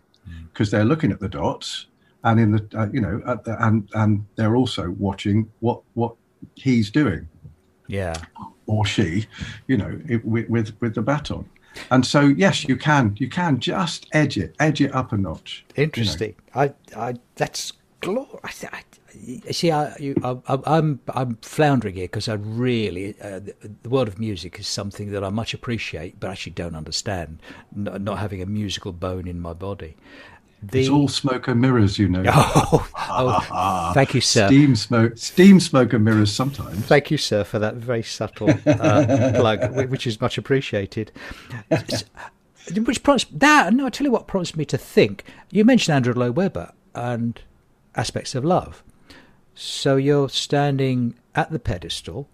because 0.53 0.69
mm. 0.69 0.73
they're 0.73 0.85
looking 0.85 1.13
at 1.13 1.21
the 1.21 1.29
dots 1.29 1.87
and 2.25 2.41
in 2.41 2.51
the, 2.51 2.69
uh, 2.77 2.89
you 2.93 3.01
know, 3.01 3.19
the, 3.45 3.57
and 3.65 3.89
and 3.95 4.27
they're 4.35 4.57
also 4.57 4.91
watching 4.99 5.51
what 5.61 5.81
what 5.95 6.17
he's 6.57 6.91
doing. 6.91 7.29
Yeah 7.87 8.17
or 8.67 8.85
she, 8.85 9.27
you 9.67 9.77
know, 9.77 9.99
it, 10.09 10.25
with, 10.25 10.49
with 10.49 10.77
with 10.81 10.95
the 10.95 11.03
baton. 11.03 11.49
And 11.91 12.07
so, 12.07 12.21
yes, 12.21 12.65
you 12.65 12.77
can 12.77 13.15
you 13.19 13.29
can 13.29 13.61
just 13.61 14.07
edge 14.13 14.37
it, 14.37 14.55
edge 14.59 14.81
it 14.81 14.95
up 14.95 15.13
a 15.13 15.17
notch. 15.17 15.65
Interesting. 15.77 16.35
You 16.55 16.63
know. 16.63 16.75
I, 16.97 17.09
I 17.09 17.15
that's 17.35 17.73
glorious. 18.01 18.65
See, 19.51 19.71
I, 19.71 19.97
you, 19.97 20.15
I, 20.23 20.59
I'm 20.67 21.01
I'm 21.09 21.37
floundering 21.37 21.95
here 21.95 22.05
because 22.05 22.29
I 22.29 22.35
really 22.35 23.15
uh, 23.21 23.41
the, 23.41 23.55
the, 23.83 23.89
world 23.89 24.09
of 24.09 24.19
music 24.19 24.59
is 24.59 24.69
something 24.69 25.11
that 25.13 25.25
I 25.25 25.31
much 25.31 25.55
appreciate, 25.55 26.21
but 26.21 26.31
actually 26.31 26.53
don't 26.53 26.77
understand. 26.77 27.41
Not, 27.75 28.03
not 28.03 28.19
having 28.19 28.43
a 28.43 28.47
musical 28.47 28.93
bone 28.93 29.27
in 29.27 29.41
my 29.41 29.55
body, 29.55 29.97
the... 30.63 30.81
It's 30.81 30.89
all 30.89 31.09
smoke 31.09 31.49
and 31.49 31.61
mirrors, 31.61 31.99
you 31.99 32.09
know. 32.09 32.23
Oh, 33.09 33.47
oh 33.51 33.93
thank 33.95 34.13
you, 34.15 34.21
sir. 34.21 34.47
Steam 34.49 34.77
smoke, 34.77 35.17
steam 35.17 35.59
smoke 35.59 35.95
and 35.95 36.05
mirrors 36.05 36.31
sometimes. 36.31 36.85
Thank 36.85 37.11
you, 37.11 37.17
sir, 37.17 37.45
for 37.45 37.59
that 37.59 37.77
very 37.77 38.03
subtle 38.03 38.51
uh, 38.67 39.33
plug, 39.35 39.89
which 39.91 40.07
is 40.07 40.21
much 40.21 40.37
appreciated. 40.37 41.13
which 42.75 43.03
prompts 43.03 43.25
that. 43.33 43.73
No, 43.73 43.87
I 43.87 43.91
tell 43.91 44.05
you 44.05 44.11
what 44.11 44.27
prompts 44.27 44.55
me 44.55 44.67
to 44.67 44.77
think. 44.77 45.25
You 45.51 45.65
mentioned 45.65 45.95
Andrew 45.95 46.13
Lloyd 46.13 46.37
Webber 46.37 46.73
and 46.95 47.41
aspects 47.95 48.35
of 48.35 48.45
love. 48.45 48.83
So 49.55 49.97
you're 49.97 50.29
standing 50.29 51.15
at 51.35 51.51
the 51.51 51.59
pedestal 51.59 52.29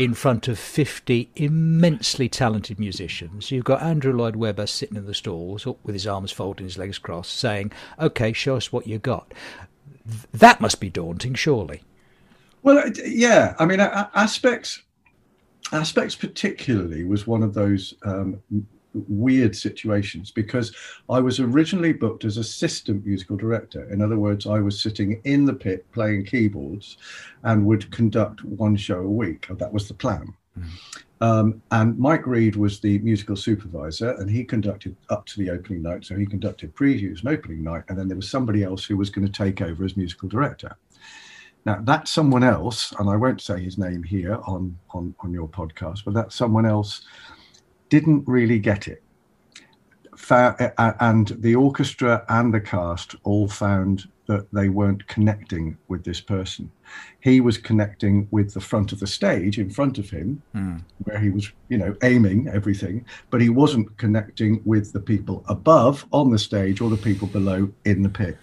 in 0.00 0.14
front 0.14 0.48
of 0.48 0.58
50 0.58 1.30
immensely 1.36 2.26
talented 2.26 2.80
musicians. 2.80 3.50
You've 3.50 3.66
got 3.66 3.82
Andrew 3.82 4.14
Lloyd 4.14 4.34
Webber 4.34 4.66
sitting 4.66 4.96
in 4.96 5.04
the 5.04 5.12
stalls 5.12 5.66
with 5.66 5.94
his 5.94 6.06
arms 6.06 6.32
folded, 6.32 6.60
and 6.62 6.70
his 6.70 6.78
legs 6.78 6.96
crossed, 6.98 7.36
saying, 7.36 7.70
OK, 7.98 8.32
show 8.32 8.56
us 8.56 8.72
what 8.72 8.86
you 8.86 8.98
got. 8.98 9.34
That 10.32 10.58
must 10.58 10.80
be 10.80 10.88
daunting, 10.88 11.34
surely. 11.34 11.82
Well, 12.62 12.90
yeah. 13.04 13.54
I 13.58 13.66
mean, 13.66 13.78
aspects, 13.80 14.80
aspects 15.70 16.14
particularly 16.14 17.04
was 17.04 17.26
one 17.26 17.42
of 17.42 17.52
those 17.52 17.92
um, 18.02 18.40
weird 18.94 19.54
situations 19.54 20.30
because 20.30 20.74
I 21.08 21.20
was 21.20 21.40
originally 21.40 21.92
booked 21.92 22.24
as 22.24 22.36
assistant 22.36 23.06
musical 23.06 23.36
director. 23.36 23.90
In 23.92 24.02
other 24.02 24.18
words, 24.18 24.46
I 24.46 24.60
was 24.60 24.80
sitting 24.80 25.20
in 25.24 25.44
the 25.44 25.54
pit 25.54 25.90
playing 25.92 26.26
keyboards 26.26 26.96
and 27.44 27.66
would 27.66 27.90
conduct 27.90 28.44
one 28.44 28.76
show 28.76 29.00
a 29.00 29.08
week. 29.08 29.46
That 29.50 29.72
was 29.72 29.88
the 29.88 29.94
plan. 29.94 30.34
Mm. 30.58 30.68
Um, 31.22 31.62
and 31.70 31.98
Mike 31.98 32.26
Reed 32.26 32.56
was 32.56 32.80
the 32.80 32.98
musical 33.00 33.36
supervisor, 33.36 34.12
and 34.12 34.30
he 34.30 34.42
conducted 34.42 34.96
up 35.10 35.26
to 35.26 35.38
the 35.38 35.50
opening 35.50 35.82
night. 35.82 36.04
So 36.04 36.16
he 36.16 36.24
conducted 36.24 36.74
previews 36.74 37.20
and 37.20 37.28
opening 37.28 37.62
night, 37.62 37.84
and 37.88 37.98
then 37.98 38.08
there 38.08 38.16
was 38.16 38.30
somebody 38.30 38.62
else 38.62 38.84
who 38.84 38.96
was 38.96 39.10
going 39.10 39.26
to 39.26 39.32
take 39.32 39.60
over 39.60 39.84
as 39.84 39.98
musical 39.98 40.30
director. 40.30 40.76
Now 41.66 41.78
that 41.82 42.08
someone 42.08 42.42
else, 42.42 42.92
and 42.98 43.10
I 43.10 43.16
won't 43.16 43.42
say 43.42 43.62
his 43.62 43.76
name 43.76 44.02
here 44.02 44.38
on 44.46 44.78
on 44.90 45.14
on 45.20 45.32
your 45.32 45.46
podcast, 45.46 46.04
but 46.06 46.14
that 46.14 46.32
someone 46.32 46.64
else 46.64 47.02
didn't 47.90 48.26
really 48.26 48.58
get 48.58 48.88
it. 48.88 49.02
And 50.28 51.28
the 51.28 51.54
orchestra 51.56 52.24
and 52.28 52.54
the 52.54 52.60
cast 52.60 53.14
all 53.24 53.48
found 53.48 54.08
that 54.26 54.46
they 54.52 54.68
weren't 54.68 55.06
connecting 55.08 55.76
with 55.88 56.04
this 56.04 56.20
person. 56.20 56.70
He 57.18 57.40
was 57.40 57.58
connecting 57.58 58.28
with 58.30 58.54
the 58.54 58.60
front 58.60 58.92
of 58.92 59.00
the 59.00 59.06
stage 59.08 59.58
in 59.58 59.70
front 59.70 59.98
of 59.98 60.08
him, 60.08 60.40
mm. 60.54 60.84
where 61.02 61.18
he 61.18 61.30
was, 61.30 61.50
you 61.68 61.78
know, 61.78 61.96
aiming 62.04 62.48
everything, 62.48 63.04
but 63.30 63.40
he 63.40 63.48
wasn't 63.48 63.96
connecting 63.96 64.62
with 64.64 64.92
the 64.92 65.00
people 65.00 65.44
above 65.48 66.06
on 66.12 66.30
the 66.30 66.38
stage 66.38 66.80
or 66.80 66.90
the 66.90 66.96
people 66.96 67.26
below 67.26 67.68
in 67.84 68.02
the 68.02 68.08
pit. 68.08 68.38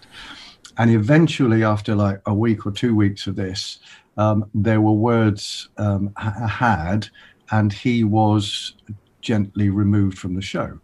And 0.76 0.90
eventually, 0.90 1.64
after 1.64 1.94
like 1.94 2.20
a 2.26 2.34
week 2.34 2.66
or 2.66 2.72
two 2.72 2.94
weeks 2.94 3.26
of 3.26 3.36
this, 3.36 3.78
um, 4.18 4.44
there 4.54 4.82
were 4.82 4.92
words 4.92 5.70
um, 5.78 6.12
had, 6.16 7.08
and 7.50 7.72
he 7.72 8.04
was 8.04 8.74
gently 9.20 9.70
removed 9.70 10.18
from 10.18 10.34
the 10.34 10.42
show. 10.42 10.78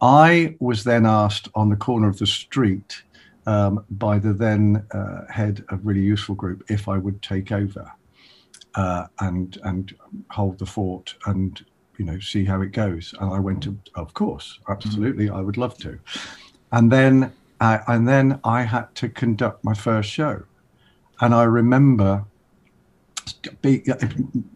I 0.00 0.56
was 0.60 0.84
then 0.84 1.06
asked 1.06 1.48
on 1.54 1.70
the 1.70 1.76
corner 1.76 2.08
of 2.08 2.18
the 2.18 2.26
street 2.26 3.02
um, 3.46 3.84
by 3.90 4.18
the 4.18 4.32
then 4.32 4.86
uh, 4.92 5.30
head 5.30 5.64
of 5.68 5.84
Really 5.86 6.00
Useful 6.00 6.34
Group 6.34 6.64
if 6.68 6.88
I 6.88 6.98
would 6.98 7.22
take 7.22 7.52
over 7.52 7.90
uh, 8.74 9.06
and 9.20 9.58
and 9.64 9.94
hold 10.30 10.58
the 10.58 10.66
fort 10.66 11.14
and 11.26 11.64
you 11.98 12.04
know 12.04 12.18
see 12.18 12.44
how 12.44 12.60
it 12.60 12.72
goes. 12.72 13.14
And 13.20 13.32
I 13.32 13.38
went 13.38 13.66
of 13.94 14.14
course, 14.14 14.58
absolutely, 14.68 15.30
I 15.30 15.40
would 15.40 15.56
love 15.56 15.76
to. 15.78 15.98
And 16.72 16.90
then 16.90 17.32
uh, 17.60 17.78
and 17.88 18.08
then 18.08 18.40
I 18.44 18.62
had 18.62 18.94
to 18.96 19.08
conduct 19.08 19.64
my 19.64 19.74
first 19.74 20.10
show, 20.10 20.42
and 21.20 21.34
I 21.34 21.44
remember. 21.44 22.24
Be, 23.62 23.82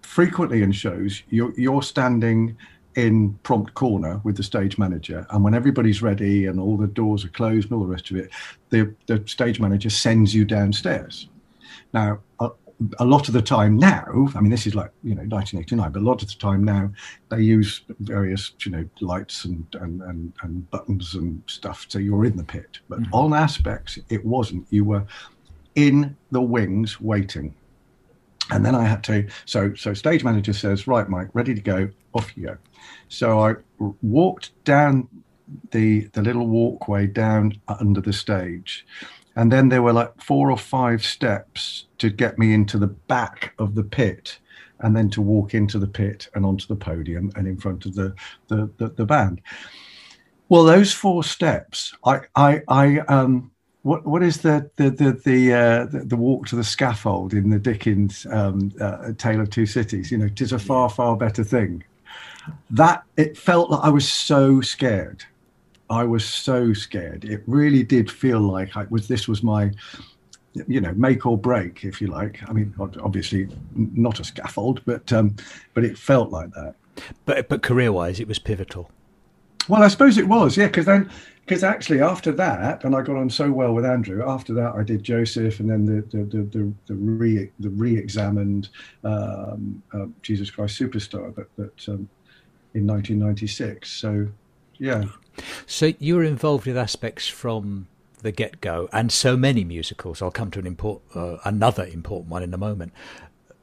frequently 0.03 0.63
in 0.63 0.73
shows, 0.73 1.23
you're, 1.31 1.53
you're 1.59 1.83
standing 1.83 2.57
in 2.95 3.35
prompt 3.43 3.75
corner 3.75 4.21
with 4.25 4.37
the 4.37 4.43
stage 4.43 4.79
manager. 4.79 5.27
And 5.31 5.45
when 5.45 5.55
everybody's 5.55 6.03
ready 6.03 6.47
and 6.47 6.59
all 6.59 6.77
the 6.77 6.87
doors 6.87 7.25
are 7.25 7.29
closed 7.29 7.71
and 7.71 7.75
all 7.75 7.87
the 7.87 7.93
rest 7.93 8.11
of 8.11 8.17
it 8.17 8.31
the, 8.71 8.95
the 9.07 9.23
stage 9.27 9.61
manager 9.61 9.91
sends 9.91 10.35
you 10.35 10.45
downstairs. 10.45 11.29
Now 11.93 12.21
a, 12.41 12.51
a, 12.99 13.05
lot 13.05 13.29
of 13.29 13.35
the 13.35 13.43
time 13.43 13.77
now 13.77 14.29
i 14.35 14.41
mean 14.41 14.51
this 14.51 14.67
is 14.67 14.75
like 14.75 14.91
you 15.03 15.15
know 15.15 15.23
1989 15.23 15.91
but 15.91 16.01
a 16.01 16.05
lot 16.05 16.23
of 16.23 16.29
the 16.29 16.35
time 16.35 16.63
now 16.63 16.91
they 17.31 17.41
use 17.41 17.83
various 18.01 18.53
you 18.65 18.71
know 18.71 18.89
lights 19.01 19.45
and 19.45 19.67
and 19.81 20.03
and, 20.03 20.33
and 20.43 20.71
buttons 20.71 21.15
and 21.15 21.43
stuff 21.47 21.87
so 21.89 21.99
you're 21.99 22.25
in 22.25 22.37
the 22.37 22.45
pit. 22.45 22.79
But 22.89 23.01
mm-hmm. 23.01 23.15
on 23.15 23.35
aspects 23.35 23.99
it 24.09 24.25
wasn't. 24.25 24.67
You 24.71 24.85
were 24.85 25.05
in 25.75 26.17
the 26.31 26.43
wings 26.43 27.01
waiting 27.01 27.55
and 28.51 28.65
then 28.65 28.75
I 28.75 28.85
had 28.85 29.05
to, 29.05 29.27
so 29.45 29.75
so 29.75 29.95
stage 29.95 30.25
manager 30.25 30.53
says, 30.53 30.87
right, 30.87 31.09
Mike, 31.09 31.29
ready 31.35 31.55
to 31.55 31.61
go, 31.61 31.89
off 32.15 32.37
you 32.37 32.47
go. 32.47 32.57
So 33.09 33.41
I 33.41 33.55
walked 34.03 34.53
down 34.65 35.09
the 35.71 36.09
the 36.13 36.23
little 36.23 36.47
walkway 36.47 37.07
down 37.07 37.61
under 37.69 38.01
the 38.01 38.13
stage, 38.13 38.87
and 39.37 39.53
then 39.53 39.69
there 39.69 39.83
were 39.83 39.93
like 39.93 40.21
four 40.21 40.51
or 40.51 40.59
five 40.59 41.05
steps 41.05 41.87
to 41.99 42.11
get 42.11 42.39
me 42.39 42.55
into 42.55 42.79
the 42.79 42.87
back 42.87 43.55
of 43.59 43.75
the 43.75 43.85
pit, 43.85 44.39
and 44.81 44.97
then 44.97 45.11
to 45.11 45.23
walk 45.23 45.55
into 45.55 45.79
the 45.79 45.87
pit 45.87 46.29
and 46.35 46.45
onto 46.45 46.67
the 46.67 46.77
podium 46.77 47.31
and 47.37 47.47
in 47.47 47.57
front 47.57 47.87
of 47.87 47.95
the 47.95 48.15
the, 48.49 48.71
the, 48.79 48.89
the 48.91 49.07
band. 49.07 49.41
Well, 50.49 50.65
those 50.65 50.93
four 50.93 51.25
steps, 51.25 51.95
I 52.05 52.21
I 52.35 52.63
I 52.69 52.99
um 53.01 53.51
what 53.89 54.05
what 54.05 54.23
is 54.23 54.39
the 54.43 54.71
the 54.77 54.91
the 54.91 55.13
the, 55.25 55.55
uh, 55.55 55.85
the, 55.87 56.01
the 56.01 56.17
walk 56.17 56.47
to 56.49 56.57
the 56.57 56.63
scaffold 56.63 57.33
in 57.33 57.49
the 57.49 57.59
Dickens 57.59 58.27
um, 58.31 58.71
uh, 58.79 59.13
Tale 59.17 59.41
of 59.41 59.49
Two 59.49 59.65
Cities? 59.65 60.13
You 60.13 60.19
know, 60.19 60.29
tis 60.29 60.53
a 60.53 60.59
far 60.59 60.91
far 60.91 61.17
better 61.17 61.43
thing 61.43 61.83
that 62.69 63.03
it 63.17 63.39
felt 63.39 63.71
like 63.71 63.81
I 63.83 63.89
was 63.89 64.07
so 64.07 64.61
scared. 64.61 65.25
I 65.89 66.05
was 66.05 66.23
so 66.27 66.75
scared. 66.75 67.25
It 67.25 67.43
really 67.47 67.83
did 67.83 68.11
feel 68.11 68.41
like 68.41 68.77
I 68.77 68.85
was. 68.91 69.09
This 69.09 69.27
was 69.27 69.43
my, 69.43 69.71
you 70.67 70.83
know, 70.83 70.93
make 70.93 71.25
or 71.25 71.39
break, 71.39 71.83
if 71.83 72.03
you 72.03 72.09
like. 72.09 72.41
I 72.47 72.53
mean, 72.53 72.75
obviously 72.79 73.49
not 73.75 74.21
a 74.21 74.25
scaffold, 74.25 74.83
but 74.85 75.11
um, 75.15 75.35
but 75.73 75.83
it 75.83 75.97
felt 75.97 76.31
like 76.31 76.51
that. 76.53 76.75
But 77.25 77.49
but 77.49 77.63
career 77.63 77.91
wise, 77.91 78.21
it 78.21 78.29
was 78.29 78.39
pivotal. 78.39 78.91
Well, 79.67 79.83
I 79.83 79.89
suppose 79.89 80.17
it 80.17 80.29
was, 80.29 80.57
yeah, 80.57 80.67
because 80.67 80.87
then 80.87 81.11
because 81.49 81.65
actually 81.65 82.03
after 82.03 82.31
that, 82.33 82.85
and 82.85 82.95
I 82.95 83.01
got 83.01 83.17
on 83.17 83.31
so 83.31 83.51
well 83.51 83.73
with 83.73 83.87
Andrew. 83.87 84.23
After 84.29 84.53
that, 84.53 84.75
I 84.75 84.83
did 84.83 85.03
Joseph, 85.03 85.61
and 85.61 85.71
then 85.71 85.87
the 85.87 86.03
the 86.15 86.25
the 86.25 86.43
the, 86.43 86.73
the 86.87 86.95
re 86.95 87.51
the 87.59 87.71
re-examined 87.71 88.69
um, 89.03 89.83
uh, 89.95 90.07
Jesus 90.21 90.51
Christ 90.51 90.79
Superstar 90.79 91.35
that 91.37 91.49
that 91.57 91.89
um, 91.89 92.07
in 92.75 92.87
1996. 92.87 93.91
So, 93.91 94.29
yeah. 94.77 95.05
So 95.67 95.95
you 95.99 96.17
were 96.17 96.25
involved 96.25 96.67
with 96.67 96.77
aspects 96.77 97.29
from 97.29 97.89
the 98.21 98.31
get 98.31 98.61
go, 98.61 98.91
and 98.93 99.11
so 99.11 99.35
many 99.35 99.65
musicals. 99.65 100.21
I'll 100.21 100.31
come 100.31 100.51
to 100.51 100.59
an 100.59 100.67
import, 100.67 101.01
uh, 101.15 101.39
another 101.47 101.87
important 101.87 102.31
one 102.31 102.43
in 102.43 102.53
a 102.53 102.59
moment. 102.59 102.93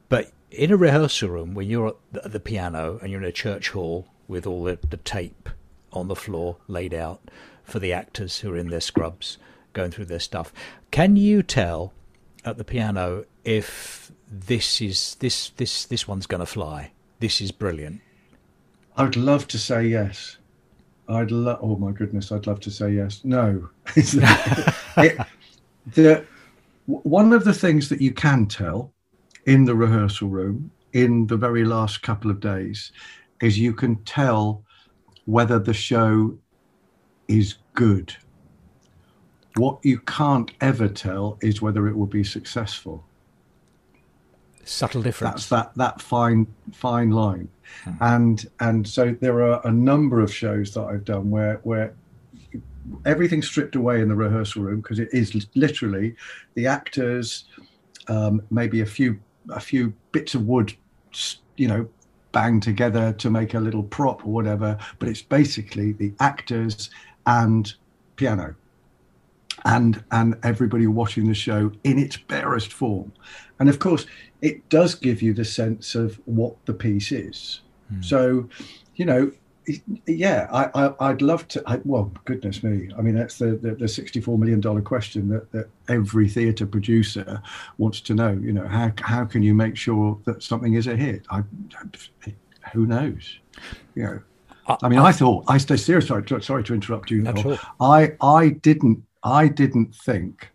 But 0.08 0.32
in 0.50 0.72
a 0.72 0.76
rehearsal 0.76 1.28
room, 1.28 1.54
when 1.54 1.70
you're 1.70 1.94
at 2.14 2.32
the 2.32 2.40
piano 2.40 2.98
and 3.00 3.12
you're 3.12 3.22
in 3.22 3.28
a 3.28 3.32
church 3.32 3.70
hall 3.70 4.08
with 4.26 4.44
all 4.44 4.64
the, 4.64 4.80
the 4.90 4.96
tape 4.96 5.48
on 5.92 6.08
the 6.08 6.16
floor 6.16 6.56
laid 6.66 6.92
out 6.92 7.20
for 7.66 7.78
the 7.78 7.92
actors 7.92 8.38
who 8.38 8.52
are 8.52 8.56
in 8.56 8.70
their 8.70 8.80
scrubs 8.80 9.38
going 9.72 9.90
through 9.90 10.06
their 10.06 10.20
stuff, 10.20 10.52
can 10.90 11.16
you 11.16 11.42
tell 11.42 11.92
at 12.44 12.56
the 12.56 12.64
piano 12.64 13.24
if 13.44 14.10
this 14.30 14.80
is 14.80 15.16
this 15.16 15.50
this 15.50 15.84
this 15.84 16.08
one's 16.08 16.26
going 16.26 16.40
to 16.40 16.46
fly? 16.46 16.92
This 17.20 17.40
is 17.40 17.52
brilliant 17.52 18.00
I'd 18.96 19.16
love 19.16 19.46
to 19.48 19.58
say 19.58 19.86
yes. 19.86 20.38
I'd 21.08 21.30
love. 21.30 21.58
Oh 21.62 21.76
my 21.76 21.92
goodness, 21.92 22.32
I'd 22.32 22.46
love 22.46 22.60
to 22.60 22.70
say 22.70 22.92
yes. 22.92 23.20
No, 23.24 23.68
it, 23.96 25.18
the 25.94 26.24
one 26.86 27.32
of 27.32 27.44
the 27.44 27.52
things 27.52 27.88
that 27.90 28.00
you 28.00 28.12
can 28.12 28.46
tell 28.46 28.92
in 29.44 29.64
the 29.64 29.74
rehearsal 29.74 30.28
room 30.28 30.70
in 30.92 31.26
the 31.26 31.36
very 31.36 31.64
last 31.64 32.02
couple 32.02 32.30
of 32.30 32.40
days 32.40 32.90
is 33.42 33.58
you 33.58 33.74
can 33.74 33.96
tell 34.04 34.64
whether 35.26 35.58
the 35.58 35.74
show 35.74 36.36
is 37.28 37.56
good. 37.74 38.14
What 39.56 39.78
you 39.82 40.00
can't 40.00 40.50
ever 40.60 40.88
tell 40.88 41.38
is 41.40 41.62
whether 41.62 41.88
it 41.88 41.96
will 41.96 42.06
be 42.06 42.24
successful. 42.24 43.04
Subtle 44.64 45.02
difference. 45.02 45.46
That's 45.46 45.48
that 45.48 45.74
that 45.76 46.02
fine 46.02 46.46
fine 46.72 47.10
line. 47.10 47.48
Hmm. 47.84 47.92
And 48.00 48.50
and 48.60 48.86
so 48.86 49.16
there 49.20 49.42
are 49.42 49.60
a 49.64 49.70
number 49.70 50.20
of 50.20 50.32
shows 50.32 50.74
that 50.74 50.82
I've 50.82 51.04
done 51.04 51.30
where 51.30 51.60
where 51.62 51.94
everything's 53.04 53.46
stripped 53.46 53.76
away 53.76 54.00
in 54.00 54.08
the 54.08 54.14
rehearsal 54.14 54.62
room 54.62 54.80
because 54.80 54.98
it 54.98 55.08
is 55.12 55.46
literally 55.54 56.16
the 56.54 56.66
actors, 56.66 57.44
um, 58.08 58.42
maybe 58.50 58.80
a 58.80 58.86
few 58.86 59.18
a 59.50 59.60
few 59.60 59.92
bits 60.12 60.34
of 60.34 60.46
wood, 60.46 60.74
you 61.56 61.68
know, 61.68 61.88
banged 62.32 62.62
together 62.62 63.12
to 63.14 63.30
make 63.30 63.54
a 63.54 63.60
little 63.60 63.84
prop 63.84 64.26
or 64.26 64.32
whatever. 64.32 64.76
But 64.98 65.08
it's 65.08 65.22
basically 65.22 65.92
the 65.92 66.12
actors 66.20 66.90
and 67.26 67.74
piano. 68.16 68.54
And 69.64 70.02
and 70.12 70.36
everybody 70.42 70.86
watching 70.86 71.26
the 71.26 71.34
show 71.34 71.72
in 71.82 71.98
its 71.98 72.16
barest 72.16 72.72
form. 72.72 73.12
And 73.58 73.68
of 73.68 73.78
course 73.78 74.06
it 74.42 74.68
does 74.68 74.94
give 74.94 75.22
you 75.22 75.32
the 75.32 75.44
sense 75.44 75.94
of 75.94 76.20
what 76.26 76.54
the 76.66 76.74
piece 76.74 77.10
is. 77.12 77.60
Mm. 77.92 78.04
so 78.04 78.48
you 78.96 79.04
know 79.04 79.30
yeah 80.06 80.48
I, 80.52 80.92
I 81.00 81.10
would 81.10 81.22
love 81.22 81.46
to 81.48 81.62
I, 81.66 81.80
well 81.84 82.12
goodness 82.24 82.62
me. 82.62 82.90
I 82.96 83.02
mean 83.02 83.14
that's 83.14 83.38
the, 83.38 83.56
the, 83.56 83.74
the 83.74 83.88
64 83.88 84.38
million 84.38 84.60
dollar 84.60 84.82
question 84.82 85.28
that, 85.30 85.50
that 85.52 85.68
every 85.88 86.28
theater 86.28 86.66
producer 86.66 87.42
wants 87.78 88.00
to 88.02 88.14
know. 88.14 88.32
You 88.40 88.52
know 88.52 88.68
how 88.68 88.92
how 89.00 89.24
can 89.24 89.42
you 89.42 89.54
make 89.54 89.76
sure 89.76 90.18
that 90.24 90.42
something 90.42 90.74
is 90.74 90.86
a 90.86 90.94
hit? 90.96 91.24
I, 91.30 91.42
who 92.72 92.86
knows? 92.86 93.38
You 93.94 94.02
know 94.02 94.20
I 94.68 94.88
mean, 94.88 94.98
I, 94.98 95.06
I 95.06 95.12
thought 95.12 95.44
I 95.48 95.58
stay 95.58 95.76
serious. 95.76 96.08
Sorry, 96.08 96.24
sorry 96.42 96.64
to 96.64 96.74
interrupt 96.74 97.10
you. 97.10 97.22
I 97.80 98.12
I 98.20 98.50
didn't 98.50 99.02
I 99.22 99.48
didn't 99.48 99.94
think, 99.94 100.50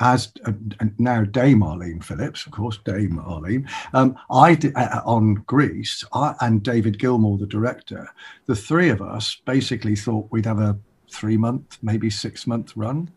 as 0.00 0.32
uh, 0.46 0.52
now 0.98 1.24
Dame 1.24 1.62
Arlene 1.62 2.00
Phillips, 2.00 2.46
of 2.46 2.52
course, 2.52 2.78
Dame 2.84 3.18
Arlene, 3.18 3.68
um, 3.92 4.16
I 4.30 4.54
did, 4.54 4.74
uh, 4.76 5.02
on 5.04 5.34
Grease, 5.46 6.04
I, 6.12 6.34
and 6.40 6.62
David 6.62 6.98
Gilmore, 6.98 7.38
the 7.38 7.46
director, 7.46 8.08
the 8.46 8.56
three 8.56 8.88
of 8.88 9.02
us 9.02 9.36
basically 9.44 9.94
thought 9.94 10.28
we'd 10.30 10.46
have 10.46 10.58
a 10.58 10.78
three 11.10 11.36
month, 11.36 11.78
maybe 11.82 12.10
six 12.10 12.46
month 12.46 12.76
run. 12.76 13.10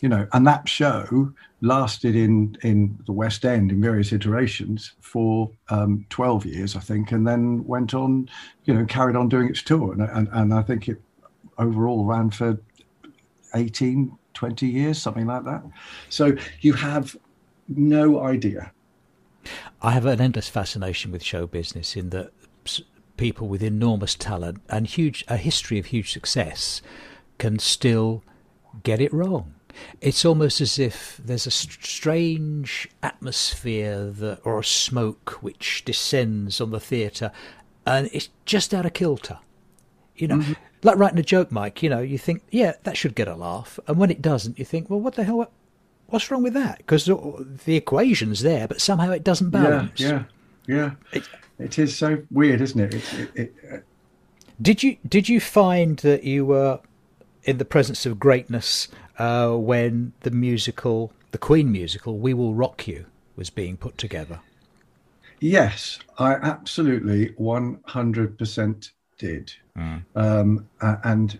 You 0.00 0.08
know, 0.08 0.26
and 0.32 0.46
that 0.46 0.68
show 0.68 1.32
lasted 1.60 2.14
in 2.14 2.56
in 2.62 2.98
the 3.06 3.12
West 3.12 3.44
End 3.44 3.72
in 3.72 3.80
various 3.80 4.12
iterations 4.12 4.92
for 5.00 5.50
um, 5.70 6.06
12 6.10 6.46
years, 6.46 6.76
I 6.76 6.80
think, 6.80 7.12
and 7.12 7.26
then 7.26 7.64
went 7.66 7.94
on, 7.94 8.28
you 8.64 8.74
know, 8.74 8.84
carried 8.86 9.16
on 9.16 9.28
doing 9.28 9.48
its 9.48 9.62
tour. 9.62 9.92
And, 9.92 10.02
and, 10.02 10.28
and 10.32 10.54
I 10.54 10.62
think 10.62 10.88
it 10.88 11.00
overall 11.58 12.04
ran 12.04 12.30
for 12.30 12.58
18, 13.54 14.16
20 14.34 14.66
years, 14.66 15.02
something 15.02 15.26
like 15.26 15.44
that. 15.44 15.62
So 16.08 16.36
you 16.60 16.74
have 16.74 17.16
no 17.68 18.20
idea. 18.20 18.72
I 19.82 19.92
have 19.92 20.06
an 20.06 20.20
endless 20.20 20.48
fascination 20.48 21.10
with 21.10 21.22
show 21.22 21.46
business 21.46 21.96
in 21.96 22.10
that 22.10 22.30
people 23.16 23.48
with 23.48 23.62
enormous 23.62 24.14
talent 24.14 24.60
and 24.68 24.86
huge 24.86 25.24
a 25.26 25.36
history 25.36 25.78
of 25.78 25.86
huge 25.86 26.12
success 26.12 26.80
can 27.38 27.58
still 27.58 28.22
get 28.84 29.00
it 29.00 29.12
wrong 29.12 29.54
it's 30.00 30.24
almost 30.24 30.60
as 30.60 30.78
if 30.78 31.20
there's 31.22 31.46
a 31.46 31.50
strange 31.50 32.88
atmosphere 33.02 34.04
that, 34.04 34.40
or 34.44 34.58
a 34.58 34.64
smoke 34.64 35.38
which 35.40 35.84
descends 35.84 36.60
on 36.60 36.70
the 36.70 36.80
theatre 36.80 37.32
and 37.88 38.10
it's 38.12 38.28
just 38.44 38.74
out 38.74 38.86
of 38.86 38.92
kilter. 38.92 39.38
You 40.16 40.28
know, 40.28 40.36
mm-hmm. 40.36 40.52
like 40.82 40.98
writing 40.98 41.18
a 41.18 41.22
joke, 41.22 41.50
Mike, 41.50 41.82
you 41.82 41.88
know, 41.88 42.00
you 42.00 42.18
think, 42.18 42.42
yeah, 42.50 42.72
that 42.82 42.96
should 42.96 43.14
get 43.14 43.28
a 43.28 43.34
laugh. 43.34 43.78
And 43.86 43.98
when 43.98 44.10
it 44.10 44.20
doesn't, 44.20 44.58
you 44.58 44.64
think, 44.64 44.90
well, 44.90 45.00
what 45.00 45.14
the 45.14 45.24
hell? 45.24 45.50
What's 46.08 46.30
wrong 46.30 46.42
with 46.42 46.54
that? 46.54 46.78
Because 46.78 47.04
the 47.04 47.76
equation's 47.76 48.40
there, 48.40 48.66
but 48.66 48.80
somehow 48.80 49.10
it 49.10 49.24
doesn't 49.24 49.50
balance. 49.50 50.00
Yeah, 50.00 50.24
yeah, 50.66 50.76
yeah. 50.76 50.90
It, 51.12 51.28
it 51.58 51.78
is 51.78 51.96
so 51.96 52.22
weird, 52.30 52.60
isn't 52.60 52.80
it? 52.80 52.94
it, 52.94 53.30
it 53.34 53.54
uh, 53.72 53.76
did 54.60 54.82
you 54.82 54.96
did 55.06 55.28
you 55.28 55.40
find 55.40 55.98
that 55.98 56.24
you 56.24 56.44
were 56.46 56.80
in 57.44 57.58
the 57.58 57.64
presence 57.64 58.06
of 58.06 58.18
greatness 58.18 58.88
uh, 59.18 59.52
when 59.52 60.12
the 60.20 60.30
musical, 60.30 61.12
the 61.32 61.38
Queen 61.38 61.70
musical, 61.70 62.18
"We 62.18 62.34
Will 62.34 62.54
Rock 62.54 62.86
You," 62.86 63.06
was 63.36 63.50
being 63.50 63.76
put 63.76 63.98
together? 63.98 64.40
Yes, 65.40 65.98
I 66.18 66.34
absolutely 66.34 67.34
one 67.36 67.80
hundred 67.84 68.38
percent 68.38 68.92
did. 69.18 69.52
Mm. 69.76 70.04
Um, 70.14 70.68
and 70.80 71.38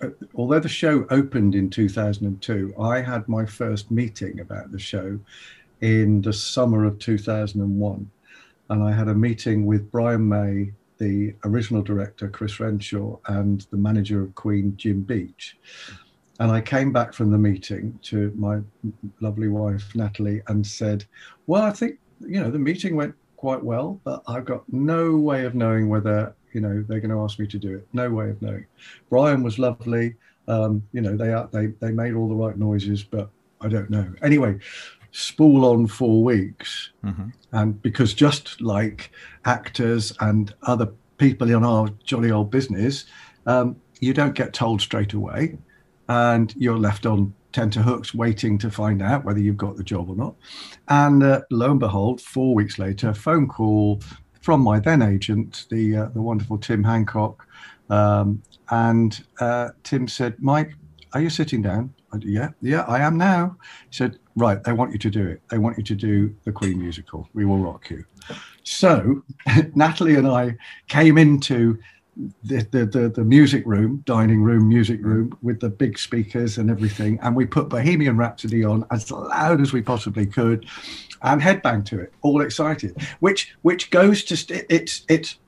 uh, 0.00 0.08
although 0.34 0.60
the 0.60 0.68
show 0.68 1.06
opened 1.10 1.54
in 1.54 1.68
2002, 1.68 2.74
I 2.80 3.00
had 3.00 3.28
my 3.28 3.44
first 3.44 3.90
meeting 3.90 4.40
about 4.40 4.72
the 4.72 4.78
show 4.78 5.18
in 5.80 6.22
the 6.22 6.32
summer 6.32 6.84
of 6.84 6.98
2001. 6.98 8.10
And 8.70 8.82
I 8.82 8.92
had 8.92 9.08
a 9.08 9.14
meeting 9.14 9.66
with 9.66 9.90
Brian 9.90 10.28
May, 10.28 10.72
the 10.98 11.34
original 11.44 11.82
director, 11.82 12.28
Chris 12.28 12.58
Renshaw, 12.60 13.18
and 13.26 13.66
the 13.70 13.76
manager 13.76 14.22
of 14.22 14.34
Queen, 14.34 14.74
Jim 14.76 15.02
Beach. 15.02 15.56
And 16.40 16.50
I 16.50 16.60
came 16.60 16.92
back 16.92 17.12
from 17.12 17.30
the 17.30 17.38
meeting 17.38 17.98
to 18.04 18.32
my 18.36 18.60
lovely 19.20 19.48
wife, 19.48 19.94
Natalie, 19.94 20.42
and 20.48 20.66
said, 20.66 21.04
Well, 21.46 21.62
I 21.62 21.70
think, 21.70 21.98
you 22.20 22.40
know, 22.40 22.50
the 22.50 22.58
meeting 22.58 22.96
went 22.96 23.14
quite 23.36 23.62
well, 23.62 24.00
but 24.04 24.22
I've 24.26 24.44
got 24.44 24.64
no 24.72 25.16
way 25.16 25.44
of 25.44 25.54
knowing 25.54 25.88
whether, 25.88 26.34
you 26.52 26.60
know, 26.60 26.84
they're 26.88 27.00
going 27.00 27.10
to 27.10 27.20
ask 27.20 27.38
me 27.38 27.46
to 27.48 27.58
do 27.58 27.74
it. 27.74 27.86
No 27.92 28.10
way 28.10 28.30
of 28.30 28.40
knowing. 28.40 28.66
Brian 29.10 29.42
was 29.42 29.58
lovely. 29.58 30.14
Um, 30.48 30.82
you 30.92 31.00
know, 31.00 31.16
they, 31.16 31.32
are, 31.32 31.48
they, 31.52 31.66
they 31.66 31.90
made 31.90 32.14
all 32.14 32.28
the 32.28 32.34
right 32.34 32.56
noises, 32.56 33.02
but 33.02 33.28
I 33.60 33.68
don't 33.68 33.90
know. 33.90 34.12
Anyway, 34.22 34.58
spool 35.12 35.64
on 35.64 35.86
four 35.86 36.22
weeks. 36.22 36.90
Mm-hmm. 37.04 37.28
And 37.52 37.80
because 37.82 38.14
just 38.14 38.60
like 38.60 39.12
actors 39.44 40.12
and 40.20 40.54
other 40.62 40.92
people 41.18 41.50
in 41.50 41.64
our 41.64 41.88
jolly 42.04 42.30
old 42.30 42.50
business, 42.50 43.04
um, 43.46 43.76
you 44.00 44.14
don't 44.14 44.34
get 44.34 44.52
told 44.52 44.80
straight 44.80 45.12
away 45.12 45.58
and 46.08 46.54
you're 46.56 46.78
left 46.78 47.06
on 47.06 47.32
tenterhooks 47.52 48.14
waiting 48.14 48.58
to 48.58 48.70
find 48.70 49.02
out 49.02 49.24
whether 49.24 49.38
you've 49.38 49.56
got 49.56 49.76
the 49.76 49.84
job 49.84 50.08
or 50.08 50.16
not. 50.16 50.34
And 50.88 51.22
uh, 51.22 51.42
lo 51.50 51.70
and 51.70 51.80
behold, 51.80 52.20
four 52.20 52.54
weeks 52.54 52.78
later, 52.78 53.10
a 53.10 53.14
phone 53.14 53.46
call 53.46 54.00
from 54.40 54.60
my 54.60 54.80
then 54.80 55.02
agent, 55.02 55.66
the 55.70 55.96
uh, 55.96 56.06
the 56.06 56.20
wonderful 56.20 56.58
Tim 56.58 56.82
Hancock, 56.82 57.46
um, 57.90 58.42
and 58.70 59.24
uh, 59.40 59.70
Tim 59.84 60.08
said, 60.08 60.34
"Mike, 60.40 60.74
are 61.12 61.20
you 61.20 61.30
sitting 61.30 61.62
down?" 61.62 61.94
I 62.12 62.18
yeah, 62.22 62.48
yeah, 62.60 62.82
I 62.82 63.00
am 63.00 63.16
now. 63.16 63.56
He 63.88 63.96
said, 63.96 64.18
"Right, 64.34 64.62
they 64.64 64.72
want 64.72 64.92
you 64.92 64.98
to 64.98 65.10
do 65.10 65.26
it. 65.26 65.42
They 65.48 65.58
want 65.58 65.78
you 65.78 65.84
to 65.84 65.94
do 65.94 66.34
the 66.44 66.52
Queen 66.52 66.78
musical. 66.78 67.28
We 67.34 67.44
will 67.44 67.58
rock 67.58 67.88
you." 67.90 68.04
So 68.64 69.22
Natalie 69.74 70.16
and 70.16 70.26
I 70.26 70.56
came 70.88 71.18
into 71.18 71.78
the, 72.44 72.66
the, 72.70 72.86
the, 72.86 73.08
the, 73.08 73.24
music 73.24 73.62
room, 73.64 74.02
dining 74.04 74.42
room, 74.42 74.68
music 74.68 75.00
mm. 75.00 75.04
room 75.04 75.38
with 75.42 75.60
the 75.60 75.70
big 75.70 75.98
speakers 75.98 76.58
and 76.58 76.70
everything. 76.70 77.18
And 77.22 77.34
we 77.34 77.46
put 77.46 77.68
Bohemian 77.68 78.16
Rhapsody 78.16 78.64
on 78.64 78.84
as 78.90 79.10
loud 79.10 79.60
as 79.60 79.72
we 79.72 79.80
possibly 79.80 80.26
could 80.26 80.66
and 81.22 81.40
headbang 81.40 81.84
to 81.86 82.00
it, 82.00 82.12
all 82.22 82.42
excited, 82.42 83.00
which, 83.20 83.54
which 83.62 83.90
goes 83.90 84.24
to, 84.24 84.36
st- 84.36 84.66
it's, 84.68 85.04
it's, 85.08 85.38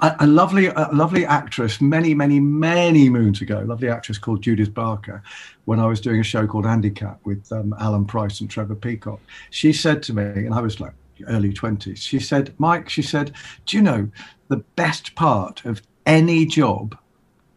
a, 0.00 0.16
a 0.20 0.26
lovely, 0.26 0.66
a 0.66 0.88
lovely 0.92 1.26
actress, 1.26 1.80
many, 1.80 2.14
many, 2.14 2.38
many 2.38 3.08
moons 3.08 3.40
ago, 3.40 3.60
lovely 3.66 3.88
actress 3.88 4.18
called 4.18 4.42
Judith 4.42 4.72
Barker, 4.72 5.22
when 5.64 5.80
I 5.80 5.86
was 5.86 6.00
doing 6.00 6.20
a 6.20 6.24
show 6.24 6.46
called 6.46 6.66
Andy 6.66 6.90
Capp 6.90 7.20
with 7.24 7.50
um, 7.52 7.74
Alan 7.80 8.04
Price 8.04 8.40
and 8.40 8.48
Trevor 8.48 8.76
Peacock. 8.76 9.20
She 9.50 9.72
said 9.72 10.02
to 10.04 10.14
me, 10.14 10.22
and 10.22 10.54
I 10.54 10.60
was 10.60 10.80
like, 10.80 10.92
early 11.26 11.52
20s. 11.52 11.98
She 11.98 12.20
said, 12.20 12.54
Mike, 12.58 12.88
she 12.88 13.02
said, 13.02 13.32
do 13.66 13.76
you 13.76 13.82
know 13.82 14.08
the 14.48 14.58
best 14.76 15.14
part 15.14 15.64
of 15.64 15.82
any 16.06 16.46
job 16.46 16.96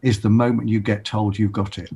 is 0.02 0.20
the 0.20 0.30
moment 0.30 0.68
you 0.68 0.80
get 0.80 1.04
told 1.04 1.38
you've 1.38 1.52
got 1.52 1.78
it? 1.78 1.90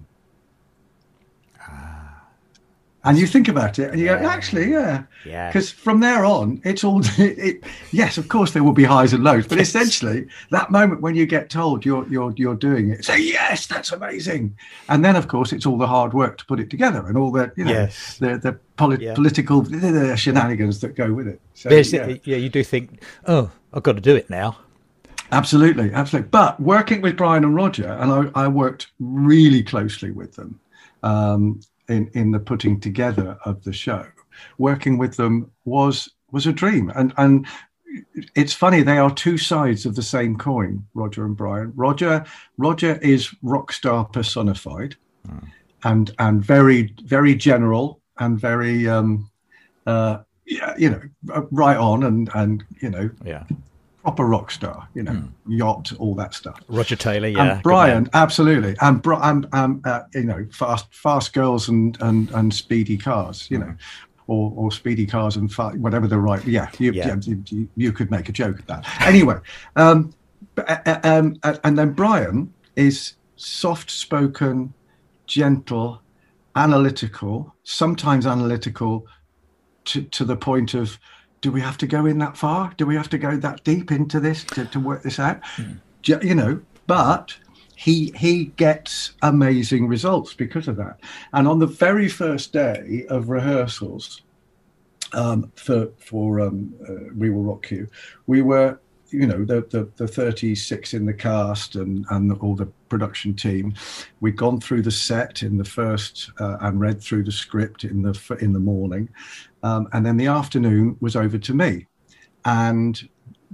And 3.06 3.18
you 3.18 3.26
think 3.26 3.48
about 3.48 3.78
it, 3.78 3.90
and 3.90 4.00
you 4.00 4.06
yeah. 4.06 4.20
go, 4.20 4.28
actually, 4.28 4.70
yeah, 4.70 5.04
yeah. 5.24 5.48
Because 5.48 5.70
from 5.70 6.00
there 6.00 6.24
on, 6.24 6.60
it's 6.64 6.82
all. 6.82 7.00
It, 7.00 7.18
it, 7.38 7.64
yes, 7.92 8.18
of 8.18 8.28
course, 8.28 8.52
there 8.52 8.64
will 8.64 8.72
be 8.72 8.84
highs 8.84 9.12
and 9.12 9.22
lows, 9.22 9.46
but 9.46 9.58
essentially, 9.58 10.26
that 10.50 10.70
moment 10.70 11.00
when 11.02 11.14
you 11.14 11.24
get 11.24 11.48
told 11.48 11.84
you're 11.84 12.06
you're 12.08 12.32
you're 12.36 12.54
doing 12.54 12.90
it, 12.90 13.04
say 13.04 13.20
yes, 13.20 13.66
that's 13.66 13.92
amazing, 13.92 14.56
and 14.88 15.04
then 15.04 15.16
of 15.16 15.28
course 15.28 15.52
it's 15.52 15.66
all 15.66 15.78
the 15.78 15.86
hard 15.86 16.14
work 16.14 16.38
to 16.38 16.46
put 16.46 16.58
it 16.58 16.68
together 16.68 17.06
and 17.06 17.16
all 17.16 17.30
the 17.30 17.52
you 17.56 17.64
know 17.64 17.72
yes. 17.72 18.18
the 18.18 18.38
the 18.38 18.58
yeah. 19.00 19.14
political 19.14 19.64
shenanigans 20.16 20.80
that 20.80 20.94
go 20.94 21.12
with 21.12 21.28
it. 21.28 21.40
So, 21.54 21.70
yeah. 21.70 22.16
yeah, 22.24 22.36
you 22.36 22.48
do 22.48 22.62
think, 22.62 23.02
oh, 23.26 23.50
I've 23.72 23.82
got 23.82 23.94
to 23.94 24.02
do 24.02 24.14
it 24.14 24.28
now. 24.28 24.58
Absolutely, 25.32 25.92
absolutely. 25.92 26.28
But 26.28 26.60
working 26.60 27.00
with 27.00 27.16
Brian 27.16 27.44
and 27.44 27.54
Roger, 27.54 27.88
and 27.88 28.30
I, 28.34 28.44
I 28.44 28.48
worked 28.48 28.88
really 29.00 29.62
closely 29.62 30.10
with 30.10 30.34
them 30.34 30.60
um, 31.02 31.60
in 31.88 32.10
in 32.14 32.30
the 32.30 32.40
putting 32.40 32.80
together 32.80 33.38
of 33.44 33.62
the 33.64 33.72
show. 33.72 34.06
Working 34.58 34.98
with 34.98 35.16
them 35.16 35.50
was 35.64 36.10
was 36.30 36.46
a 36.46 36.52
dream, 36.52 36.90
and 36.94 37.12
and 37.16 37.46
it's 38.34 38.52
funny 38.52 38.82
they 38.82 38.98
are 38.98 39.14
two 39.14 39.38
sides 39.38 39.86
of 39.86 39.94
the 39.94 40.02
same 40.02 40.36
coin 40.36 40.84
roger 40.92 41.24
and 41.24 41.34
brian 41.34 41.72
roger 41.76 42.22
roger 42.58 42.98
is 43.00 43.34
rock 43.42 43.72
star 43.72 44.04
personified 44.04 44.94
mm. 45.26 45.48
and 45.84 46.10
and 46.18 46.44
very 46.44 46.92
very 47.04 47.34
general 47.34 48.02
and 48.18 48.38
very 48.38 48.86
um, 48.86 49.30
uh, 49.86 50.18
yeah, 50.46 50.74
you 50.78 50.90
know, 50.90 51.44
right 51.50 51.76
on 51.76 52.04
and 52.04 52.30
and 52.34 52.64
you 52.80 52.90
know, 52.90 53.10
yeah, 53.24 53.44
proper 54.06 54.24
rock 54.24 54.52
star, 54.52 54.88
you 54.94 55.02
know, 55.02 55.10
mm. 55.10 55.28
yacht, 55.48 55.92
all 55.98 56.14
that 56.14 56.32
stuff. 56.32 56.60
Roger 56.68 56.94
Taylor, 56.94 57.26
yeah, 57.26 57.54
and 57.54 57.62
Brian, 57.64 58.08
absolutely, 58.14 58.76
and 58.80 59.04
and 59.04 59.48
um, 59.52 59.82
uh, 59.84 60.02
you 60.14 60.22
know, 60.22 60.46
fast 60.52 60.86
fast 60.94 61.32
girls 61.32 61.68
and 61.68 61.98
and 62.00 62.30
and 62.30 62.54
speedy 62.54 62.96
cars, 62.96 63.48
you 63.50 63.58
know. 63.58 63.74
Or, 64.28 64.52
or 64.56 64.72
speedy 64.72 65.06
cars 65.06 65.36
and 65.36 65.52
fa- 65.52 65.76
whatever 65.76 66.08
the 66.08 66.18
right 66.18 66.44
yeah 66.44 66.68
you, 66.80 66.90
yeah. 66.90 67.14
You, 67.22 67.68
you, 67.76 67.92
could 67.92 68.10
make 68.10 68.28
a 68.28 68.32
joke 68.32 68.58
of 68.58 68.66
that 68.66 68.84
anyway 69.02 69.36
um, 69.76 70.12
uh, 70.58 70.78
uh, 70.84 71.00
um, 71.04 71.36
uh, 71.44 71.56
and 71.62 71.78
then 71.78 71.92
Brian 71.92 72.52
is 72.74 73.12
soft 73.36 73.88
spoken 73.88 74.74
gentle 75.26 76.02
analytical, 76.56 77.54
sometimes 77.62 78.26
analytical 78.26 79.06
to, 79.84 80.02
to 80.02 80.24
the 80.24 80.36
point 80.36 80.74
of, 80.74 80.98
do 81.40 81.52
we 81.52 81.60
have 81.60 81.78
to 81.78 81.86
go 81.86 82.06
in 82.06 82.18
that 82.18 82.36
far? 82.36 82.72
Do 82.76 82.86
we 82.86 82.96
have 82.96 83.10
to 83.10 83.18
go 83.18 83.36
that 83.36 83.64
deep 83.64 83.92
into 83.92 84.20
this 84.20 84.44
to, 84.44 84.64
to 84.66 84.80
work 84.80 85.02
this 85.02 85.18
out? 85.18 85.40
Mm. 85.56 85.80
You 86.22 86.34
know, 86.34 86.60
but 86.86 87.36
he 87.76 88.12
he 88.16 88.46
gets 88.56 89.12
amazing 89.22 89.86
results 89.86 90.34
because 90.34 90.68
of 90.68 90.76
that. 90.76 91.00
And 91.32 91.46
on 91.46 91.58
the 91.58 91.66
very 91.66 92.08
first 92.08 92.52
day 92.52 93.04
of 93.08 93.28
rehearsals 93.28 94.22
um, 95.12 95.52
for 95.56 95.88
for 95.98 96.40
um, 96.40 96.74
uh, 96.88 97.12
We 97.16 97.30
Will 97.30 97.42
Rock 97.42 97.70
You, 97.70 97.88
we 98.26 98.42
were 98.42 98.78
you 99.10 99.26
know 99.26 99.44
the, 99.44 99.62
the, 99.70 99.88
the 99.96 100.08
36 100.08 100.94
in 100.94 101.06
the 101.06 101.14
cast 101.14 101.76
and 101.76 102.04
and 102.10 102.32
all 102.40 102.54
the 102.54 102.66
production 102.88 103.34
team 103.34 103.74
we'd 104.20 104.36
gone 104.36 104.60
through 104.60 104.82
the 104.82 104.90
set 104.90 105.42
in 105.42 105.56
the 105.56 105.64
first 105.64 106.30
uh, 106.40 106.56
and 106.60 106.80
read 106.80 107.00
through 107.00 107.24
the 107.24 107.32
script 107.32 107.84
in 107.84 108.02
the 108.02 108.38
in 108.40 108.52
the 108.52 108.60
morning 108.60 109.08
um, 109.62 109.88
and 109.92 110.04
then 110.04 110.16
the 110.16 110.26
afternoon 110.26 110.96
was 111.00 111.16
over 111.16 111.38
to 111.38 111.54
me 111.54 111.86
and 112.44 113.08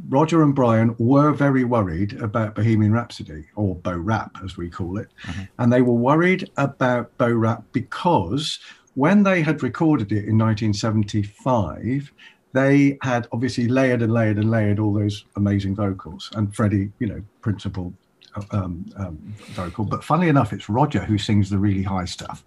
Roger 0.08 0.42
and 0.42 0.54
Brian 0.54 0.94
were 0.98 1.32
very 1.32 1.64
worried 1.64 2.14
about 2.14 2.54
Bohemian 2.54 2.92
Rhapsody, 2.92 3.44
or 3.56 3.76
Bo 3.76 3.96
Rap 3.96 4.36
as 4.42 4.56
we 4.56 4.70
call 4.70 4.98
it. 4.98 5.08
Mm-hmm. 5.24 5.42
And 5.58 5.72
they 5.72 5.82
were 5.82 5.92
worried 5.92 6.50
about 6.56 7.16
Bo 7.18 7.30
Rap 7.30 7.62
because 7.72 8.58
when 8.94 9.22
they 9.22 9.42
had 9.42 9.62
recorded 9.62 10.12
it 10.12 10.24
in 10.24 10.38
1975, 10.38 12.12
they 12.52 12.98
had 13.02 13.26
obviously 13.32 13.68
layered 13.68 14.02
and 14.02 14.12
layered 14.12 14.36
and 14.36 14.50
layered 14.50 14.78
all 14.78 14.92
those 14.92 15.24
amazing 15.36 15.74
vocals. 15.74 16.30
And 16.34 16.54
Freddie, 16.54 16.92
you 16.98 17.06
know, 17.06 17.22
principal 17.40 17.92
um, 18.50 18.86
um, 18.96 19.18
vocal. 19.52 19.84
But 19.84 20.04
funnily 20.04 20.28
enough, 20.28 20.52
it's 20.52 20.68
Roger 20.68 21.00
who 21.00 21.18
sings 21.18 21.50
the 21.50 21.58
really 21.58 21.82
high 21.82 22.04
stuff. 22.04 22.44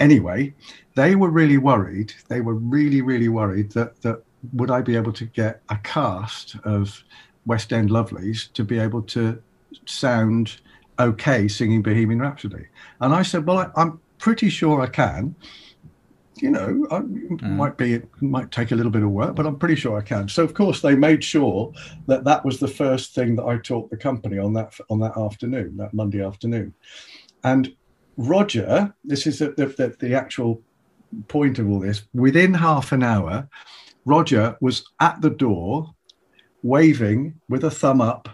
Anyway, 0.00 0.54
they 0.94 1.16
were 1.16 1.30
really 1.30 1.58
worried. 1.58 2.12
They 2.28 2.40
were 2.40 2.54
really, 2.54 3.02
really 3.02 3.28
worried 3.28 3.72
that 3.72 4.00
that 4.02 4.22
would 4.52 4.70
I 4.70 4.80
be 4.80 4.96
able 4.96 5.12
to 5.14 5.24
get 5.24 5.62
a 5.70 5.76
cast 5.78 6.56
of 6.64 7.02
West 7.46 7.72
End 7.72 7.90
lovelies 7.90 8.52
to 8.52 8.64
be 8.64 8.78
able 8.78 9.02
to 9.02 9.42
sound 9.86 10.60
okay 10.98 11.48
singing 11.48 11.82
Bohemian 11.82 12.20
Rhapsody? 12.20 12.66
And 13.00 13.14
I 13.14 13.22
said, 13.22 13.46
well, 13.46 13.58
I, 13.58 13.70
I'm 13.76 14.00
pretty 14.18 14.48
sure 14.48 14.80
I 14.80 14.86
can 14.86 15.34
you 16.38 16.50
know, 16.50 16.86
I, 16.90 17.00
mm. 17.00 17.42
might 17.42 17.76
be 17.76 17.94
it 17.94 18.08
might 18.20 18.50
take 18.50 18.70
a 18.70 18.74
little 18.74 18.92
bit 18.92 19.02
of 19.02 19.10
work, 19.10 19.34
but 19.34 19.46
I'm 19.46 19.58
pretty 19.58 19.74
sure 19.74 19.96
I 19.96 20.02
can. 20.02 20.28
So 20.28 20.42
of 20.42 20.54
course 20.54 20.80
they 20.82 20.94
made 20.94 21.24
sure 21.24 21.72
that 22.06 22.24
that 22.24 22.44
was 22.44 22.58
the 22.58 22.68
first 22.68 23.14
thing 23.14 23.36
that 23.36 23.44
I 23.44 23.58
taught 23.58 23.90
the 23.90 23.96
company 23.96 24.38
on 24.38 24.52
that 24.54 24.74
on 24.90 25.00
that 25.00 25.16
afternoon, 25.16 25.76
that 25.78 25.94
Monday 25.94 26.22
afternoon. 26.22 26.74
And 27.44 27.74
Roger, 28.16 28.94
this 29.04 29.26
is 29.26 29.38
the, 29.38 29.50
the, 29.50 29.96
the 29.98 30.14
actual 30.14 30.60
point 31.28 31.58
of 31.58 31.70
all 31.70 31.80
this. 31.80 32.02
Within 32.14 32.52
half 32.52 32.92
an 32.92 33.02
hour, 33.02 33.48
Roger 34.04 34.56
was 34.60 34.84
at 35.00 35.20
the 35.20 35.30
door, 35.30 35.94
waving 36.62 37.40
with 37.48 37.64
a 37.64 37.70
thumb 37.70 38.00
up, 38.00 38.28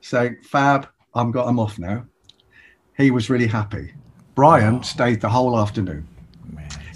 saying, 0.00 0.36
"Fab, 0.44 0.88
I'm 1.14 1.32
got 1.32 1.48
I'm 1.48 1.58
off 1.58 1.78
now." 1.78 2.06
He 2.96 3.10
was 3.10 3.30
really 3.30 3.46
happy. 3.46 3.94
Brian 4.34 4.82
stayed 4.82 5.20
the 5.20 5.28
whole 5.28 5.58
afternoon 5.58 6.06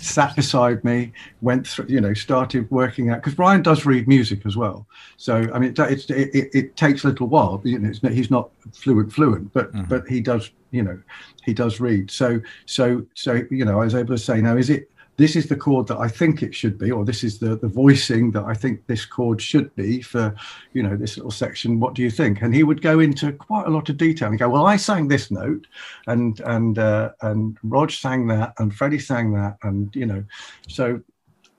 sat 0.04 0.36
beside 0.36 0.84
me, 0.84 1.12
went 1.40 1.66
through, 1.66 1.86
you 1.88 2.00
know, 2.00 2.14
started 2.14 2.70
working 2.70 3.10
out 3.10 3.16
because 3.16 3.34
Brian 3.34 3.62
does 3.62 3.86
read 3.86 4.06
music 4.06 4.44
as 4.44 4.56
well. 4.56 4.86
So 5.16 5.48
I 5.52 5.58
mean, 5.58 5.74
it, 5.76 5.78
it, 5.78 6.10
it, 6.10 6.50
it 6.54 6.76
takes 6.76 7.04
a 7.04 7.08
little 7.08 7.26
while. 7.26 7.60
You 7.64 7.78
know, 7.78 7.92
not, 8.02 8.12
he's 8.12 8.30
not 8.30 8.50
fluent, 8.72 9.12
fluent, 9.12 9.52
but 9.52 9.72
mm-hmm. 9.72 9.88
but 9.88 10.06
he 10.06 10.20
does, 10.20 10.50
you 10.70 10.82
know, 10.82 11.00
he 11.44 11.54
does 11.54 11.80
read. 11.80 12.10
So 12.10 12.40
so 12.66 13.04
so 13.14 13.42
you 13.50 13.64
know, 13.64 13.80
I 13.80 13.84
was 13.84 13.94
able 13.94 14.14
to 14.14 14.18
say, 14.18 14.40
now 14.40 14.56
is 14.56 14.70
it 14.70 14.90
this 15.16 15.36
is 15.36 15.46
the 15.48 15.56
chord 15.56 15.86
that 15.88 15.98
I 15.98 16.08
think 16.08 16.42
it 16.42 16.54
should 16.54 16.78
be, 16.78 16.90
or 16.90 17.04
this 17.04 17.22
is 17.22 17.38
the, 17.38 17.56
the 17.56 17.68
voicing 17.68 18.32
that 18.32 18.44
I 18.44 18.54
think 18.54 18.86
this 18.86 19.04
chord 19.04 19.40
should 19.40 19.74
be 19.76 20.02
for, 20.02 20.34
you 20.72 20.82
know, 20.82 20.96
this 20.96 21.16
little 21.16 21.30
section. 21.30 21.78
What 21.78 21.94
do 21.94 22.02
you 22.02 22.10
think? 22.10 22.42
And 22.42 22.54
he 22.54 22.64
would 22.64 22.82
go 22.82 22.98
into 22.98 23.32
quite 23.32 23.66
a 23.66 23.70
lot 23.70 23.88
of 23.88 23.96
detail 23.96 24.28
and 24.28 24.38
go, 24.38 24.48
well, 24.48 24.66
I 24.66 24.76
sang 24.76 25.08
this 25.08 25.30
note, 25.30 25.66
and 26.06 26.40
and 26.40 26.78
uh, 26.78 27.10
and 27.22 27.56
Rog 27.62 27.90
sang 27.90 28.26
that, 28.28 28.54
and 28.58 28.74
Freddie 28.74 28.98
sang 28.98 29.32
that, 29.34 29.56
and 29.62 29.94
you 29.94 30.06
know, 30.06 30.24
so 30.68 31.00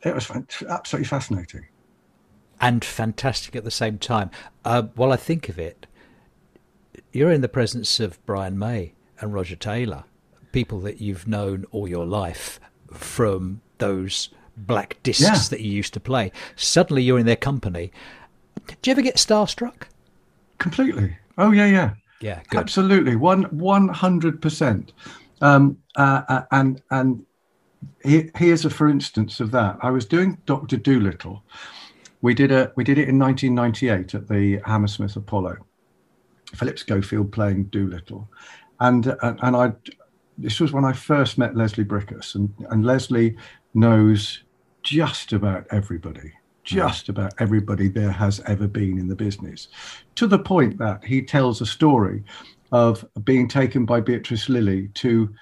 it 0.03 0.13
was 0.13 0.29
absolutely 0.29 1.07
fascinating 1.07 1.65
and 2.59 2.83
fantastic 2.83 3.55
at 3.55 3.63
the 3.63 3.71
same 3.71 3.97
time. 3.97 4.31
Uh, 4.63 4.83
while 4.95 5.11
I 5.11 5.17
think 5.17 5.49
of 5.49 5.59
it, 5.59 5.87
you're 7.11 7.31
in 7.31 7.41
the 7.41 7.49
presence 7.49 7.99
of 7.99 8.23
Brian 8.25 8.57
May 8.57 8.93
and 9.19 9.33
Roger 9.33 9.55
Taylor, 9.55 10.05
people 10.51 10.79
that 10.81 11.01
you've 11.01 11.27
known 11.27 11.65
all 11.71 11.87
your 11.87 12.05
life 12.05 12.59
from 12.95 13.61
those 13.77 14.29
black 14.57 14.97
discs 15.03 15.23
yeah. 15.23 15.37
that 15.49 15.61
you 15.61 15.71
used 15.71 15.93
to 15.93 15.99
play. 15.99 16.31
Suddenly 16.55 17.03
you're 17.03 17.19
in 17.19 17.25
their 17.25 17.35
company. 17.35 17.91
Do 18.67 18.89
you 18.89 18.91
ever 18.91 19.01
get 19.01 19.15
starstruck? 19.17 19.83
Completely. 20.57 21.17
Oh 21.37 21.51
yeah, 21.51 21.65
yeah. 21.65 21.93
Yeah, 22.21 22.41
good. 22.49 22.59
absolutely. 22.59 23.15
One 23.15 23.43
one 23.43 23.89
hundred 23.89 24.41
percent. 24.41 24.93
Um, 25.41 25.77
uh, 25.95 26.21
uh 26.27 26.41
and 26.51 26.81
and 26.91 27.25
here's 28.03 28.65
a 28.65 28.69
for 28.69 28.87
instance 28.87 29.39
of 29.39 29.51
that. 29.51 29.77
I 29.81 29.91
was 29.91 30.05
doing 30.05 30.37
Doctor 30.45 30.77
Dolittle. 30.77 31.43
We 32.21 32.33
did 32.33 32.51
a 32.51 32.71
we 32.75 32.83
did 32.83 32.97
it 32.97 33.09
in 33.09 33.19
1998 33.19 34.15
at 34.15 34.27
the 34.27 34.61
Hammersmith 34.65 35.15
Apollo. 35.15 35.57
Philip 36.55 36.79
Schofield 36.79 37.31
playing 37.31 37.65
Dolittle, 37.65 38.29
and 38.79 39.07
uh, 39.07 39.35
and 39.41 39.55
I 39.55 39.73
this 40.37 40.59
was 40.59 40.71
when 40.71 40.85
I 40.85 40.93
first 40.93 41.37
met 41.37 41.55
Leslie 41.55 41.85
Bricusse, 41.85 42.35
and, 42.35 42.53
and 42.69 42.85
Leslie 42.85 43.37
knows 43.73 44.43
just 44.83 45.33
about 45.33 45.65
everybody, 45.71 46.33
just 46.63 47.09
about 47.09 47.33
everybody 47.39 47.87
there 47.87 48.11
has 48.11 48.41
ever 48.41 48.67
been 48.67 48.97
in 48.97 49.07
the 49.07 49.15
business, 49.15 49.67
to 50.15 50.27
the 50.27 50.39
point 50.39 50.77
that 50.77 51.03
he 51.03 51.21
tells 51.21 51.61
a 51.61 51.65
story 51.65 52.23
of 52.71 53.05
being 53.23 53.47
taken 53.47 53.85
by 53.85 54.01
Beatrice 54.01 54.49
Lillie 54.49 54.89
to 54.95 55.33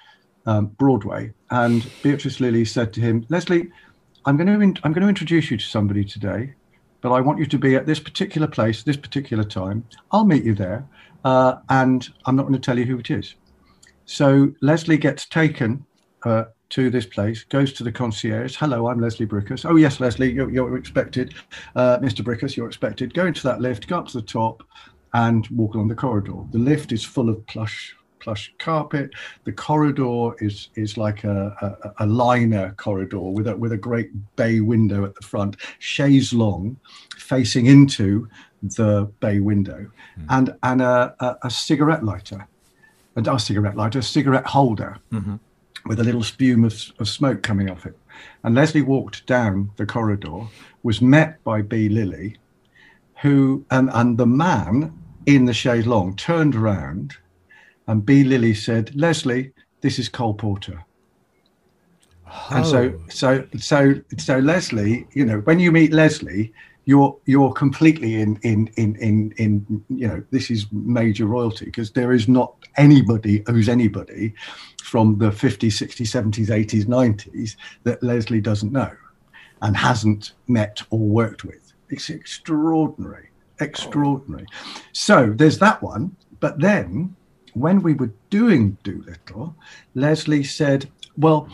um, 0.46 0.66
Broadway, 0.66 1.32
and 1.50 1.90
Beatrice 2.02 2.40
Lillie 2.40 2.64
said 2.64 2.92
to 2.92 3.00
him, 3.00 3.26
"Leslie, 3.28 3.70
I'm 4.26 4.36
going 4.36 4.46
to 4.46 4.60
in- 4.60 4.78
I'm 4.84 4.92
going 4.92 5.02
to 5.02 5.08
introduce 5.08 5.50
you 5.50 5.56
to 5.56 5.64
somebody 5.64 6.04
today, 6.04 6.54
but 7.00 7.12
I 7.12 7.20
want 7.20 7.38
you 7.38 7.46
to 7.46 7.58
be 7.58 7.74
at 7.74 7.86
this 7.86 8.00
particular 8.00 8.46
place, 8.46 8.82
this 8.82 8.96
particular 8.96 9.44
time. 9.44 9.84
I'll 10.12 10.24
meet 10.24 10.44
you 10.44 10.54
there, 10.54 10.86
uh, 11.24 11.56
and 11.68 12.08
I'm 12.26 12.36
not 12.36 12.42
going 12.42 12.54
to 12.54 12.60
tell 12.60 12.78
you 12.78 12.84
who 12.84 12.98
it 12.98 13.10
is." 13.10 13.34
So 14.06 14.52
Leslie 14.60 14.98
gets 14.98 15.26
taken 15.26 15.84
uh, 16.24 16.44
to 16.70 16.90
this 16.90 17.06
place, 17.06 17.44
goes 17.44 17.72
to 17.74 17.84
the 17.84 17.92
concierge. 17.92 18.56
Hello, 18.56 18.88
I'm 18.88 19.00
Leslie 19.00 19.26
Bricusse. 19.26 19.64
Oh, 19.68 19.76
yes, 19.76 20.00
Leslie, 20.00 20.32
you're, 20.32 20.50
you're 20.50 20.76
expected. 20.76 21.34
Uh, 21.74 21.98
Mr. 21.98 22.24
Bricusse, 22.24 22.56
you're 22.56 22.66
expected. 22.66 23.14
Go 23.14 23.26
into 23.26 23.42
that 23.44 23.60
lift, 23.60 23.86
go 23.86 23.98
up 23.98 24.08
to 24.08 24.20
the 24.20 24.26
top, 24.26 24.62
and 25.14 25.46
walk 25.48 25.74
along 25.74 25.88
the 25.88 25.94
corridor. 25.94 26.44
The 26.50 26.58
lift 26.58 26.92
is 26.92 27.04
full 27.04 27.28
of 27.28 27.46
plush 27.46 27.94
plush 28.20 28.52
carpet. 28.58 29.10
The 29.44 29.52
corridor 29.52 30.30
is 30.38 30.70
is 30.76 30.96
like 30.96 31.24
a, 31.24 31.54
a, 31.98 32.04
a, 32.04 32.06
liner 32.06 32.74
corridor 32.78 33.20
with 33.20 33.46
a 33.46 33.54
with 33.54 33.72
a 33.72 33.76
great 33.76 34.10
bay 34.34 34.60
window 34.60 35.04
at 35.04 35.14
the 35.14 35.26
front, 35.26 35.58
chaise 35.78 36.32
long, 36.32 36.78
facing 37.18 37.66
into 37.66 38.26
the 38.62 39.12
bay 39.20 39.40
window, 39.40 39.90
mm. 40.18 40.26
and 40.30 40.56
and 40.62 40.80
a, 40.80 41.14
a, 41.20 41.36
a 41.44 41.50
cigarette 41.50 42.02
lighter 42.02 42.48
a, 43.16 43.20
a 43.20 43.38
cigarette 43.38 43.76
lighter, 43.76 43.98
a 43.98 44.02
cigarette 44.02 44.46
holder 44.46 44.98
mm-hmm. 45.12 45.36
with 45.86 46.00
a 46.00 46.04
little 46.04 46.22
spume 46.22 46.64
of, 46.64 46.92
of 46.98 47.08
smoke 47.08 47.42
coming 47.42 47.70
off 47.70 47.86
it. 47.86 47.96
And 48.42 48.54
Leslie 48.54 48.82
walked 48.82 49.26
down 49.26 49.70
the 49.76 49.86
corridor, 49.86 50.46
was 50.82 51.00
met 51.00 51.42
by 51.44 51.62
B. 51.62 51.88
Lillie, 51.88 52.36
who, 53.22 53.64
and, 53.70 53.90
and 53.92 54.18
the 54.18 54.26
man 54.26 54.92
in 55.26 55.46
the 55.46 55.54
chaise 55.54 55.86
long 55.86 56.14
turned 56.16 56.54
around 56.54 57.16
and 57.86 58.04
B. 58.04 58.24
Lillie 58.24 58.54
said, 58.54 58.94
Leslie, 58.94 59.52
this 59.80 59.98
is 59.98 60.08
Cole 60.08 60.34
Porter. 60.34 60.84
Oh. 62.26 62.48
And 62.50 62.66
so, 62.66 62.94
oh. 62.94 63.02
so, 63.08 63.46
so, 63.58 63.94
so 64.18 64.38
Leslie, 64.38 65.06
you 65.12 65.24
know, 65.24 65.40
when 65.40 65.60
you 65.60 65.70
meet 65.70 65.92
Leslie, 65.92 66.52
you're 66.84 67.16
you're 67.24 67.52
completely 67.52 68.20
in 68.20 68.36
in 68.42 68.68
in 68.76 68.96
in 68.96 69.32
in 69.38 69.84
you 69.88 70.06
know 70.06 70.22
this 70.30 70.50
is 70.50 70.66
major 70.72 71.26
royalty 71.26 71.66
because 71.66 71.92
there 71.92 72.12
is 72.12 72.28
not 72.28 72.54
anybody 72.76 73.42
who's 73.46 73.68
anybody 73.68 74.34
from 74.82 75.18
the 75.18 75.30
50s 75.30 75.72
60s 75.72 76.06
70s 76.06 76.48
80s 76.48 76.84
90s 76.84 77.56
that 77.84 78.02
leslie 78.02 78.40
doesn't 78.40 78.72
know 78.72 78.90
and 79.62 79.76
hasn't 79.76 80.32
met 80.46 80.82
or 80.90 80.98
worked 80.98 81.44
with. 81.44 81.72
It's 81.88 82.10
extraordinary 82.10 83.30
extraordinary. 83.60 84.46
So 84.92 85.32
there's 85.34 85.58
that 85.58 85.82
one 85.82 86.14
but 86.40 86.60
then 86.60 87.14
when 87.54 87.80
we 87.82 87.94
were 87.94 88.12
doing 88.30 88.76
doolittle 88.82 89.54
leslie 89.94 90.44
said 90.44 90.90
well 91.16 91.48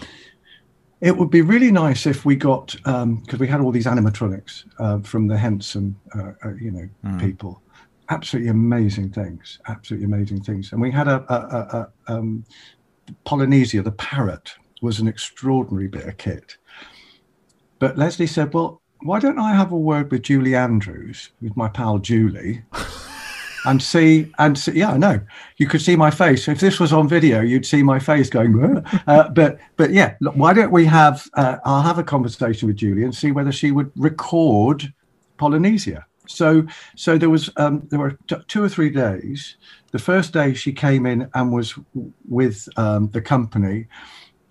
it 1.00 1.16
would 1.16 1.30
be 1.30 1.40
really 1.40 1.70
nice 1.70 2.06
if 2.06 2.24
we 2.24 2.36
got 2.36 2.76
because 2.84 3.02
um, 3.02 3.22
we 3.38 3.48
had 3.48 3.60
all 3.60 3.72
these 3.72 3.86
animatronics 3.86 4.64
uh, 4.78 4.98
from 5.00 5.28
the 5.28 5.36
Henson, 5.36 5.96
uh, 6.14 6.32
uh, 6.44 6.54
you 6.60 6.70
know, 6.70 6.88
mm. 7.04 7.20
people. 7.20 7.62
Absolutely 8.10 8.50
amazing 8.50 9.10
things. 9.10 9.60
Absolutely 9.68 10.04
amazing 10.04 10.42
things. 10.42 10.72
And 10.72 10.80
we 10.80 10.90
had 10.90 11.08
a, 11.08 11.24
a, 11.32 11.36
a, 11.36 11.92
a 12.08 12.12
um, 12.12 12.44
Polynesia, 13.24 13.82
the 13.82 13.92
parrot, 13.92 14.52
was 14.82 15.00
an 15.00 15.08
extraordinary 15.08 15.88
bit 15.88 16.06
of 16.06 16.16
kit. 16.18 16.56
But 17.78 17.96
Leslie 17.96 18.26
said, 18.26 18.52
"Well, 18.52 18.82
why 19.00 19.20
don't 19.20 19.38
I 19.38 19.54
have 19.54 19.72
a 19.72 19.76
word 19.76 20.10
with 20.10 20.22
Julie 20.22 20.54
Andrews, 20.54 21.30
with 21.40 21.56
my 21.56 21.68
pal 21.68 21.98
Julie?" 21.98 22.62
and 23.66 23.82
see 23.82 24.32
and 24.38 24.58
see, 24.58 24.72
yeah, 24.72 24.92
I 24.92 24.96
know 24.96 25.20
you 25.58 25.66
could 25.66 25.80
see 25.80 25.96
my 25.96 26.10
face. 26.10 26.48
If 26.48 26.60
this 26.60 26.80
was 26.80 26.92
on 26.92 27.08
video, 27.08 27.40
you'd 27.40 27.66
see 27.66 27.82
my 27.82 27.98
face 27.98 28.30
going. 28.30 28.50
Uh, 29.06 29.28
but 29.28 29.58
but 29.76 29.90
yeah, 29.92 30.14
look, 30.20 30.34
why 30.34 30.52
don't 30.52 30.70
we 30.70 30.84
have? 30.86 31.26
Uh, 31.34 31.56
I'll 31.64 31.82
have 31.82 31.98
a 31.98 32.04
conversation 32.04 32.68
with 32.68 32.76
Julie 32.76 33.04
and 33.04 33.14
see 33.14 33.32
whether 33.32 33.52
she 33.52 33.70
would 33.70 33.90
record 33.96 34.92
Polynesia. 35.36 36.06
So 36.26 36.64
so 36.96 37.18
there 37.18 37.30
was 37.30 37.50
um, 37.56 37.86
there 37.90 37.98
were 37.98 38.16
t- 38.28 38.36
two 38.48 38.62
or 38.62 38.68
three 38.68 38.90
days. 38.90 39.56
The 39.92 39.98
first 39.98 40.32
day 40.32 40.54
she 40.54 40.72
came 40.72 41.06
in 41.06 41.28
and 41.34 41.52
was 41.52 41.74
with 42.28 42.68
um, 42.76 43.10
the 43.10 43.20
company, 43.20 43.88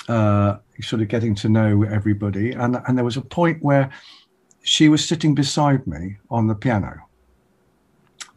uh, 0.08 0.58
sort 0.82 1.02
of 1.02 1.08
getting 1.08 1.36
to 1.36 1.50
know 1.50 1.84
everybody, 1.84 2.52
and 2.52 2.82
and 2.88 2.98
there 2.98 3.06
was 3.06 3.18
a 3.18 3.22
point 3.22 3.64
where 3.64 3.90
she 4.62 4.90
was 4.90 5.08
sitting 5.08 5.34
beside 5.34 5.88
me 5.88 6.18
on 6.30 6.48
the 6.48 6.56
piano 6.56 7.09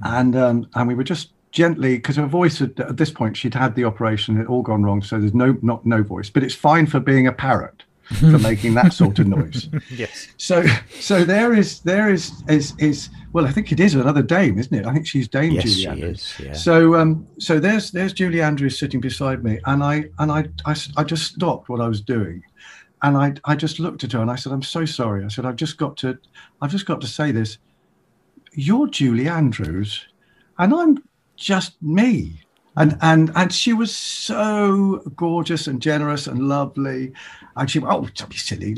and 0.05 0.37
um, 0.37 0.69
and 0.75 0.89
we 0.89 0.95
were 0.95 1.05
just 1.05 1.33
gently 1.51 1.97
because 1.97 2.17
her 2.17 2.27
voice 2.27 2.59
had, 2.59 2.79
at 2.81 2.97
this 2.97 3.11
point 3.11 3.37
she'd 3.37 3.55
had 3.55 3.75
the 3.75 3.85
operation, 3.85 4.41
it 4.41 4.47
all 4.47 4.63
gone 4.63 4.83
wrong, 4.83 5.03
so 5.03 5.19
there's 5.19 5.35
no 5.35 5.57
not 5.63 5.85
no 5.87 6.03
voice, 6.03 6.31
but 6.31 6.43
it's 6.43 6.55
fine 6.55 6.87
for 6.87 7.01
being 7.01 7.27
a 7.27 7.33
parrot 7.33 7.83
for 8.19 8.39
making 8.39 8.75
that 8.75 8.93
sort 8.93 9.19
of 9.19 9.27
noise. 9.27 9.69
yes. 9.91 10.29
So 10.37 10.65
so 11.01 11.25
there 11.25 11.55
is 11.55 11.81
there 11.81 12.11
is 12.11 12.43
is 12.49 12.75
is 12.79 13.09
well, 13.33 13.47
I 13.47 13.53
think 13.53 13.73
it 13.73 13.81
is 13.81 13.95
another 13.95 14.23
Dame, 14.23 14.59
isn't 14.59 14.75
it? 14.75 14.87
I 14.87 14.93
think 14.93 15.07
she's 15.07 15.29
Dame 15.29 15.53
Yes, 15.53 15.65
Julie 15.65 15.75
she 15.75 15.87
Andrews. 15.89 16.21
is. 16.21 16.47
Yeah. 16.47 16.53
So 16.53 16.95
um 16.97 17.27
so 17.39 17.59
there's 17.61 17.91
there's 17.91 18.13
Julie 18.13 18.43
Andrews 18.43 18.79
sitting 18.79 19.01
beside 19.01 19.45
me, 19.45 19.59
and 19.67 19.83
I 19.83 20.05
and 20.19 20.31
I, 20.33 20.47
I 20.67 20.75
i 20.97 21.05
just 21.05 21.35
stopped 21.35 21.69
what 21.69 21.81
I 21.81 21.89
was 21.89 22.01
doing, 22.01 22.43
and 23.03 23.17
I 23.17 23.35
I 23.45 23.55
just 23.57 23.79
looked 23.79 24.05
at 24.05 24.13
her 24.13 24.21
and 24.21 24.31
I 24.31 24.37
said, 24.37 24.53
I'm 24.53 24.63
so 24.63 24.85
sorry. 24.85 25.25
I 25.25 25.29
said, 25.29 25.47
I've 25.47 25.57
just 25.57 25.77
got 25.77 25.97
to 25.99 26.19
I've 26.61 26.71
just 26.71 26.87
got 26.87 27.01
to 27.03 27.07
say 27.07 27.31
this. 27.33 27.59
You're 28.55 28.89
Julie 28.89 29.29
Andrews, 29.29 30.07
and 30.59 30.75
I'm 30.75 31.03
just 31.37 31.83
me. 31.83 32.41
And 32.77 32.97
and 33.03 33.31
and 33.37 33.53
she 33.53 33.75
was 33.75 33.95
so 33.95 35.03
gorgeous 35.17 35.67
and 35.67 35.81
generous 35.83 36.27
and 36.27 36.49
lovely, 36.49 37.13
and 37.57 37.71
she 37.71 37.81
oh 37.81 38.09
don't 38.15 38.31
be 38.31 38.37
silly, 38.37 38.75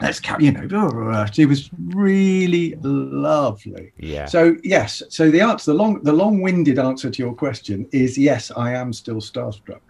let's 0.00 0.20
carry 0.20 0.46
you 0.46 0.52
know. 0.52 1.26
She 1.32 1.46
was 1.46 1.70
really 1.94 2.74
lovely. 2.82 3.92
yeah. 3.98 4.26
So 4.26 4.56
yes, 4.64 5.02
so 5.08 5.30
the 5.30 5.40
answer, 5.40 5.72
the 5.72 5.76
long, 5.76 6.02
the 6.02 6.12
long-winded 6.12 6.78
answer 6.78 7.10
to 7.10 7.22
your 7.22 7.34
question 7.34 7.88
is 7.92 8.18
yes, 8.18 8.50
I 8.56 8.72
am 8.72 8.92
still 8.92 9.20
starstruck. 9.20 9.80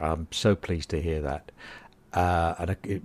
I'm 0.00 0.26
so 0.30 0.54
pleased 0.54 0.88
to 0.90 1.02
hear 1.02 1.20
that. 1.20 1.52
Uh, 2.12 2.54
and 2.58 2.70
it 2.84 3.02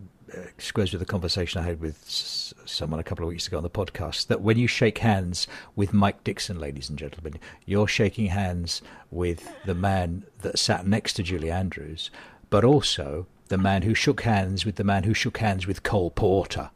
squares 0.58 0.92
with 0.92 1.00
the 1.00 1.06
conversation 1.06 1.62
I 1.62 1.66
had 1.66 1.80
with 1.82 2.04
someone 2.08 3.00
a 3.00 3.04
couple 3.04 3.24
of 3.26 3.30
weeks 3.30 3.48
ago 3.48 3.58
on 3.58 3.64
the 3.64 3.70
podcast 3.70 4.28
that 4.28 4.42
when 4.42 4.58
you 4.58 4.68
shake 4.68 5.00
hands 5.00 5.48
with 5.76 5.94
Mike 5.94 6.24
Dixon, 6.24 6.60
ladies 6.60 6.90
and 6.90 6.98
gentlemen, 6.98 7.36
you're 7.66 7.88
shaking 7.88 8.28
hands 8.28 8.82
with 9.12 9.48
the 9.66 9.76
man 9.76 10.26
that 10.42 10.60
sat 10.60 10.86
next 10.88 11.14
to 11.14 11.24
Julie 11.24 11.52
Andrews, 11.52 12.10
but 12.50 12.64
also 12.64 13.28
the 13.48 13.58
man 13.58 13.84
who 13.84 13.94
shook 13.94 14.22
hands 14.22 14.66
with 14.66 14.76
the 14.76 14.84
man 14.84 15.04
who 15.04 15.14
shook 15.14 15.38
hands 15.38 15.68
with 15.68 15.84
Cole 15.84 16.12
Porter. 16.12 16.72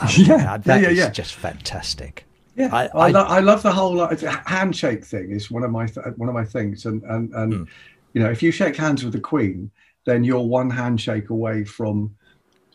Um, 0.00 0.08
Yeah, 0.16 0.56
that 0.58 0.82
yeah, 0.82 0.88
is 0.88 0.98
yeah. 0.98 1.10
just 1.10 1.34
fantastic. 1.34 2.24
Yeah, 2.56 2.68
I- 2.72 2.86
I, 2.86 2.90
I- 2.94 3.10
lo- 3.10 3.24
I 3.28 3.40
love 3.40 3.62
the 3.62 3.72
whole 3.72 3.94
like, 3.96 4.20
handshake 4.20 5.04
thing. 5.04 5.30
Is 5.32 5.50
one 5.50 5.62
of 5.64 5.70
my 5.70 5.86
th- 5.86 6.06
one 6.16 6.28
of 6.28 6.34
my 6.34 6.44
things, 6.44 6.86
and 6.86 7.02
and 7.04 7.32
and 7.34 7.52
Hmm. 7.54 7.64
you 8.12 8.22
know, 8.22 8.30
if 8.30 8.42
you 8.42 8.50
shake 8.52 8.76
hands 8.76 9.04
with 9.04 9.12
the 9.12 9.20
Queen, 9.20 9.70
then 10.04 10.22
you're 10.24 10.40
one 10.40 10.70
handshake 10.70 11.30
away 11.30 11.64
from 11.64 12.14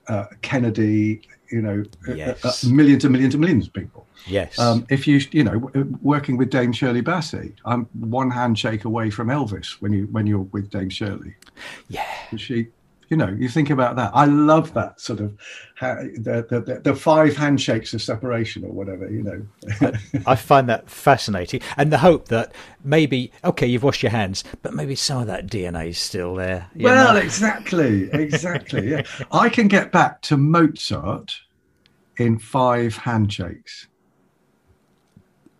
uh, 0.10 0.26
Kennedy. 0.41 1.22
You 1.51 1.64
know, 1.64 1.84
uh, 2.07 2.14
Yes. 2.14 2.45
uh, 2.45 2.70
millions 2.70 3.03
and 3.05 3.12
millions 3.12 3.34
and 3.34 3.41
millions 3.41 3.66
of 3.68 3.74
people. 3.74 4.05
Yes. 4.28 4.60
Um, 4.60 4.86
if 4.89 5.07
you 5.07 5.20
you 5.32 5.43
know 5.43 5.57
working 6.01 6.38
with 6.38 6.49
Dame 6.51 6.72
Shirley 6.74 7.01
Bassey, 7.01 7.53
I'm 7.66 7.86
one 7.93 8.30
handshake 8.30 8.86
away 8.86 9.10
from 9.10 9.30
Elvis 9.30 9.82
when 9.82 9.91
you 9.91 10.03
when 10.12 10.28
you're 10.28 10.47
with 10.55 10.70
Dame 10.70 10.89
Shirley. 10.89 11.34
yeah. 11.88 12.05
She, 12.38 12.68
you 13.10 13.18
know, 13.18 13.28
you 13.30 13.49
think 13.49 13.70
about 13.72 13.95
that. 13.95 14.12
I 14.14 14.26
love 14.26 14.74
that 14.76 15.01
sort 15.01 15.20
of 15.20 15.36
ha- 15.78 15.95
the, 16.16 16.45
the 16.49 16.82
the 16.84 16.95
five 16.95 17.36
handshakes 17.36 17.93
of 17.93 18.01
separation 18.01 18.64
or 18.64 18.72
whatever. 18.72 19.10
You 19.10 19.24
know. 19.24 19.91
I 20.28 20.36
find 20.36 20.70
that 20.70 20.89
fascinating, 20.89 21.62
and 21.76 21.91
the 21.91 21.97
hope 21.97 22.28
that 22.28 22.53
maybe 22.84 23.32
okay, 23.43 23.66
you've 23.68 23.84
washed 23.84 24.03
your 24.03 24.12
hands, 24.12 24.43
but 24.62 24.74
maybe 24.74 24.95
some 24.95 25.22
of 25.22 25.28
that 25.28 25.47
DNA 25.47 25.89
is 25.89 25.97
still 25.97 26.36
there. 26.36 26.70
Well, 26.76 27.16
know? 27.16 27.20
exactly, 27.20 28.10
exactly. 28.12 28.89
Yeah, 28.91 29.03
I 29.32 29.49
can 29.49 29.68
get 29.68 29.91
back 29.91 30.22
to 30.24 30.38
Mozart 30.38 31.34
in 32.18 32.38
five 32.38 32.95
handshakes. 32.97 33.88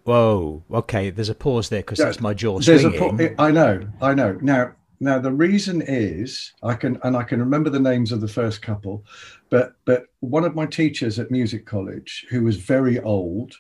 whoa, 0.04 0.64
okay. 0.72 1.10
There's 1.10 1.30
a 1.30 1.36
pause 1.36 1.70
there 1.70 1.82
because 1.82 2.00
Yeah, 2.00 2.06
that's 2.06 2.20
my 2.20 2.34
jaw 2.34 2.60
There's 2.60 2.84
a 2.84 2.90
swinging. 2.96 3.36
po- 3.36 3.44
I 3.44 3.52
know, 3.52 3.88
I 4.02 4.14
know. 4.14 4.38
Now, 4.42 4.74
now 5.00 5.20
the 5.20 5.32
reason 5.32 5.82
is 5.82 6.54
I 6.62 6.74
can 6.74 7.00
and 7.04 7.16
I 7.16 7.24
can 7.24 7.40
remember 7.40 7.70
the 7.70 7.80
names 7.80 8.12
of 8.12 8.22
the 8.22 8.28
first 8.28 8.62
couple, 8.62 9.06
but 9.50 9.76
but 9.86 10.06
one 10.20 10.44
of 10.44 10.56
my 10.56 10.66
teachers 10.66 11.20
at 11.20 11.32
music 11.32 11.66
college 11.66 12.26
who 12.30 12.44
was 12.44 12.58
very 12.58 13.00
old 13.00 13.56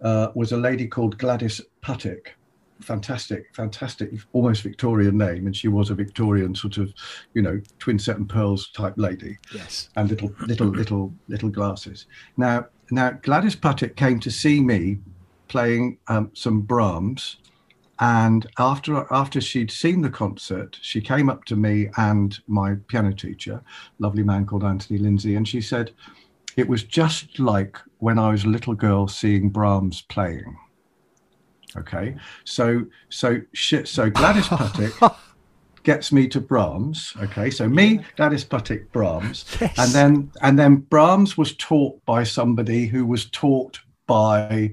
uh, 0.00 0.28
was 0.34 0.52
a 0.52 0.56
lady 0.56 0.86
called 0.86 1.18
Gladys 1.18 1.60
Puttick. 1.82 2.28
Fantastic, 2.80 3.54
fantastic, 3.54 4.10
almost 4.32 4.62
Victorian 4.62 5.16
name, 5.16 5.46
and 5.46 5.56
she 5.56 5.68
was 5.68 5.90
a 5.90 5.94
Victorian 5.94 6.54
sort 6.56 6.76
of, 6.76 6.92
you 7.32 7.40
know, 7.40 7.60
twin 7.78 7.98
set 7.98 8.16
and 8.16 8.28
pearls 8.28 8.70
type 8.72 8.94
lady. 8.96 9.38
yes. 9.54 9.90
and 9.96 10.10
little 10.10 10.32
little 10.40 10.66
little 10.68 11.14
little 11.28 11.50
glasses. 11.50 12.06
Now 12.36 12.66
now 12.90 13.12
Gladys 13.22 13.56
Puttick 13.56 13.96
came 13.96 14.18
to 14.20 14.30
see 14.30 14.60
me 14.60 14.98
playing 15.48 15.98
um, 16.08 16.30
some 16.34 16.62
Brahms, 16.62 17.36
and 18.00 18.46
after 18.58 19.06
after 19.12 19.40
she'd 19.40 19.70
seen 19.70 20.02
the 20.02 20.10
concert, 20.10 20.78
she 20.82 21.00
came 21.00 21.28
up 21.30 21.44
to 21.46 21.56
me 21.56 21.88
and 21.96 22.38
my 22.46 22.74
piano 22.88 23.12
teacher, 23.12 23.62
lovely 23.98 24.22
man 24.22 24.46
called 24.46 24.64
Anthony 24.64 24.98
Lindsay, 24.98 25.36
and 25.36 25.46
she 25.46 25.60
said, 25.60 25.92
"It 26.56 26.68
was 26.68 26.82
just 26.82 27.38
like 27.38 27.78
when 27.98 28.18
I 28.18 28.30
was 28.30 28.44
a 28.44 28.48
little 28.48 28.74
girl 28.74 29.06
seeing 29.08 29.48
Brahms 29.50 30.02
playing." 30.02 30.56
Okay, 31.76 32.16
so 32.44 32.84
so 33.10 33.40
shit. 33.52 33.88
So 33.88 34.10
Gladys 34.10 34.46
Puttick 34.48 35.16
gets 35.82 36.12
me 36.12 36.26
to 36.28 36.40
Brahms. 36.40 37.12
Okay, 37.22 37.50
so 37.50 37.68
me, 37.68 38.00
Gladys 38.16 38.44
Puttick, 38.44 38.90
Brahms, 38.92 39.44
Yes. 39.60 39.78
and 39.78 39.92
then 39.92 40.30
and 40.42 40.58
then 40.58 40.76
Brahms 40.76 41.36
was 41.36 41.54
taught 41.56 42.04
by 42.04 42.24
somebody 42.24 42.86
who 42.86 43.06
was 43.06 43.26
taught 43.30 43.80
by 44.06 44.72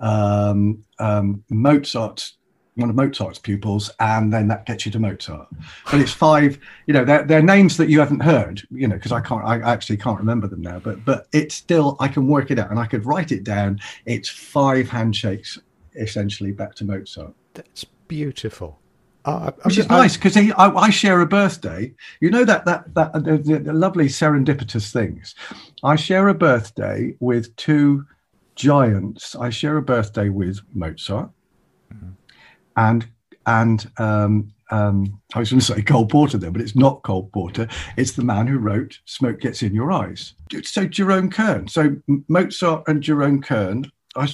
um, 0.00 0.84
um, 0.98 1.42
Mozart's 1.50 2.36
one 2.74 2.88
of 2.88 2.96
Mozart's 2.96 3.38
pupils, 3.38 3.90
and 4.00 4.32
then 4.32 4.48
that 4.48 4.64
gets 4.66 4.86
you 4.86 4.92
to 4.92 4.98
Mozart. 4.98 5.48
But 5.90 6.00
it's 6.00 6.12
five, 6.12 6.58
you 6.86 6.94
know, 6.94 7.04
they're, 7.04 7.24
they're 7.24 7.42
names 7.42 7.76
that 7.76 7.88
you 7.88 8.00
haven't 8.00 8.20
heard, 8.20 8.62
you 8.70 8.88
know, 8.88 8.96
because 8.96 9.12
I 9.12 9.20
can't, 9.20 9.44
I 9.44 9.60
actually 9.60 9.98
can't 9.98 10.18
remember 10.18 10.48
them 10.48 10.62
now. 10.62 10.78
But 10.78 11.04
but 11.04 11.26
it's 11.32 11.54
still, 11.54 11.96
I 12.00 12.08
can 12.08 12.26
work 12.26 12.50
it 12.50 12.58
out, 12.58 12.70
and 12.70 12.78
I 12.78 12.86
could 12.86 13.04
write 13.04 13.32
it 13.32 13.44
down. 13.44 13.80
It's 14.06 14.28
five 14.28 14.88
handshakes 14.88 15.58
essentially 15.94 16.52
back 16.52 16.74
to 16.76 16.84
Mozart 16.84 17.34
That's 17.54 17.84
beautiful. 18.08 18.78
Uh, 19.24 19.52
which 19.62 19.78
is 19.78 19.88
nice 19.88 20.16
because 20.16 20.36
I, 20.36 20.52
I 20.56 20.90
share 20.90 21.20
a 21.20 21.26
birthday. 21.26 21.94
You 22.20 22.30
know 22.30 22.44
that 22.44 22.64
that 22.64 22.92
that 22.94 23.12
the, 23.12 23.38
the, 23.38 23.58
the 23.60 23.72
lovely 23.72 24.06
serendipitous 24.06 24.92
things. 24.92 25.36
I 25.84 25.94
share 25.94 26.26
a 26.26 26.34
birthday 26.34 27.14
with 27.20 27.54
two 27.54 28.04
giants. 28.56 29.36
I 29.36 29.50
share 29.50 29.76
a 29.76 29.82
birthday 29.82 30.28
with 30.28 30.58
Mozart, 30.74 31.30
and 32.76 33.06
and 33.46 33.90
um, 33.98 34.52
um, 34.70 35.20
I 35.34 35.40
was 35.40 35.50
going 35.50 35.60
to 35.60 35.66
say 35.66 35.82
Cole 35.82 36.06
Porter 36.06 36.38
there, 36.38 36.50
but 36.50 36.62
it's 36.62 36.76
not 36.76 37.02
Cole 37.02 37.28
Porter. 37.32 37.68
It's 37.96 38.12
the 38.12 38.24
man 38.24 38.46
who 38.46 38.58
wrote 38.58 38.98
"Smoke 39.04 39.40
Gets 39.40 39.62
in 39.62 39.74
Your 39.74 39.92
Eyes." 39.92 40.34
So 40.64 40.86
Jerome 40.86 41.30
Kern. 41.30 41.68
So 41.68 41.96
Mozart 42.28 42.84
and 42.88 43.02
Jerome 43.02 43.42
Kern. 43.42 43.90
I, 44.16 44.28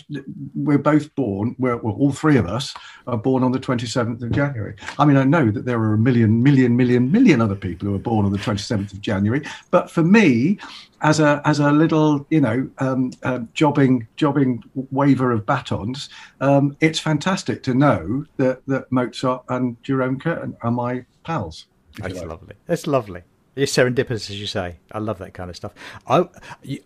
we're 0.55 0.79
both 0.79 1.15
born. 1.15 1.55
We're, 1.59 1.77
well, 1.77 1.95
all 1.95 2.13
three 2.13 2.37
of 2.37 2.47
us 2.47 2.75
are 3.07 3.17
born 3.17 3.45
on 3.45 3.53
the 3.53 3.61
27th 3.61 4.23
of 4.23 4.33
January. 4.33 4.75
I 4.99 5.05
mean, 5.05 5.17
I 5.17 5.25
know 5.25 5.51
that 5.51 5.65
there 5.65 5.79
are 5.79 5.95
a 5.95 5.99
million, 5.99 6.43
million, 6.43 6.77
million, 6.77 7.13
million 7.13 7.41
other 7.41 7.55
people 7.55 7.89
who 7.89 7.95
are 7.95 8.01
born 8.01 8.27
on 8.27 8.33
the 8.33 8.39
27th 8.39 8.93
of 8.93 9.01
January, 9.01 9.43
but 9.71 9.91
for 9.91 10.03
me, 10.03 10.59
as 11.01 11.21
a 11.21 11.41
as 11.45 11.61
a 11.61 11.71
little, 11.71 12.27
you 12.31 12.41
know, 12.41 12.69
um, 12.79 13.13
uh, 13.23 13.41
jobbing 13.55 14.09
jobbing 14.17 14.65
waver 14.91 15.31
of 15.31 15.47
batons, 15.47 16.09
um, 16.41 16.77
it's 16.81 16.99
fantastic 16.99 17.63
to 17.63 17.75
know 17.75 18.25
that 18.37 18.67
that 18.67 18.91
Mozart 18.91 19.45
and 19.49 19.81
Jerome 19.85 20.19
Kern 20.19 20.57
are 20.63 20.73
my 20.73 21.05
pals. 21.23 21.67
That's 21.99 22.17
like. 22.17 22.27
lovely. 22.29 22.55
That's 22.67 22.87
lovely. 22.87 23.23
It's 23.55 23.77
serendipitous, 23.77 24.31
as 24.31 24.41
you 24.41 24.47
say. 24.47 24.79
I 24.93 24.99
love 24.99 25.19
that 25.19 25.35
kind 25.35 25.51
of 25.51 25.57
stuff. 25.57 25.73
I, 26.07 26.29
you, 26.63 26.81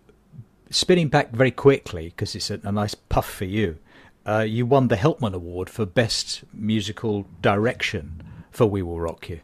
spinning 0.73 1.07
back 1.07 1.31
very 1.31 1.51
quickly 1.51 2.09
because 2.09 2.35
it's 2.35 2.49
a, 2.49 2.59
a 2.63 2.71
nice 2.71 2.95
puff 2.95 3.29
for 3.29 3.45
you. 3.45 3.77
Uh, 4.25 4.39
you 4.39 4.65
won 4.65 4.87
the 4.87 4.95
Helpman 4.95 5.33
Award 5.33 5.69
for 5.69 5.85
Best 5.85 6.43
Musical 6.53 7.25
Direction 7.41 8.23
for 8.51 8.65
We 8.65 8.81
Will 8.81 8.99
Rock 8.99 9.29
You, 9.29 9.41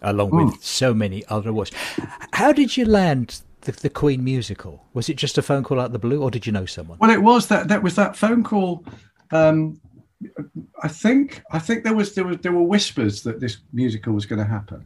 along 0.00 0.30
with 0.30 0.62
so 0.62 0.94
many 0.94 1.24
other 1.26 1.50
awards. 1.50 1.72
How 2.32 2.52
did 2.52 2.76
you 2.76 2.84
land 2.84 3.40
the, 3.62 3.72
the 3.72 3.90
Queen 3.90 4.22
musical? 4.22 4.86
Was 4.94 5.08
it 5.08 5.16
just 5.16 5.38
a 5.38 5.42
phone 5.42 5.64
call 5.64 5.80
out 5.80 5.86
of 5.86 5.92
the 5.92 5.98
blue, 5.98 6.22
or 6.22 6.30
did 6.30 6.46
you 6.46 6.52
know 6.52 6.66
someone? 6.66 6.98
Well, 6.98 7.10
it 7.10 7.22
was 7.22 7.48
that 7.48 7.68
that 7.68 7.82
was 7.82 7.96
that 7.96 8.16
phone 8.16 8.44
call. 8.44 8.84
Um, 9.32 9.80
I 10.82 10.88
think 10.88 11.42
I 11.50 11.58
think 11.58 11.82
there 11.82 11.94
was 11.94 12.14
there 12.14 12.24
was 12.24 12.38
there 12.38 12.52
were 12.52 12.62
whispers 12.62 13.22
that 13.22 13.40
this 13.40 13.58
musical 13.72 14.12
was 14.12 14.26
going 14.26 14.38
to 14.38 14.44
happen, 14.44 14.84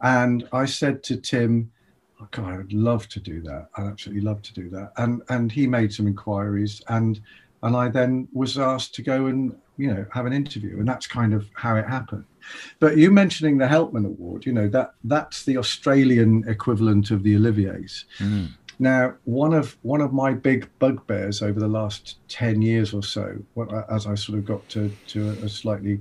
and 0.00 0.48
I 0.52 0.64
said 0.64 1.02
to 1.04 1.16
Tim, 1.16 1.70
oh, 2.20 2.28
"God, 2.30 2.52
I 2.52 2.56
would 2.56 2.72
love 2.72 3.08
to 3.08 3.20
do 3.20 3.40
that. 3.42 3.68
I'd 3.76 3.86
absolutely 3.86 4.22
love 4.22 4.42
to 4.42 4.54
do 4.54 4.68
that." 4.70 4.92
And 4.96 5.22
and 5.28 5.50
he 5.50 5.66
made 5.66 5.92
some 5.92 6.06
inquiries, 6.06 6.82
and 6.88 7.20
and 7.62 7.76
I 7.76 7.88
then 7.88 8.28
was 8.32 8.58
asked 8.58 8.94
to 8.96 9.02
go 9.02 9.26
and 9.26 9.54
you 9.76 9.92
know 9.92 10.06
have 10.12 10.26
an 10.26 10.32
interview, 10.32 10.78
and 10.78 10.88
that's 10.88 11.06
kind 11.06 11.34
of 11.34 11.48
how 11.54 11.76
it 11.76 11.86
happened. 11.86 12.24
But 12.80 12.96
you 12.96 13.10
mentioning 13.10 13.58
the 13.58 13.66
Helpman 13.66 14.06
Award, 14.06 14.46
you 14.46 14.52
know 14.52 14.68
that 14.68 14.94
that's 15.04 15.44
the 15.44 15.56
Australian 15.58 16.44
equivalent 16.48 17.10
of 17.10 17.22
the 17.22 17.36
Olivier's. 17.36 18.04
Now, 18.80 19.14
one 19.24 19.54
of 19.54 19.76
one 19.82 20.00
of 20.00 20.12
my 20.12 20.32
big 20.32 20.68
bugbears 20.78 21.42
over 21.42 21.58
the 21.58 21.68
last 21.68 22.18
ten 22.28 22.62
years 22.62 22.94
or 22.94 23.02
so, 23.02 23.36
as 23.90 24.06
I 24.06 24.14
sort 24.14 24.38
of 24.38 24.44
got 24.44 24.68
to 24.70 24.90
to 25.08 25.30
a 25.30 25.48
slightly 25.48 26.00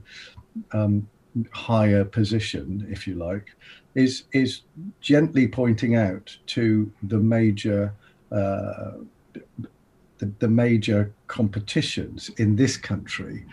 um, 0.73 1.07
higher 1.51 2.05
position, 2.05 2.87
if 2.89 3.07
you 3.07 3.15
like, 3.15 3.55
is 3.97 4.23
is 4.31 4.61
gently 5.01 5.47
pointing 5.47 5.95
out 5.95 6.37
to 6.45 6.89
the 7.03 7.17
major 7.17 7.93
uh, 8.31 8.91
the, 10.19 10.31
the 10.39 10.47
major 10.47 11.11
competitions 11.27 12.29
in 12.37 12.55
this 12.55 12.77
country, 12.77 13.45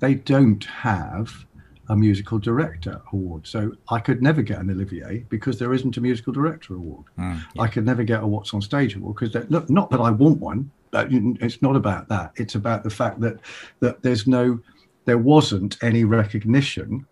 they 0.00 0.14
don't 0.14 0.64
have 0.64 1.44
a 1.90 1.96
musical 1.96 2.38
director 2.38 3.00
award. 3.12 3.46
So 3.46 3.72
I 3.88 3.98
could 3.98 4.22
never 4.22 4.42
get 4.42 4.58
an 4.58 4.70
Olivier 4.70 5.24
because 5.28 5.58
there 5.58 5.72
isn't 5.72 5.96
a 5.96 6.00
musical 6.00 6.32
director 6.32 6.74
award. 6.74 7.04
Mm, 7.18 7.42
yeah. 7.54 7.62
I 7.62 7.68
could 7.68 7.84
never 7.84 8.04
get 8.04 8.22
a 8.22 8.26
What's 8.26 8.52
on 8.54 8.62
Stage 8.62 8.94
award 8.94 9.16
because 9.16 9.34
look, 9.50 9.68
not 9.70 9.90
that 9.90 10.00
I 10.00 10.10
want 10.10 10.38
one. 10.38 10.70
But 10.90 11.08
it's 11.10 11.60
not 11.60 11.76
about 11.76 12.08
that. 12.08 12.32
It's 12.36 12.54
about 12.54 12.82
the 12.82 12.90
fact 12.90 13.20
that 13.20 13.40
that 13.80 14.02
there's 14.02 14.26
no, 14.26 14.58
there 15.04 15.18
wasn't 15.18 15.76
any 15.82 16.04
recognition. 16.04 17.06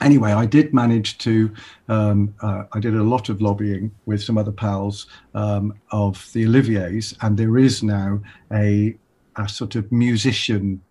Anyway, 0.00 0.32
I 0.32 0.46
did 0.46 0.72
manage 0.72 1.18
to. 1.18 1.52
Um, 1.88 2.34
uh, 2.40 2.64
I 2.72 2.80
did 2.80 2.94
a 2.94 3.02
lot 3.02 3.28
of 3.28 3.42
lobbying 3.42 3.90
with 4.06 4.22
some 4.22 4.38
other 4.38 4.52
pals 4.52 5.06
um, 5.34 5.74
of 5.90 6.30
the 6.32 6.44
Oliviers, 6.44 7.16
and 7.20 7.36
there 7.36 7.58
is 7.58 7.82
now 7.82 8.20
a 8.52 8.96
a 9.36 9.48
sort 9.48 9.76
of 9.76 9.90
musician 9.90 10.82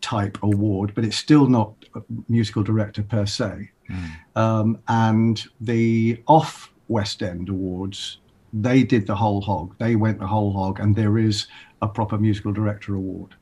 type 0.00 0.38
award, 0.42 0.92
but 0.94 1.04
it's 1.04 1.16
still 1.16 1.46
not 1.46 1.72
a 1.94 2.02
musical 2.28 2.62
director 2.62 3.02
per 3.02 3.26
se. 3.26 3.70
Mm. 3.90 4.10
Um, 4.36 4.78
and 4.88 5.44
the 5.60 6.22
off 6.26 6.72
West 6.88 7.22
End 7.22 7.48
awards, 7.48 8.18
they 8.52 8.82
did 8.82 9.06
the 9.06 9.16
whole 9.16 9.40
hog. 9.40 9.74
They 9.78 9.96
went 9.96 10.18
the 10.18 10.26
whole 10.26 10.52
hog, 10.52 10.80
and 10.80 10.94
there 10.94 11.18
is 11.18 11.46
a 11.82 11.88
proper 11.88 12.18
musical 12.18 12.52
director 12.52 12.94
award, 12.94 13.34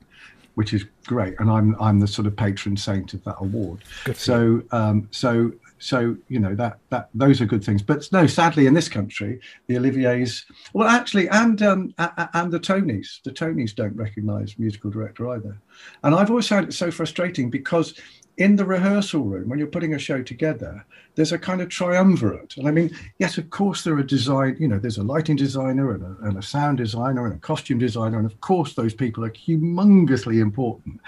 which 0.57 0.73
is 0.73 0.85
great. 1.05 1.39
And 1.39 1.51
I'm 1.51 1.77
I'm 1.81 2.01
the 2.01 2.09
sort 2.09 2.27
of 2.27 2.35
patron 2.35 2.77
saint 2.77 3.15
of 3.15 3.23
that 3.25 3.37
award. 3.41 3.85
so 4.15 4.63
um, 4.73 5.09
so 5.11 5.53
so 5.79 6.17
you 6.29 6.41
know 6.41 6.55
that 6.55 6.79
that 6.91 7.11
those 7.15 7.41
are 7.41 7.47
good 7.47 7.63
things. 7.63 7.83
But 7.83 8.11
no, 8.11 8.27
sadly, 8.27 8.67
in 8.67 8.75
this 8.75 8.89
country, 8.89 9.41
the 9.67 9.77
Olivier's, 9.77 10.47
well, 10.73 10.89
actually, 10.89 11.29
and 11.29 11.63
um, 11.63 11.95
and 11.99 12.51
the 12.51 12.61
Tonys, 12.61 13.23
the 13.23 13.33
Tonys 13.33 13.75
don't 13.75 13.95
recognise 13.97 14.59
musical 14.59 14.91
director 14.91 15.29
either. 15.29 15.57
And 16.03 16.15
I've 16.15 16.31
always 16.31 16.49
found 16.49 16.69
it 16.69 16.73
so 16.73 16.91
frustrating 16.91 17.51
because 17.51 17.95
in 18.39 18.57
the 18.57 18.65
rehearsal 18.65 19.23
room 19.23 19.49
when 19.49 19.59
you're 19.59 19.69
putting 19.69 19.95
a 19.95 19.99
show 19.99 20.23
together 20.23 20.85
there's 21.15 21.33
a 21.33 21.39
kind 21.39 21.61
of 21.61 21.69
triumvirate 21.69 22.57
and 22.57 22.69
i 22.69 22.71
mean 22.71 22.91
yes 23.19 23.39
of 23.39 23.49
course 23.51 23.83
there 23.83 23.97
are 23.97 24.03
design 24.03 24.57
you 24.59 24.69
know 24.69 24.79
there's 24.79 24.99
a 24.99 25.03
lighting 25.03 25.37
designer 25.37 25.93
and 25.93 26.03
a, 26.03 26.17
and 26.27 26.37
a, 26.37 26.43
sound 26.43 26.79
designer 26.79 27.27
and 27.27 27.35
a 27.35 27.39
costume 27.39 27.79
designer 27.79 28.19
and 28.19 28.27
of 28.27 28.41
course 28.41 28.75
those 28.75 28.95
people 28.95 29.25
are 29.25 29.31
humongously 29.31 30.41
important 30.41 31.01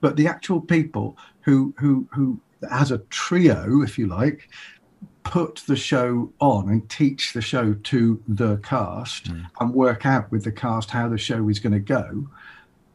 but 0.00 0.16
the 0.16 0.26
actual 0.26 0.60
people 0.60 1.16
who 1.40 1.74
who 1.78 2.06
who 2.12 2.38
as 2.70 2.90
a 2.90 2.98
trio, 3.10 3.82
if 3.82 3.98
you 3.98 4.06
like, 4.06 4.48
put 5.22 5.62
the 5.66 5.76
show 5.76 6.30
on 6.40 6.68
and 6.68 6.88
teach 6.90 7.32
the 7.32 7.40
show 7.40 7.74
to 7.74 8.22
the 8.28 8.58
cast 8.58 9.32
mm. 9.32 9.46
and 9.58 9.72
work 9.72 10.04
out 10.04 10.30
with 10.30 10.44
the 10.44 10.52
cast 10.52 10.90
how 10.90 11.08
the 11.08 11.16
show 11.16 11.48
is 11.48 11.58
going 11.58 11.72
to 11.72 11.78
go 11.78 12.28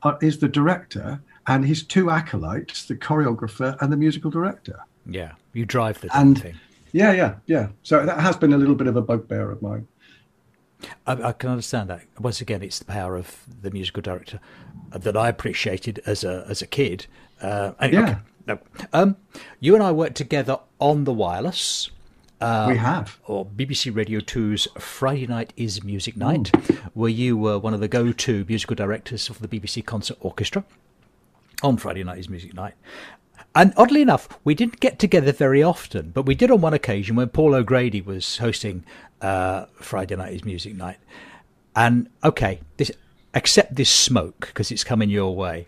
uh, 0.04 0.16
is 0.22 0.38
the 0.38 0.48
director 0.48 1.20
and 1.50 1.66
his 1.66 1.84
two 1.84 2.12
acolytes, 2.12 2.86
the 2.86 2.96
choreographer 2.96 3.76
and 3.82 3.92
the 3.92 3.98
musical 3.98 4.30
director. 4.30 4.80
Yeah, 5.06 5.34
you 5.52 5.66
drive 5.66 6.00
the 6.00 6.16
and, 6.16 6.40
thing. 6.40 6.60
Yeah, 6.92 7.12
yeah, 7.12 7.36
yeah. 7.48 7.70
So 7.82 8.06
that 8.06 8.20
has 8.20 8.38
been 8.38 8.54
a 8.54 8.58
little 8.58 8.76
bit 8.76 8.86
of 8.86 8.96
a 8.96 9.02
bugbear 9.02 9.50
of 9.50 9.62
mine. 9.62 9.88
I, 11.08 11.14
I, 11.24 11.32
can 11.34 11.50
understand 11.50 11.90
that. 11.90 12.04
Once 12.20 12.40
again, 12.40 12.62
it's 12.62 12.80
the 12.80 12.86
power 12.86 13.18
of 13.18 13.44
the 13.62 13.72
musical 13.72 14.02
director 14.02 14.40
that 14.92 15.18
I 15.18 15.28
appreciated 15.28 16.02
as 16.06 16.24
a 16.24 16.46
as 16.48 16.62
a 16.62 16.68
kid. 16.68 17.08
Uh, 17.42 17.72
yeah. 17.82 17.88
Okay. 17.88 18.18
No. 18.48 18.60
Um, 18.94 19.18
you 19.60 19.74
and 19.74 19.84
I 19.84 19.92
worked 19.92 20.16
together 20.16 20.60
on 20.80 21.04
the 21.04 21.14
wireless. 21.14 21.90
Um, 22.42 22.70
we 22.70 22.78
have. 22.78 23.20
Or 23.26 23.46
BBC 23.46 23.94
Radio 23.94 24.20
2's 24.20 24.68
Friday 24.78 25.28
Night 25.28 25.52
is 25.58 25.84
Music 25.84 26.16
Night, 26.16 26.56
Ooh. 26.56 26.76
where 26.94 27.10
you 27.10 27.38
were 27.38 27.60
one 27.60 27.74
of 27.74 27.82
the 27.82 27.90
go 27.90 28.14
to 28.14 28.46
musical 28.48 28.76
directors 28.76 29.28
for 29.28 29.46
the 29.46 29.48
BBC 29.48 29.86
Concert 29.86 30.18
Orchestra 30.22 30.64
on 31.64 31.78
Friday 31.78 32.04
Night 32.04 32.18
is 32.18 32.30
Music 32.30 32.54
Night. 32.54 32.74
And 33.56 33.74
oddly 33.78 34.02
enough, 34.02 34.30
we 34.44 34.54
didn't 34.54 34.80
get 34.80 35.00
together 35.00 35.32
very 35.32 35.64
often, 35.64 36.12
but 36.12 36.26
we 36.26 36.36
did 36.36 36.52
on 36.52 36.62
one 36.62 36.74
occasion 36.74 37.16
when 37.16 37.30
Paul 37.30 37.56
O'Grady 37.56 38.02
was 38.02 38.38
hosting 38.38 38.86
uh, 39.22 39.66
Friday 39.76 40.16
Night 40.16 40.34
is 40.34 40.46
Music 40.46 40.76
Night. 40.76 40.98
And 41.76 42.10
okay, 42.24 42.60
this 42.78 42.92
accept 43.34 43.76
this 43.76 43.90
smoke 43.90 44.48
because 44.48 44.72
it's 44.72 44.84
coming 44.84 45.10
your 45.10 45.36
way 45.36 45.68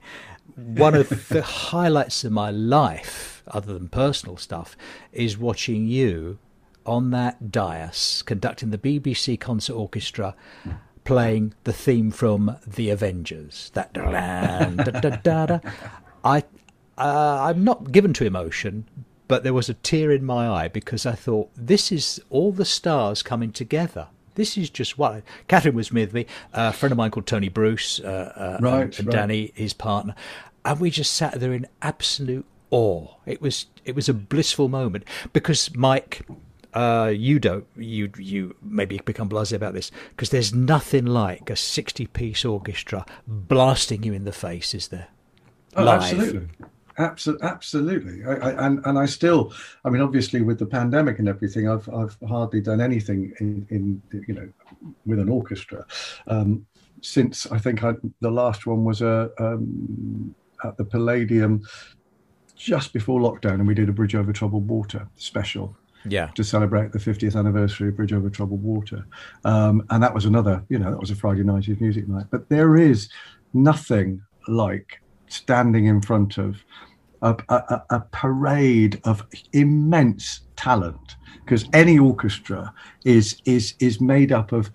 one 0.56 0.96
of 0.96 1.10
the 1.30 1.42
highlights 1.42 2.24
of 2.24 2.32
my 2.32 2.52
life, 2.52 3.44
other 3.48 3.74
than 3.74 3.88
personal 3.88 4.38
stuff, 4.38 4.76
is 5.12 5.38
watching 5.38 5.88
you 5.88 6.38
on 6.86 7.12
that 7.12 7.52
dais 7.52 8.24
conducting 8.26 8.72
the 8.72 8.78
BBC 8.78 9.40
Concert 9.40 9.74
Orchestra 9.74 10.36
playing 11.04 11.54
the 11.64 11.74
theme 11.74 12.12
from 12.12 12.58
The 12.66 12.90
Avengers. 12.90 13.72
That 13.74 13.94
da 13.94 14.70
da 14.70 15.10
da 15.10 15.46
da. 15.46 15.60
I 16.24 16.44
uh, 16.98 17.40
I'm 17.50 17.64
not 17.64 17.92
given 17.92 18.14
to 18.14 18.26
emotion, 18.26 18.86
but 19.28 19.44
there 19.44 19.54
was 19.54 19.70
a 19.70 19.74
tear 19.76 20.12
in 20.12 20.26
my 20.26 20.48
eye 20.48 20.68
because 20.68 21.06
I 21.06 21.14
thought 21.14 21.50
this 21.56 21.92
is 21.92 22.22
all 22.30 22.52
the 22.52 22.66
stars 22.66 23.24
coming 23.24 23.52
together. 23.52 24.08
This 24.36 24.58
is 24.58 24.70
just 24.70 24.98
what 24.98 25.24
Catherine 25.48 25.76
was 25.76 25.92
with 25.92 26.14
me, 26.14 26.26
a 26.54 26.72
friend 26.72 26.92
of 26.92 26.98
mine 26.98 27.12
called 27.12 27.28
Tony 27.28 27.50
Bruce, 27.50 28.00
uh, 28.00 28.34
uh, 28.36 28.58
right, 28.62 28.82
and, 28.84 29.00
and 29.00 29.08
right. 29.08 29.16
Danny, 29.16 29.52
his 29.56 29.74
partner, 29.74 30.16
and 30.64 30.80
we 30.80 30.90
just 30.90 31.14
sat 31.14 31.40
there 31.40 31.54
in 31.54 31.68
absolute 31.82 32.46
awe. 32.70 33.16
It 33.26 33.42
was 33.42 33.66
it 33.84 33.96
was 33.96 34.08
a 34.08 34.14
blissful 34.14 34.70
moment 34.70 35.04
because 35.34 35.76
Mike, 35.76 36.22
uh, 36.74 37.12
you 37.14 37.40
don't 37.40 37.66
you 37.76 38.12
you 38.18 38.56
maybe 38.62 39.00
become 39.04 39.30
blasé 39.30 39.54
about 39.54 39.74
this 39.74 39.92
because 40.10 40.30
there's 40.30 40.54
nothing 40.54 41.06
like 41.06 41.50
a 41.50 41.56
sixty 41.56 42.08
piece 42.08 42.46
orchestra 42.46 43.06
blasting 43.28 44.04
you 44.04 44.14
in 44.14 44.24
the 44.24 44.32
face, 44.32 44.74
is 44.74 44.88
there? 44.90 45.08
Oh, 45.76 45.84
Live. 45.84 46.02
absolutely. 46.02 46.48
Absolutely, 46.98 47.48
absolutely. 47.48 48.26
I, 48.26 48.34
I, 48.34 48.68
and 48.68 48.86
and 48.86 49.00
I 49.00 49.06
still, 49.06 49.54
I 49.86 49.90
mean, 49.90 50.02
obviously 50.02 50.42
with 50.42 50.60
the 50.60 50.66
pandemic 50.66 51.20
and 51.20 51.28
everything, 51.28 51.68
I've 51.70 51.88
I've 51.90 52.18
hardly 52.28 52.62
done 52.62 52.82
anything 52.82 53.34
in, 53.40 53.66
in 53.70 54.24
you 54.28 54.34
know 54.34 54.50
with 55.06 55.20
an 55.20 55.30
orchestra 55.30 55.86
um, 56.28 56.66
since 57.02 57.48
I 57.52 57.58
think 57.58 57.84
I, 57.84 57.94
the 58.20 58.32
last 58.32 58.68
one 58.68 58.84
was 58.84 59.02
a 59.02 59.32
um, 59.40 60.36
at 60.64 60.78
the 60.78 60.86
Palladium 60.86 61.64
just 62.56 62.94
before 62.94 63.20
lockdown, 63.20 63.56
and 63.56 63.68
we 63.68 63.74
did 63.74 63.90
a 63.90 63.94
Bridge 63.94 64.14
Over 64.14 64.32
Troubled 64.32 64.68
Water 64.68 65.08
special. 65.16 65.76
Yeah. 66.06 66.28
To 66.36 66.44
celebrate 66.44 66.92
the 66.92 67.00
50th 67.00 67.36
anniversary 67.38 67.90
of 67.90 67.96
Bridge 67.96 68.14
Over 68.14 68.30
Troubled 68.30 68.64
Water. 68.64 69.06
Um, 69.46 69.86
and 69.90 70.02
that 70.02 70.14
was 70.14 70.26
another, 70.26 70.64
you 70.70 70.80
know, 70.80 70.92
that 70.92 71.00
was 71.00 71.12
a 71.12 71.16
Friday 71.16 71.44
night 71.44 71.68
music 71.80 72.08
night. 72.08 72.26
But 72.32 72.50
there 72.50 72.78
is 72.78 73.10
nothing 73.54 74.22
like 74.48 75.02
standing 75.28 75.86
in 75.86 76.02
front 76.02 76.38
of 76.38 76.64
a, 77.22 77.36
a, 77.50 77.82
a 77.92 78.00
parade 78.12 79.00
of 79.04 79.26
immense 79.54 80.42
talent 80.56 81.16
because 81.44 81.66
any 81.74 82.00
orchestra 82.00 82.74
is 83.06 83.38
is 83.46 83.76
is 83.80 84.02
made 84.02 84.32
up 84.32 84.52
of 84.52 84.72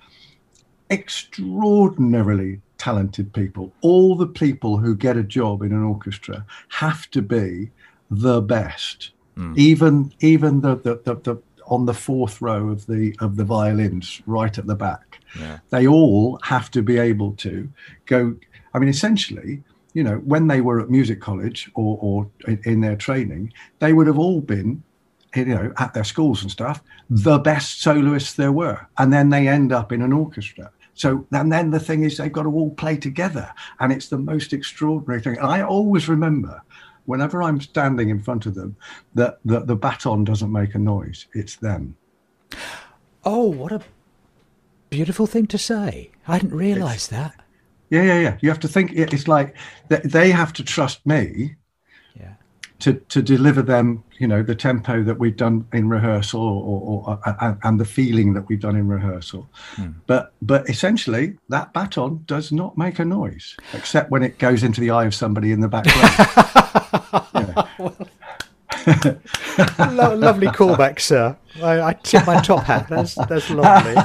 extraordinarily 0.90 2.60
talented 2.78 3.32
people. 3.32 3.72
All 3.80 4.16
the 4.16 4.26
people 4.26 4.78
who 4.78 4.94
get 4.94 5.16
a 5.16 5.22
job 5.22 5.62
in 5.62 5.72
an 5.72 5.82
orchestra 5.82 6.44
have 6.68 7.10
to 7.10 7.22
be 7.22 7.70
the 8.10 8.40
best. 8.40 9.10
Mm. 9.36 9.58
Even 9.58 10.12
even 10.20 10.60
the, 10.60 10.76
the, 10.76 11.00
the, 11.04 11.14
the 11.16 11.42
on 11.66 11.84
the 11.84 11.94
fourth 11.94 12.40
row 12.40 12.68
of 12.68 12.86
the 12.86 13.14
of 13.20 13.36
the 13.36 13.44
violins 13.44 14.22
right 14.26 14.56
at 14.56 14.66
the 14.66 14.74
back. 14.74 15.20
Yeah. 15.38 15.58
They 15.70 15.86
all 15.86 16.38
have 16.42 16.70
to 16.70 16.82
be 16.82 16.98
able 16.98 17.32
to 17.32 17.68
go. 18.06 18.36
I 18.72 18.78
mean, 18.78 18.88
essentially, 18.88 19.62
you 19.92 20.04
know, 20.04 20.16
when 20.18 20.46
they 20.46 20.60
were 20.60 20.80
at 20.80 20.90
music 20.90 21.20
college 21.20 21.70
or, 21.74 21.98
or 22.00 22.30
in, 22.46 22.60
in 22.64 22.80
their 22.80 22.96
training, 22.96 23.52
they 23.78 23.92
would 23.92 24.06
have 24.06 24.18
all 24.18 24.40
been, 24.40 24.82
you 25.34 25.46
know, 25.46 25.72
at 25.78 25.94
their 25.94 26.04
schools 26.04 26.42
and 26.42 26.50
stuff, 26.50 26.82
the 27.08 27.38
best 27.38 27.80
soloists 27.80 28.34
there 28.34 28.52
were, 28.52 28.86
and 28.98 29.12
then 29.12 29.30
they 29.30 29.48
end 29.48 29.72
up 29.72 29.92
in 29.92 30.02
an 30.02 30.12
orchestra. 30.12 30.70
So, 30.92 31.26
and 31.32 31.52
then 31.52 31.70
the 31.70 31.80
thing 31.80 32.04
is, 32.04 32.16
they've 32.16 32.32
got 32.32 32.44
to 32.44 32.50
all 32.50 32.70
play 32.70 32.96
together, 32.96 33.52
and 33.80 33.92
it's 33.92 34.08
the 34.08 34.18
most 34.18 34.52
extraordinary 34.52 35.20
thing. 35.20 35.36
And 35.36 35.46
I 35.46 35.62
always 35.62 36.08
remember, 36.08 36.62
whenever 37.06 37.42
I'm 37.42 37.60
standing 37.60 38.10
in 38.10 38.22
front 38.22 38.46
of 38.46 38.54
them, 38.54 38.76
that, 39.14 39.38
that 39.44 39.66
the 39.66 39.76
baton 39.76 40.24
doesn't 40.24 40.52
make 40.52 40.74
a 40.74 40.78
noise; 40.78 41.26
it's 41.32 41.56
them. 41.56 41.96
Oh, 43.24 43.46
what 43.46 43.72
a 43.72 43.82
beautiful 44.90 45.26
thing 45.26 45.46
to 45.48 45.58
say! 45.58 46.10
I 46.28 46.38
didn't 46.38 46.56
realise 46.56 47.06
that. 47.08 47.34
Yeah, 47.90 48.02
yeah, 48.02 48.20
yeah. 48.20 48.38
You 48.40 48.48
have 48.48 48.60
to 48.60 48.68
think. 48.68 48.92
It's 48.92 49.28
like 49.28 49.56
they 49.88 50.30
have 50.30 50.52
to 50.54 50.64
trust 50.64 51.06
me. 51.06 51.56
To 52.80 52.92
to 52.92 53.22
deliver 53.22 53.62
them, 53.62 54.04
you 54.18 54.26
know, 54.26 54.42
the 54.42 54.54
tempo 54.54 55.02
that 55.02 55.18
we've 55.18 55.36
done 55.36 55.66
in 55.72 55.88
rehearsal, 55.88 56.42
or, 56.42 56.62
or, 56.62 57.08
or 57.08 57.36
and, 57.40 57.58
and, 57.62 57.80
the 57.80 57.86
feeling 57.86 58.34
that 58.34 58.48
we've 58.48 58.60
done 58.60 58.76
in 58.76 58.86
rehearsal. 58.86 59.48
Hmm. 59.76 59.92
But 60.06 60.34
but 60.42 60.68
essentially, 60.68 61.38
that 61.48 61.72
baton 61.72 62.22
does 62.26 62.52
not 62.52 62.76
make 62.76 62.98
a 62.98 63.04
noise, 63.04 63.56
except 63.72 64.10
when 64.10 64.22
it 64.22 64.38
goes 64.38 64.62
into 64.62 64.82
the 64.82 64.90
eye 64.90 65.06
of 65.06 65.14
somebody 65.14 65.52
in 65.52 65.60
the 65.60 65.68
background. 65.68 66.12
Lo- 69.96 70.14
lovely 70.14 70.48
callback, 70.48 71.00
sir. 71.00 71.36
I, 71.62 71.80
I 71.80 71.92
tip 71.94 72.26
my 72.26 72.40
top 72.40 72.64
hat. 72.64 72.88
That's 72.88 73.14
that's 73.14 73.50
lovely. 73.50 73.96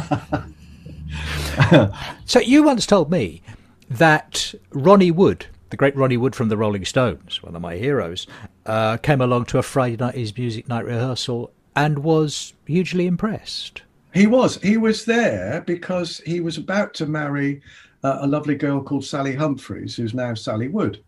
so 2.25 2.39
you 2.39 2.63
once 2.63 2.85
told 2.85 3.11
me 3.11 3.41
that 3.89 4.53
Ronnie 4.71 5.11
Wood, 5.11 5.45
the 5.71 5.77
great 5.77 5.95
Ronnie 5.95 6.17
Wood 6.17 6.35
from 6.35 6.49
the 6.49 6.57
Rolling 6.57 6.85
Stones, 6.85 7.41
one 7.41 7.55
of 7.55 7.61
my 7.61 7.77
heroes, 7.77 8.27
uh, 8.65 8.97
came 8.97 9.21
along 9.21 9.45
to 9.45 9.57
a 9.57 9.63
Friday 9.63 9.97
night 9.97 10.15
his 10.15 10.37
music 10.37 10.67
night 10.67 10.85
rehearsal 10.85 11.51
and 11.75 11.99
was 11.99 12.53
hugely 12.67 13.07
impressed. 13.07 13.81
He 14.13 14.27
was. 14.27 14.57
He 14.61 14.77
was 14.77 15.05
there 15.05 15.61
because 15.65 16.19
he 16.25 16.41
was 16.41 16.57
about 16.57 16.93
to 16.95 17.05
marry 17.05 17.61
uh, 18.03 18.19
a 18.21 18.27
lovely 18.27 18.55
girl 18.55 18.83
called 18.83 19.05
Sally 19.05 19.33
Humphreys, 19.33 19.95
who's 19.95 20.13
now 20.13 20.33
Sally 20.33 20.67
Wood. 20.67 21.01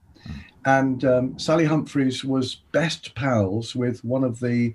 And 0.65 1.03
um, 1.03 1.37
Sally 1.37 1.65
Humphreys 1.65 2.23
was 2.23 2.55
best 2.71 3.13
pals 3.15 3.75
with 3.75 4.03
one 4.05 4.23
of 4.23 4.39
the 4.39 4.73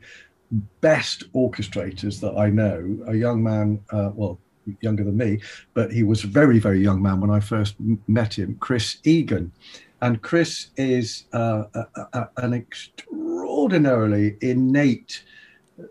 best 0.82 1.32
orchestrators 1.32 2.20
that 2.20 2.36
I 2.36 2.50
know, 2.50 2.98
a 3.06 3.14
young 3.14 3.42
man, 3.42 3.80
uh, 3.90 4.10
well, 4.14 4.38
younger 4.80 5.04
than 5.04 5.16
me, 5.16 5.40
but 5.74 5.92
he 5.92 6.02
was 6.02 6.24
a 6.24 6.26
very, 6.26 6.58
very 6.58 6.80
young 6.80 7.02
man 7.02 7.20
when 7.20 7.30
I 7.30 7.40
first 7.40 7.74
met 8.06 8.38
him, 8.38 8.56
Chris 8.60 8.98
Egan. 9.04 9.52
And 10.00 10.22
Chris 10.22 10.68
is 10.76 11.24
uh, 11.32 11.64
a, 11.74 11.86
a, 12.12 12.28
an 12.36 12.54
extraordinarily 12.54 14.36
innate 14.40 15.24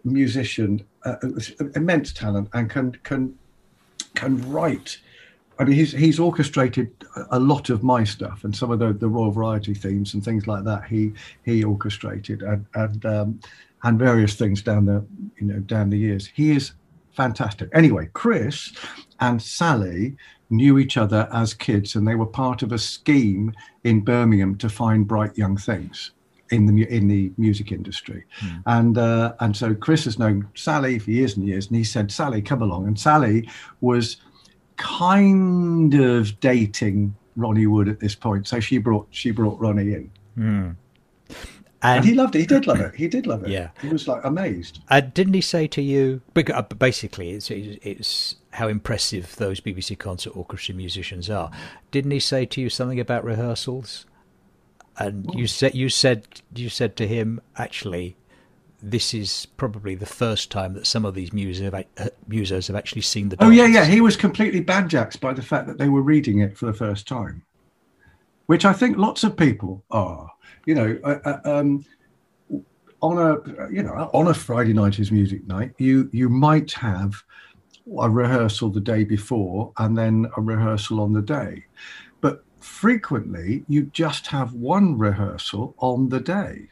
musician, 0.04 0.86
uh, 1.04 1.16
immense 1.76 2.14
talent, 2.14 2.50
and 2.54 2.70
can 2.70 2.94
can 3.04 3.38
can 4.16 4.50
write 4.50 5.00
I 5.60 5.64
mean, 5.64 5.76
he's 5.76 5.92
he's 5.92 6.20
orchestrated 6.20 6.92
a 7.32 7.40
lot 7.40 7.70
of 7.70 7.84
my 7.84 8.04
stuff 8.04 8.44
and 8.44 8.56
some 8.56 8.72
of 8.72 8.80
the, 8.80 8.94
the 8.94 9.08
Royal 9.08 9.32
Variety 9.32 9.74
themes 9.74 10.14
and 10.14 10.24
things 10.24 10.48
like 10.48 10.64
that. 10.66 10.86
He 10.86 11.14
he 11.46 11.64
orchestrated 11.64 12.44
and 12.44 12.66
and 12.76 13.06
um, 13.06 13.40
and 13.84 13.98
various 13.98 14.36
things 14.36 14.62
down 14.62 14.86
the 14.86 15.04
you 15.40 15.48
know 15.48 15.60
down 15.60 15.90
the 15.90 15.98
years. 15.98 16.28
He 16.28 16.52
is 16.52 16.74
fantastic. 17.18 17.70
Anyway, 17.74 18.10
Chris 18.14 18.72
and 19.20 19.42
Sally 19.42 20.16
knew 20.50 20.78
each 20.78 20.96
other 20.96 21.28
as 21.34 21.54
kids, 21.54 21.96
and 21.96 22.08
they 22.08 22.16
were 22.16 22.28
part 22.28 22.62
of 22.62 22.72
a 22.72 22.78
scheme 22.78 23.52
in 23.84 24.02
Birmingham 24.02 24.56
to 24.60 24.70
find 24.70 25.06
bright 25.08 25.38
young 25.38 25.58
things 25.58 26.12
in 26.52 26.66
the 26.66 26.90
in 26.90 27.10
the 27.10 27.34
music 27.38 27.74
industry, 27.74 28.24
mm. 28.40 28.64
and 28.68 28.98
uh, 28.98 29.34
and 29.42 29.58
so 29.58 29.76
Chris 29.76 30.06
has 30.06 30.18
known 30.18 30.48
Sally 30.56 31.00
for 31.00 31.12
years 31.12 31.36
and 31.36 31.46
years, 31.46 31.68
and 31.68 31.76
he 31.76 31.84
said, 31.84 32.10
"Sally, 32.12 32.42
come 32.42 32.62
along." 32.62 32.88
And 32.88 32.98
Sally 32.98 33.50
was 33.82 34.18
kind 34.78 35.94
of 35.96 36.40
dating 36.40 37.16
Ronnie 37.36 37.68
Wood 37.68 37.90
at 37.90 38.00
this 38.00 38.16
point. 38.16 38.48
So 38.48 38.60
she 38.62 38.78
brought 38.78 39.08
she 39.10 39.32
brought 39.32 39.60
Ronnie 39.60 39.94
in. 39.94 40.12
Mm. 40.38 40.76
And, 41.84 41.98
and, 41.98 42.06
he 42.06 42.16
loved 42.16 42.36
it. 42.36 42.40
He 42.40 42.46
did 42.48 42.66
love 42.66 42.80
it. 42.80 42.96
He 42.96 43.08
did 43.08 43.28
love 43.28 43.44
it. 43.44 43.50
Yeah, 43.50 43.70
he 43.82 43.90
was 43.90 44.08
like 44.08 44.24
amazed. 44.24 44.80
Uh, 44.90 45.00
didn't 45.00 45.36
he 45.36 45.42
say 45.42 45.68
to 45.68 45.82
you? 45.82 46.22
Uh, 46.36 46.62
basically, 46.64 47.32
it's 47.32 47.52
it's 47.52 48.36
how 48.52 48.68
impressive 48.68 49.36
those 49.36 49.62
BBC 49.62 49.98
concert 50.00 50.36
orchestra 50.36 50.74
musicians 50.74 51.30
are. 51.30 51.52
Didn't 51.92 52.12
he 52.12 52.20
say 52.20 52.46
to 52.48 52.62
you 52.62 52.70
something 52.70 53.00
about 53.00 53.24
rehearsals? 53.24 54.08
And 54.98 55.30
you 55.36 55.46
said 55.46 55.76
you 55.76 55.90
said 55.90 56.42
you 56.56 56.70
said 56.70 56.96
to 56.98 57.08
him, 57.08 57.40
actually, 57.58 58.18
this 58.82 59.14
is 59.14 59.46
probably 59.58 59.96
the 59.96 60.06
first 60.06 60.52
time 60.52 60.74
that 60.74 60.88
some 60.88 61.06
of 61.06 61.14
these 61.14 61.32
musos 61.32 61.62
have, 61.62 61.74
uh, 61.74 62.10
musos 62.30 62.68
have 62.68 62.76
actually 62.76 63.02
seen 63.02 63.30
the. 63.30 63.36
Dance. 63.36 63.48
Oh 63.48 63.52
yeah, 63.52 63.68
yeah. 63.68 63.86
He 63.86 64.02
was 64.02 64.16
completely 64.16 64.64
banjaxed 64.64 65.20
by 65.20 65.34
the 65.34 65.42
fact 65.42 65.68
that 65.68 65.78
they 65.78 65.90
were 65.90 66.02
reading 66.02 66.40
it 66.40 66.58
for 66.58 66.66
the 66.66 66.74
first 66.74 67.08
time, 67.08 67.44
which 68.48 68.66
I 68.66 68.74
think 68.74 68.98
lots 68.98 69.24
of 69.24 69.38
people 69.38 69.84
are. 69.92 70.32
You 70.68 70.76
know, 70.76 71.00
uh, 71.04 71.40
um, 71.46 71.84
on 73.02 73.18
a 73.18 73.72
you 73.72 73.82
know 73.82 74.10
on 74.14 74.28
a 74.28 74.34
Friday 74.34 74.74
night 74.74 74.96
his 74.96 75.12
music 75.12 75.48
night, 75.48 75.72
you 75.80 76.10
you 76.14 76.30
might 76.30 76.72
have 76.74 77.24
a 78.00 78.10
rehearsal 78.10 78.70
the 78.70 78.82
day 78.82 79.04
before 79.04 79.72
and 79.78 79.98
then 79.98 80.30
a 80.36 80.42
rehearsal 80.42 81.00
on 81.00 81.14
the 81.14 81.22
day, 81.22 81.64
but 82.22 82.44
frequently 82.60 83.64
you 83.70 83.84
just 83.94 84.28
have 84.28 84.54
one 84.54 84.98
rehearsal 84.98 85.74
on 85.80 86.10
the 86.10 86.20
day 86.20 86.70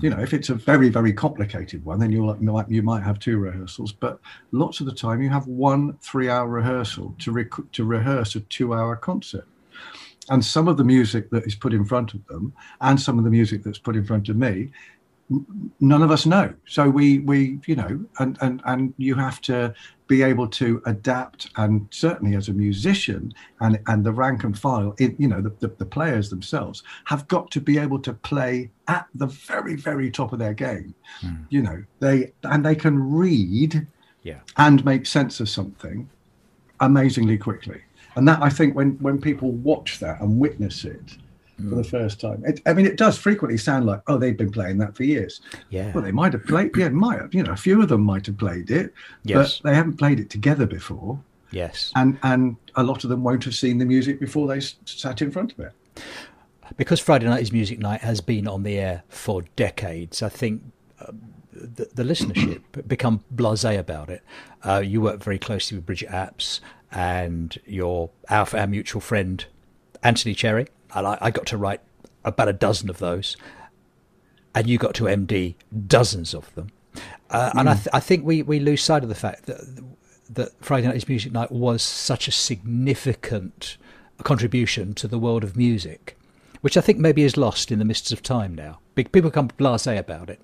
you 0.00 0.10
know, 0.10 0.20
if 0.20 0.32
it's 0.32 0.48
a 0.48 0.54
very, 0.54 0.88
very 0.88 1.12
complicated 1.12 1.84
one, 1.84 1.98
then 1.98 2.12
you 2.12 2.22
might 2.40 2.70
you 2.70 2.82
might 2.82 3.02
have 3.02 3.18
two 3.18 3.38
rehearsals. 3.38 3.92
But 3.92 4.20
lots 4.52 4.80
of 4.80 4.86
the 4.86 4.94
time, 4.94 5.20
you 5.20 5.28
have 5.30 5.46
one 5.46 5.96
three-hour 5.98 6.48
rehearsal 6.48 7.14
to 7.18 7.32
rec- 7.32 7.72
to 7.72 7.84
rehearse 7.84 8.36
a 8.36 8.40
two-hour 8.40 8.96
concert. 8.96 9.46
And 10.30 10.44
some 10.44 10.68
of 10.68 10.76
the 10.76 10.84
music 10.84 11.30
that 11.30 11.44
is 11.44 11.54
put 11.54 11.72
in 11.72 11.84
front 11.84 12.14
of 12.14 12.24
them, 12.26 12.52
and 12.80 13.00
some 13.00 13.18
of 13.18 13.24
the 13.24 13.30
music 13.30 13.62
that's 13.62 13.78
put 13.78 13.96
in 13.96 14.04
front 14.04 14.28
of 14.28 14.36
me, 14.36 14.70
none 15.80 16.02
of 16.02 16.10
us 16.10 16.26
know. 16.26 16.52
So 16.66 16.88
we 16.88 17.20
we 17.20 17.58
you 17.66 17.76
know, 17.76 18.04
and 18.18 18.38
and 18.40 18.60
and 18.64 18.94
you 18.98 19.14
have 19.14 19.40
to 19.42 19.74
be 20.06 20.22
able 20.22 20.46
to 20.48 20.82
adapt, 20.86 21.50
and 21.56 21.86
certainly 21.90 22.36
as 22.36 22.48
a 22.48 22.52
musician 22.52 23.32
and 23.60 23.78
and 23.86 24.04
the 24.04 24.12
rank 24.12 24.44
and 24.44 24.58
file, 24.58 24.94
it, 24.98 25.14
you 25.18 25.28
know, 25.28 25.40
the, 25.40 25.50
the, 25.60 25.68
the 25.78 25.86
players 25.86 26.28
themselves 26.28 26.82
have 27.04 27.26
got 27.28 27.50
to 27.50 27.60
be 27.60 27.78
able 27.78 27.98
to 28.00 28.12
play 28.12 28.70
at 28.88 29.06
the 29.14 29.26
very 29.26 29.76
very 29.76 30.10
top 30.10 30.32
of 30.32 30.38
their 30.38 30.54
game. 30.54 30.94
Mm. 31.22 31.46
You 31.50 31.62
know, 31.62 31.84
they 32.00 32.32
and 32.44 32.64
they 32.64 32.74
can 32.74 32.98
read, 33.10 33.86
yeah, 34.22 34.40
and 34.56 34.84
make 34.84 35.06
sense 35.06 35.40
of 35.40 35.48
something 35.48 36.08
amazingly 36.80 37.38
quickly. 37.38 37.80
And 38.16 38.28
that 38.28 38.42
I 38.42 38.50
think 38.50 38.74
when 38.74 38.92
when 38.98 39.20
people 39.20 39.52
watch 39.52 39.98
that 40.00 40.20
and 40.20 40.38
witness 40.38 40.84
it, 40.84 41.16
for 41.68 41.76
the 41.76 41.84
first 41.84 42.20
time. 42.20 42.42
It, 42.44 42.60
I 42.66 42.72
mean, 42.72 42.86
it 42.86 42.96
does 42.96 43.16
frequently 43.16 43.58
sound 43.58 43.86
like, 43.86 44.02
oh, 44.06 44.18
they've 44.18 44.36
been 44.36 44.50
playing 44.50 44.78
that 44.78 44.96
for 44.96 45.04
years. 45.04 45.40
Yeah. 45.70 45.92
Well, 45.92 46.02
they 46.02 46.12
might 46.12 46.32
have 46.32 46.44
played. 46.44 46.76
Yeah, 46.76 46.88
might 46.90 47.20
have. 47.20 47.34
You 47.34 47.42
know, 47.42 47.52
a 47.52 47.56
few 47.56 47.82
of 47.82 47.88
them 47.88 48.02
might 48.02 48.26
have 48.26 48.38
played 48.38 48.70
it. 48.70 48.92
Yes. 49.24 49.60
But 49.60 49.70
they 49.70 49.74
haven't 49.74 49.96
played 49.98 50.20
it 50.20 50.30
together 50.30 50.66
before. 50.66 51.18
Yes. 51.50 51.92
And 51.96 52.18
and 52.22 52.56
a 52.76 52.82
lot 52.82 53.04
of 53.04 53.10
them 53.10 53.22
won't 53.22 53.44
have 53.44 53.54
seen 53.54 53.78
the 53.78 53.84
music 53.84 54.18
before 54.18 54.48
they 54.48 54.60
sat 54.60 55.22
in 55.22 55.30
front 55.30 55.52
of 55.52 55.60
it. 55.60 55.72
Because 56.76 57.00
Friday 57.00 57.26
Night 57.26 57.42
is 57.42 57.52
Music 57.52 57.78
Night 57.78 58.00
has 58.00 58.20
been 58.20 58.48
on 58.48 58.62
the 58.62 58.78
air 58.78 59.02
for 59.08 59.42
decades, 59.56 60.22
I 60.22 60.28
think. 60.28 60.62
Uh, 61.00 61.12
the, 61.54 61.86
the, 61.94 62.02
listenership 62.02 62.62
become 62.88 63.22
blasé 63.32 63.78
about 63.78 64.08
it. 64.08 64.22
Uh, 64.64 64.82
you 64.84 65.02
work 65.02 65.22
very 65.22 65.38
closely 65.38 65.76
with 65.76 65.84
Bridget 65.84 66.08
Apps 66.08 66.60
and 66.92 67.58
your 67.66 68.10
our, 68.28 68.46
our 68.54 68.66
mutual 68.66 69.00
friend 69.00 69.44
Anthony 70.02 70.34
Cherry, 70.34 70.66
and 70.94 71.06
I, 71.06 71.18
I 71.20 71.30
got 71.30 71.46
to 71.46 71.56
write 71.56 71.80
about 72.24 72.48
a 72.48 72.52
dozen 72.52 72.90
of 72.90 72.98
those, 72.98 73.36
and 74.54 74.68
you 74.68 74.78
got 74.78 74.94
to 74.94 75.04
MD 75.04 75.54
dozens 75.86 76.34
of 76.34 76.54
them. 76.54 76.70
Uh, 77.30 77.50
mm. 77.50 77.60
And 77.60 77.68
I, 77.68 77.74
hmm. 77.74 77.78
th- 77.78 77.88
I, 77.94 78.00
think 78.00 78.24
we, 78.24 78.42
we 78.42 78.60
lose 78.60 78.82
sight 78.82 79.02
of 79.02 79.08
the 79.08 79.14
fact 79.14 79.46
that 79.46 79.60
that 80.30 80.52
Friday 80.60 80.86
Night's 80.86 81.08
Music 81.08 81.32
Night 81.32 81.50
was 81.50 81.82
such 81.82 82.28
a 82.28 82.32
significant 82.32 83.76
contribution 84.22 84.94
to 84.94 85.08
the 85.08 85.18
world 85.18 85.44
of 85.44 85.56
music, 85.56 86.16
which 86.60 86.76
I 86.76 86.80
think 86.80 86.98
maybe 86.98 87.22
is 87.22 87.36
lost 87.36 87.72
in 87.72 87.78
the 87.78 87.84
mists 87.84 88.12
of 88.12 88.22
time 88.22 88.54
now. 88.54 88.78
People 88.94 89.30
come 89.30 89.48
blasé 89.48 89.98
about 89.98 90.30
it. 90.30 90.40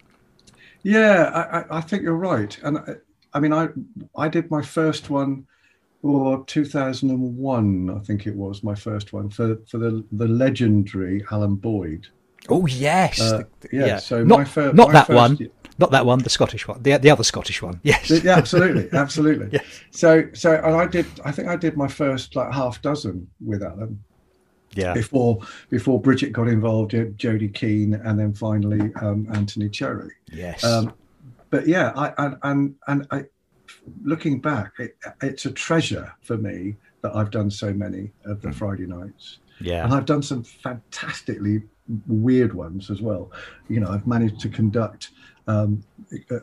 Yeah, 0.83 1.65
I, 1.71 1.79
I 1.79 1.81
think 1.81 2.03
you're 2.03 2.15
right, 2.15 2.57
and 2.63 2.79
I, 2.79 2.95
I 3.35 3.41
mean, 3.41 3.53
I 3.53 3.69
I 4.17 4.29
did 4.29 4.51
my 4.51 4.63
first 4.63 5.11
one 5.11 5.47
or 6.03 6.45
2001, 6.45 7.91
I 7.91 7.99
think 8.01 8.27
it 8.27 8.35
was 8.35 8.63
my 8.63 8.75
first 8.75 9.13
one 9.13 9.31
for 9.31 9.57
for 9.69 9.79
the 9.79 10.05
the 10.13 10.29
legendary 10.29 11.25
Alan 11.31 11.57
Boyd. 11.57 12.09
Oh 12.49 12.67
yes, 12.67 13.21
uh, 13.21 13.43
yeah, 13.73 13.87
yeah, 13.87 13.99
So 13.99 14.23
not, 14.25 14.39
my 14.39 14.45
fir- 14.45 14.73
not 14.73 14.89
my 14.89 14.93
that 14.93 15.09
one, 15.09 15.39
not 15.79 15.91
that 15.91 16.07
one, 16.07 16.21
the 16.21 16.31
Scottish 16.31 16.67
one, 16.69 16.83
the 16.83 16.97
the 16.97 17.11
other 17.11 17.25
Scottish 17.25 17.61
one. 17.63 17.81
Yes, 17.83 18.11
yeah, 18.11 18.37
absolutely, 18.37 18.89
absolutely. 18.99 19.49
yes. 19.53 19.65
So 19.91 20.29
so 20.35 20.55
and 20.55 20.77
I 20.77 20.87
did, 20.87 21.07
I 21.25 21.33
think 21.33 21.49
I 21.49 21.57
did 21.57 21.77
my 21.77 21.89
first 21.89 22.37
like 22.37 22.53
half 22.53 22.81
dozen 22.81 23.29
with 23.45 23.63
Alan. 23.63 24.03
Yeah. 24.75 24.93
Before 24.93 25.41
before 25.71 26.01
Bridget 26.01 26.33
got 26.33 26.47
involved, 26.47 26.95
Jody 27.17 27.49
Keane, 27.49 27.95
and 27.95 28.19
then 28.19 28.35
finally 28.35 28.93
um, 29.01 29.27
Anthony 29.33 29.69
Cherry. 29.69 30.13
Yes. 30.31 30.63
Um, 30.63 30.93
but 31.51 31.67
yeah, 31.67 31.93
I 31.97 32.13
and 32.19 32.37
and, 32.43 32.75
and 32.87 33.07
I 33.11 33.25
looking 34.03 34.41
back, 34.41 34.73
it, 34.79 34.97
it's 35.23 35.47
a 35.47 35.53
treasure 35.53 36.13
for 36.23 36.37
me 36.37 36.77
that 37.03 37.15
I've 37.15 37.31
done 37.31 37.51
so 37.51 37.73
many 37.73 38.11
of 38.25 38.43
the 38.43 38.49
mm. 38.49 38.55
Friday 38.55 38.87
nights. 38.87 39.39
Yeah. 39.61 39.85
And 39.85 39.93
I've 39.93 40.05
done 40.05 40.23
some 40.23 40.43
fantastically 40.43 41.63
weird 42.07 42.55
ones 42.55 42.91
as 42.91 43.01
well. 43.01 43.33
You 43.69 43.81
know, 43.81 43.89
I've 43.89 44.07
managed 44.07 44.41
to 44.41 44.49
conduct 44.49 45.11
um, 45.47 45.83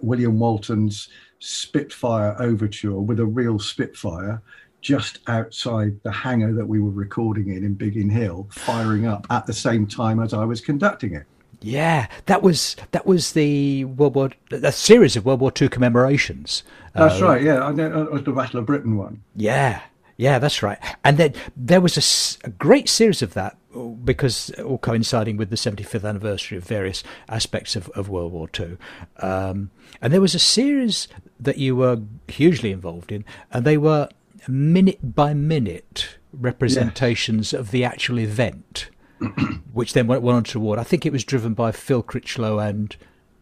William 0.01 0.39
Walton's 0.39 1.09
Spitfire 1.39 2.35
Overture 2.39 2.99
with 2.99 3.19
a 3.19 3.25
real 3.25 3.59
Spitfire 3.59 4.41
just 4.81 5.19
outside 5.27 5.99
the 6.03 6.11
hangar 6.11 6.53
that 6.53 6.65
we 6.65 6.79
were 6.79 6.91
recording 6.91 7.49
in 7.49 7.63
in 7.63 7.73
Biggin 7.73 8.09
Hill, 8.09 8.47
firing 8.51 9.07
up 9.07 9.25
at 9.31 9.45
the 9.47 9.53
same 9.53 9.87
time 9.87 10.19
as 10.19 10.33
I 10.33 10.43
was 10.43 10.61
conducting 10.61 11.15
it. 11.15 11.25
Yeah, 11.61 12.07
that 12.25 12.41
was 12.41 12.75
that 12.91 13.05
was 13.05 13.33
the 13.33 13.85
World 13.85 14.15
War 14.15 14.31
a 14.51 14.71
series 14.71 15.15
of 15.15 15.25
World 15.25 15.39
War 15.39 15.51
II 15.59 15.69
commemorations. 15.69 16.63
That's 16.93 17.21
uh, 17.21 17.25
right. 17.25 17.41
Yeah, 17.41 17.71
that 17.71 18.11
was 18.11 18.23
the 18.23 18.31
Battle 18.31 18.59
of 18.59 18.65
Britain 18.65 18.97
one. 18.97 19.23
Yeah, 19.35 19.81
yeah, 20.17 20.39
that's 20.39 20.63
right. 20.63 20.79
And 21.03 21.17
then 21.17 21.33
there 21.57 21.81
was 21.81 22.39
a, 22.43 22.47
a, 22.47 22.51
great 22.51 22.87
series 22.87 23.21
of 23.21 23.33
that 23.33 23.57
because 24.05 24.49
all 24.61 24.77
coinciding 24.77 25.35
with 25.35 25.49
the 25.49 25.57
75th 25.57 26.07
anniversary 26.07 26.57
of 26.57 26.63
various 26.63 27.03
aspects 27.27 27.75
of, 27.75 27.89
of 27.89 28.07
World 28.07 28.31
War 28.31 28.47
II. 28.57 28.77
Um, 29.19 29.71
and 30.01 30.13
there 30.13 30.21
was 30.21 30.33
a 30.33 30.39
series 30.39 31.09
that 31.39 31.57
you 31.57 31.75
were 31.75 32.01
hugely 32.29 32.71
involved 32.71 33.11
in, 33.11 33.25
and 33.51 33.65
they 33.65 33.77
were 33.77 34.07
minute 34.47 35.15
by 35.15 35.33
minute 35.33 36.17
representations 36.31 37.51
yeah. 37.51 37.59
of 37.59 37.71
the 37.71 37.83
actual 37.83 38.19
event, 38.19 38.89
which 39.73 39.93
then 39.93 40.07
went, 40.07 40.21
went 40.21 40.35
on 40.35 40.43
to 40.43 40.59
award. 40.59 40.79
I 40.79 40.83
think 40.83 41.05
it 41.05 41.11
was 41.11 41.23
driven 41.23 41.53
by 41.53 41.71
Phil 41.71 42.03
Critchlow 42.03 42.59
and 42.59 42.95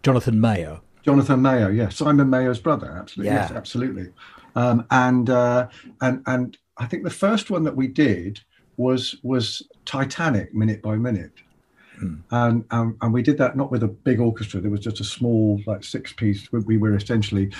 Jonathan 0.04 0.40
Mayo. 0.40 0.82
Jonathan 1.04 1.42
Mayo, 1.42 1.70
yeah, 1.70 1.90
Simon 1.90 2.30
Mayo's 2.30 2.60
brother, 2.60 2.96
absolutely, 2.98 3.34
yeah. 3.34 3.42
yes, 3.42 3.52
absolutely. 3.52 4.08
Um, 4.56 4.86
and 4.92 5.30
uh, 5.30 5.68
and 6.02 6.24
and 6.28 6.58
I 6.78 6.86
think 6.86 7.04
the 7.04 7.10
first 7.10 7.50
one 7.50 7.64
that 7.64 7.76
we 7.76 7.88
did 7.88 8.40
was 8.78 9.18
was 9.24 9.64
Titanic 9.86 10.54
minute 10.54 10.82
by 10.82 10.96
minute. 10.96 11.34
Mm. 12.02 12.22
And, 12.32 12.66
um, 12.72 12.98
and 13.02 13.14
we 13.14 13.22
did 13.22 13.38
that 13.38 13.56
not 13.56 13.72
with 13.72 13.84
a 13.84 13.88
big 13.88 14.20
orchestra. 14.20 14.60
There 14.60 14.72
was 14.72 14.80
just 14.80 15.00
a 15.00 15.04
small, 15.04 15.62
like 15.68 15.84
six 15.84 16.12
piece. 16.12 16.52
We 16.52 16.78
were 16.78 16.96
essentially 16.96 17.52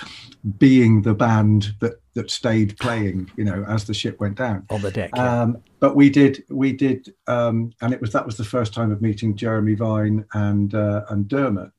being 0.58 1.02
the 1.02 1.14
band 1.14 1.74
that 1.80 2.00
that 2.14 2.30
stayed 2.30 2.78
playing, 2.78 3.30
you 3.36 3.44
know, 3.44 3.64
as 3.68 3.84
the 3.84 3.94
ship 3.94 4.20
went 4.20 4.36
down 4.36 4.64
on 4.70 4.80
the 4.80 4.90
deck. 4.90 5.10
Yeah. 5.16 5.42
Um, 5.42 5.58
but 5.80 5.96
we 5.96 6.08
did, 6.08 6.44
we 6.48 6.72
did, 6.72 7.12
um, 7.26 7.72
and 7.80 7.92
it 7.92 8.00
was 8.00 8.12
that 8.12 8.24
was 8.24 8.36
the 8.36 8.44
first 8.44 8.72
time 8.72 8.90
of 8.90 9.02
meeting 9.02 9.36
Jeremy 9.36 9.74
Vine 9.74 10.24
and 10.32 10.74
uh, 10.74 11.04
and 11.10 11.28
Dermot, 11.28 11.70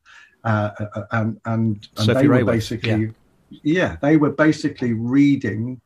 uh, 0.43 0.71
uh 0.79 1.03
and 1.11 1.39
and, 1.45 1.87
and 1.97 2.09
they 2.09 2.27
were 2.27 2.43
basically, 2.43 3.13
yeah. 3.49 3.61
yeah, 3.63 3.95
they 4.01 4.17
were 4.17 4.31
basically 4.31 4.93
reading 4.93 5.81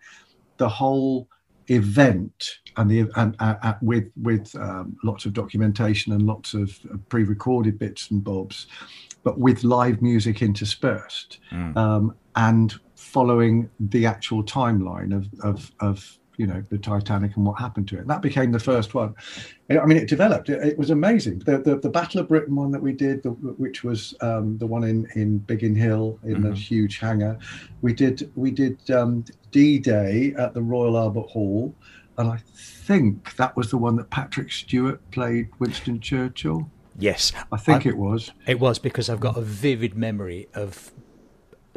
the 0.57 0.67
whole 0.67 1.27
event 1.67 2.57
and 2.77 2.89
the 2.89 3.09
and 3.15 3.35
uh, 3.39 3.55
uh, 3.61 3.73
with 3.81 4.09
with 4.21 4.53
um, 4.55 4.97
lots 5.03 5.25
of 5.25 5.33
documentation 5.33 6.11
and 6.13 6.23
lots 6.23 6.53
of 6.53 6.77
pre-recorded 7.09 7.77
bits 7.77 8.09
and 8.09 8.23
bobs, 8.23 8.67
but 9.23 9.39
with 9.39 9.63
live 9.63 10.01
music 10.01 10.41
interspersed 10.41 11.39
mm. 11.51 11.75
um, 11.77 12.15
and 12.35 12.79
following 13.09 13.69
the 13.79 14.05
actual 14.05 14.43
timeline 14.43 15.15
of 15.15 15.27
of 15.43 15.71
of 15.79 16.19
you 16.37 16.47
know 16.47 16.63
the 16.69 16.77
Titanic 16.77 17.35
and 17.35 17.45
what 17.45 17.59
happened 17.59 17.87
to 17.89 17.97
it. 17.97 18.01
And 18.01 18.09
that 18.09 18.21
became 18.21 18.51
the 18.51 18.59
first 18.59 18.93
one. 18.93 19.13
I 19.69 19.85
mean, 19.85 19.97
it 19.97 20.07
developed. 20.07 20.49
It, 20.49 20.65
it 20.65 20.77
was 20.77 20.89
amazing. 20.89 21.39
The, 21.39 21.57
the, 21.57 21.75
the 21.75 21.89
Battle 21.89 22.21
of 22.21 22.29
Britain 22.29 22.55
one 22.55 22.71
that 22.71 22.81
we 22.81 22.93
did, 22.93 23.21
the, 23.23 23.31
which 23.31 23.83
was 23.83 24.15
um, 24.21 24.57
the 24.57 24.65
one 24.65 24.85
in 24.85 25.05
in 25.15 25.39
Biggin 25.39 25.75
Hill 25.75 26.17
in 26.23 26.35
mm-hmm. 26.35 26.43
the 26.43 26.55
huge 26.55 26.99
hangar. 26.99 27.37
We 27.81 27.93
did 27.93 28.31
we 28.35 28.51
did 28.51 28.89
um, 28.89 29.25
D 29.51 29.79
Day 29.79 30.33
at 30.37 30.53
the 30.53 30.61
Royal 30.61 30.97
Albert 30.97 31.29
Hall, 31.29 31.75
and 32.17 32.29
I 32.29 32.39
think 32.55 33.35
that 33.35 33.55
was 33.57 33.69
the 33.69 33.77
one 33.77 33.97
that 33.97 34.09
Patrick 34.09 34.51
Stewart 34.51 35.01
played 35.11 35.49
Winston 35.59 35.99
Churchill. 35.99 36.69
Yes, 36.97 37.33
I 37.51 37.57
think 37.57 37.85
I, 37.85 37.89
it 37.89 37.97
was. 37.97 38.31
It 38.47 38.59
was 38.59 38.79
because 38.79 39.09
I've 39.09 39.19
got 39.19 39.37
a 39.37 39.41
vivid 39.41 39.95
memory 39.95 40.47
of 40.53 40.91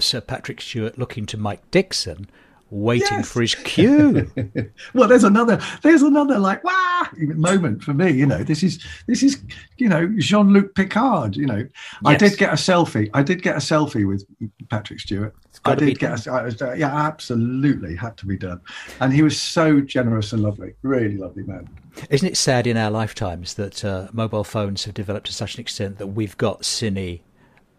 Sir 0.03 0.21
Patrick 0.21 0.61
Stewart 0.61 0.99
looking 0.99 1.27
to 1.27 1.37
Mike 1.37 1.71
Dixon 1.71 2.29
waiting 2.73 3.19
yes. 3.19 3.31
for 3.31 3.43
his 3.43 3.55
cue. 3.55 4.31
well, 4.95 5.07
there's 5.07 5.25
another, 5.25 5.61
there's 5.83 6.03
another 6.03 6.39
like 6.39 6.65
wow 6.65 7.07
moment 7.19 7.83
for 7.85 7.93
me. 7.93 8.11
You 8.11 8.27
know, 8.27 8.43
this 8.43 8.63
is 8.63 8.85
this 9.07 9.23
is 9.23 9.43
you 9.77 9.89
know 9.89 10.13
Jean 10.19 10.53
Luc 10.53 10.75
Picard. 10.75 11.37
You 11.37 11.47
know, 11.47 11.57
yes. 11.59 11.71
I 12.05 12.17
did 12.17 12.39
get 12.39 12.51
a 12.51 12.57
selfie. 12.57 13.11
I 13.15 13.23
did 13.23 13.43
get 13.43 13.57
a 13.57 13.61
selfie 13.61 14.09
with 14.09 14.25
Patrick 14.71 15.01
Stewart. 15.01 15.35
I 15.65 15.75
did 15.75 15.99
get 15.99 16.27
a, 16.27 16.33
I 16.33 16.43
was, 16.43 16.61
uh, 16.61 16.73
yeah, 16.73 16.93
absolutely 16.93 17.95
had 17.95 18.17
to 18.17 18.27
be 18.27 18.37
done, 18.37 18.61
and 19.01 19.13
he 19.13 19.23
was 19.23 19.41
so 19.41 19.81
generous 19.81 20.33
and 20.33 20.43
lovely, 20.43 20.75
really 20.83 21.17
lovely 21.17 21.45
man. 21.45 21.69
Isn't 22.09 22.29
it 22.29 22.37
sad 22.37 22.67
in 22.67 22.77
our 22.77 22.91
lifetimes 22.91 23.55
that 23.55 23.85
uh, 23.85 24.09
mobile 24.13 24.45
phones 24.45 24.85
have 24.85 24.95
developed 24.95 25.27
to 25.27 25.33
such 25.33 25.57
an 25.57 25.61
extent 25.61 25.99
that 25.99 26.09
we've 26.09 26.37
got 26.39 26.63
cine 26.63 27.21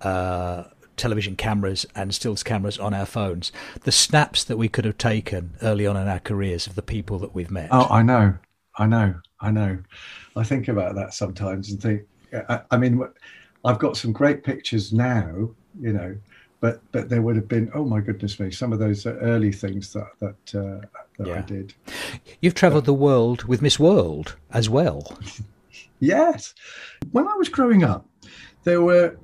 uh, 0.02 0.66
television 0.98 1.36
cameras 1.36 1.86
and 1.96 2.14
stills 2.14 2.44
cameras 2.44 2.78
on 2.78 2.94
our 2.94 3.06
phones. 3.06 3.52
The 3.84 3.92
snaps 3.92 4.44
that 4.44 4.58
we 4.58 4.70
could 4.70 4.86
have 4.86 4.98
taken 4.98 5.56
early 5.62 5.88
on 5.88 5.98
in 5.98 6.08
our 6.08 6.20
careers 6.20 6.68
of 6.68 6.76
the 6.76 6.82
people 6.82 7.20
that 7.20 7.34
we've 7.34 7.52
met. 7.52 7.70
Oh, 7.72 7.88
I 7.90 8.02
know, 8.02 8.38
I 8.78 8.86
know, 8.86 9.16
I 9.42 9.52
know. 9.52 9.80
I 10.36 10.44
think 10.44 10.68
about 10.68 10.96
that 10.96 11.14
sometimes 11.14 11.72
and 11.72 11.82
think. 11.82 12.04
I, 12.50 12.62
I 12.72 12.78
mean, 12.78 13.02
I've 13.64 13.80
got 13.80 13.98
some 13.98 14.12
great 14.12 14.44
pictures 14.44 14.92
now, 14.92 15.50
you 15.80 15.94
know, 15.94 16.16
but 16.60 16.82
but 16.92 17.10
there 17.10 17.22
would 17.22 17.36
have 17.36 17.48
been 17.48 17.70
oh 17.74 17.84
my 17.84 18.00
goodness 18.00 18.40
me 18.40 18.50
some 18.50 18.72
of 18.72 18.80
those 18.80 19.06
early 19.06 19.52
things 19.52 19.92
that 19.92 20.08
that, 20.20 20.56
uh, 20.56 20.86
that 21.18 21.28
yeah. 21.28 21.36
I 21.36 21.42
did. 21.42 21.74
You've 22.42 22.56
travelled 22.56 22.86
the 22.86 22.94
world 22.94 23.44
with 23.44 23.62
Miss 23.62 23.78
World 23.78 24.38
as 24.52 24.70
well. 24.70 25.18
yes, 26.00 26.54
when 27.12 27.28
I 27.28 27.34
was 27.36 27.50
growing 27.50 27.84
up, 27.84 28.06
there 28.64 28.82
were 28.82 29.18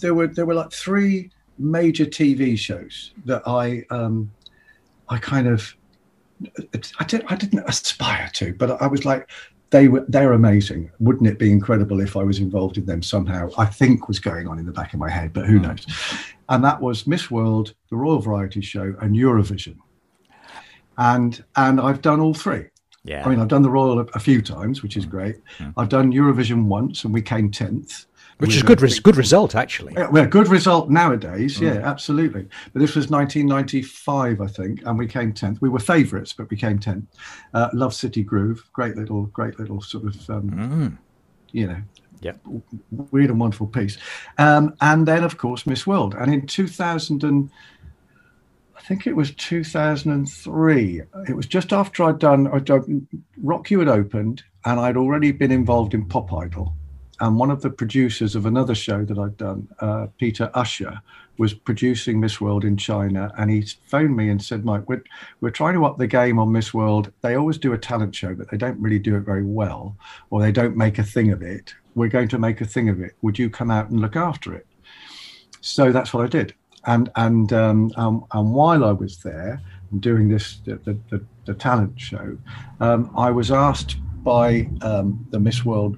there 0.00 0.14
were 0.14 0.26
there 0.26 0.46
were 0.46 0.54
like 0.54 0.72
three 0.72 1.30
major 1.58 2.06
TV 2.06 2.58
shows 2.58 3.12
that 3.24 3.42
I 3.46 3.84
um, 3.90 4.30
I 5.08 5.18
kind 5.18 5.46
of 5.46 5.74
I 7.00 7.04
didn't 7.04 7.30
I 7.30 7.36
didn't 7.36 7.68
aspire 7.68 8.30
to, 8.34 8.54
but 8.54 8.80
I 8.80 8.86
was 8.86 9.04
like 9.04 9.28
they 9.70 9.88
were 9.88 10.04
they're 10.08 10.32
amazing. 10.32 10.90
Wouldn't 11.00 11.28
it 11.28 11.38
be 11.38 11.50
incredible 11.50 12.00
if 12.00 12.16
I 12.16 12.22
was 12.22 12.38
involved 12.38 12.78
in 12.78 12.86
them 12.86 13.02
somehow? 13.02 13.50
I 13.58 13.66
think 13.66 14.08
was 14.08 14.18
going 14.18 14.48
on 14.48 14.58
in 14.58 14.66
the 14.66 14.72
back 14.72 14.94
of 14.94 15.00
my 15.00 15.10
head, 15.10 15.32
but 15.32 15.46
who 15.46 15.58
hmm. 15.58 15.64
knows? 15.64 15.86
And 16.48 16.64
that 16.64 16.80
was 16.80 17.06
Miss 17.06 17.30
World, 17.30 17.74
the 17.90 17.96
Royal 17.96 18.20
Variety 18.20 18.62
Show, 18.62 18.94
and 19.00 19.14
Eurovision. 19.14 19.76
And 20.96 21.44
and 21.56 21.80
I've 21.80 22.02
done 22.02 22.20
all 22.20 22.34
three. 22.34 22.66
Yeah. 23.04 23.24
I 23.24 23.28
mean, 23.28 23.40
I've 23.40 23.48
done 23.48 23.62
the 23.62 23.70
Royal 23.70 24.00
a, 24.00 24.04
a 24.14 24.18
few 24.18 24.42
times, 24.42 24.82
which 24.82 24.96
is 24.96 25.04
hmm. 25.04 25.10
great. 25.10 25.36
Mm. 25.58 25.74
I've 25.76 25.88
done 25.88 26.12
Eurovision 26.12 26.64
once, 26.64 27.04
and 27.04 27.12
we 27.12 27.22
came 27.22 27.50
tenth 27.50 28.06
which 28.38 28.54
is 28.54 28.62
good. 28.62 28.80
Res- 28.80 29.00
good 29.00 29.16
result, 29.16 29.54
actually. 29.54 29.94
Yeah, 29.94 30.08
well, 30.08 30.26
good 30.26 30.48
result 30.48 30.90
nowadays. 30.90 31.58
Mm. 31.58 31.62
Yeah, 31.62 31.88
absolutely. 31.88 32.46
But 32.72 32.80
this 32.80 32.94
was 32.94 33.10
1995, 33.10 34.40
I 34.40 34.46
think, 34.46 34.82
and 34.86 34.98
we 34.98 35.06
came 35.06 35.32
tenth. 35.32 35.60
We 35.60 35.68
were 35.68 35.80
favourites, 35.80 36.32
but 36.32 36.48
we 36.50 36.56
came 36.56 36.78
tenth. 36.78 37.04
Uh, 37.52 37.68
Love 37.72 37.94
City 37.94 38.22
Groove, 38.22 38.64
great 38.72 38.96
little, 38.96 39.26
great 39.26 39.58
little 39.58 39.80
sort 39.80 40.04
of, 40.04 40.30
um, 40.30 40.50
mm. 40.50 40.98
you 41.52 41.66
know, 41.66 41.82
yeah, 42.20 42.32
weird 43.10 43.30
and 43.30 43.40
wonderful 43.40 43.66
piece. 43.66 43.98
Um, 44.38 44.74
and 44.80 45.06
then, 45.06 45.24
of 45.24 45.36
course, 45.38 45.66
Miss 45.66 45.86
World. 45.86 46.14
And 46.14 46.32
in 46.32 46.46
2000 46.46 47.24
and 47.24 47.50
I 48.76 48.80
think 48.82 49.06
it 49.06 49.14
was 49.14 49.32
2003. 49.34 51.02
It 51.28 51.36
was 51.36 51.46
just 51.46 51.72
after 51.72 52.04
I'd 52.04 52.18
done, 52.18 52.46
I'd 52.48 52.64
done 52.64 53.06
Rock 53.42 53.70
You 53.70 53.80
had 53.80 53.88
opened, 53.88 54.44
and 54.64 54.80
I'd 54.80 54.96
already 54.96 55.32
been 55.32 55.52
involved 55.52 55.94
in 55.94 56.06
Pop 56.06 56.32
Idol 56.32 56.74
and 57.20 57.36
one 57.36 57.50
of 57.50 57.62
the 57.62 57.70
producers 57.70 58.36
of 58.36 58.46
another 58.46 58.74
show 58.74 59.04
that 59.04 59.18
I'd 59.18 59.36
done, 59.36 59.68
uh, 59.80 60.06
Peter 60.18 60.50
Usher, 60.54 61.00
was 61.36 61.54
producing 61.54 62.18
Miss 62.18 62.40
World 62.40 62.64
in 62.64 62.76
China, 62.76 63.32
and 63.38 63.50
he 63.50 63.62
phoned 63.86 64.16
me 64.16 64.28
and 64.28 64.42
said, 64.42 64.64
"Mike, 64.64 64.88
we're 64.88 65.02
we're 65.40 65.50
trying 65.50 65.74
to 65.74 65.84
up 65.84 65.98
the 65.98 66.06
game 66.06 66.38
on 66.38 66.52
Miss 66.52 66.74
World. 66.74 67.12
They 67.22 67.36
always 67.36 67.58
do 67.58 67.72
a 67.72 67.78
talent 67.78 68.14
show, 68.14 68.34
but 68.34 68.50
they 68.50 68.56
don't 68.56 68.80
really 68.80 68.98
do 68.98 69.16
it 69.16 69.20
very 69.20 69.44
well, 69.44 69.96
or 70.30 70.40
they 70.40 70.52
don't 70.52 70.76
make 70.76 70.98
a 70.98 71.04
thing 71.04 71.32
of 71.32 71.42
it. 71.42 71.74
We're 71.94 72.08
going 72.08 72.28
to 72.28 72.38
make 72.38 72.60
a 72.60 72.64
thing 72.64 72.88
of 72.88 73.00
it. 73.00 73.12
Would 73.22 73.38
you 73.38 73.50
come 73.50 73.70
out 73.70 73.90
and 73.90 74.00
look 74.00 74.16
after 74.16 74.54
it?" 74.54 74.66
So 75.60 75.92
that's 75.92 76.12
what 76.12 76.24
I 76.24 76.28
did, 76.28 76.54
and 76.86 77.10
and 77.16 77.52
um, 77.52 77.92
um, 77.96 78.24
and 78.32 78.52
while 78.52 78.84
I 78.84 78.92
was 78.92 79.18
there 79.18 79.60
doing 80.00 80.28
this 80.28 80.58
the 80.64 80.76
the, 80.76 80.98
the, 81.10 81.24
the 81.46 81.54
talent 81.54 81.98
show, 82.00 82.36
um, 82.80 83.10
I 83.16 83.30
was 83.30 83.50
asked 83.50 83.96
by 84.24 84.68
um, 84.82 85.24
the 85.30 85.38
Miss 85.38 85.64
World 85.64 85.96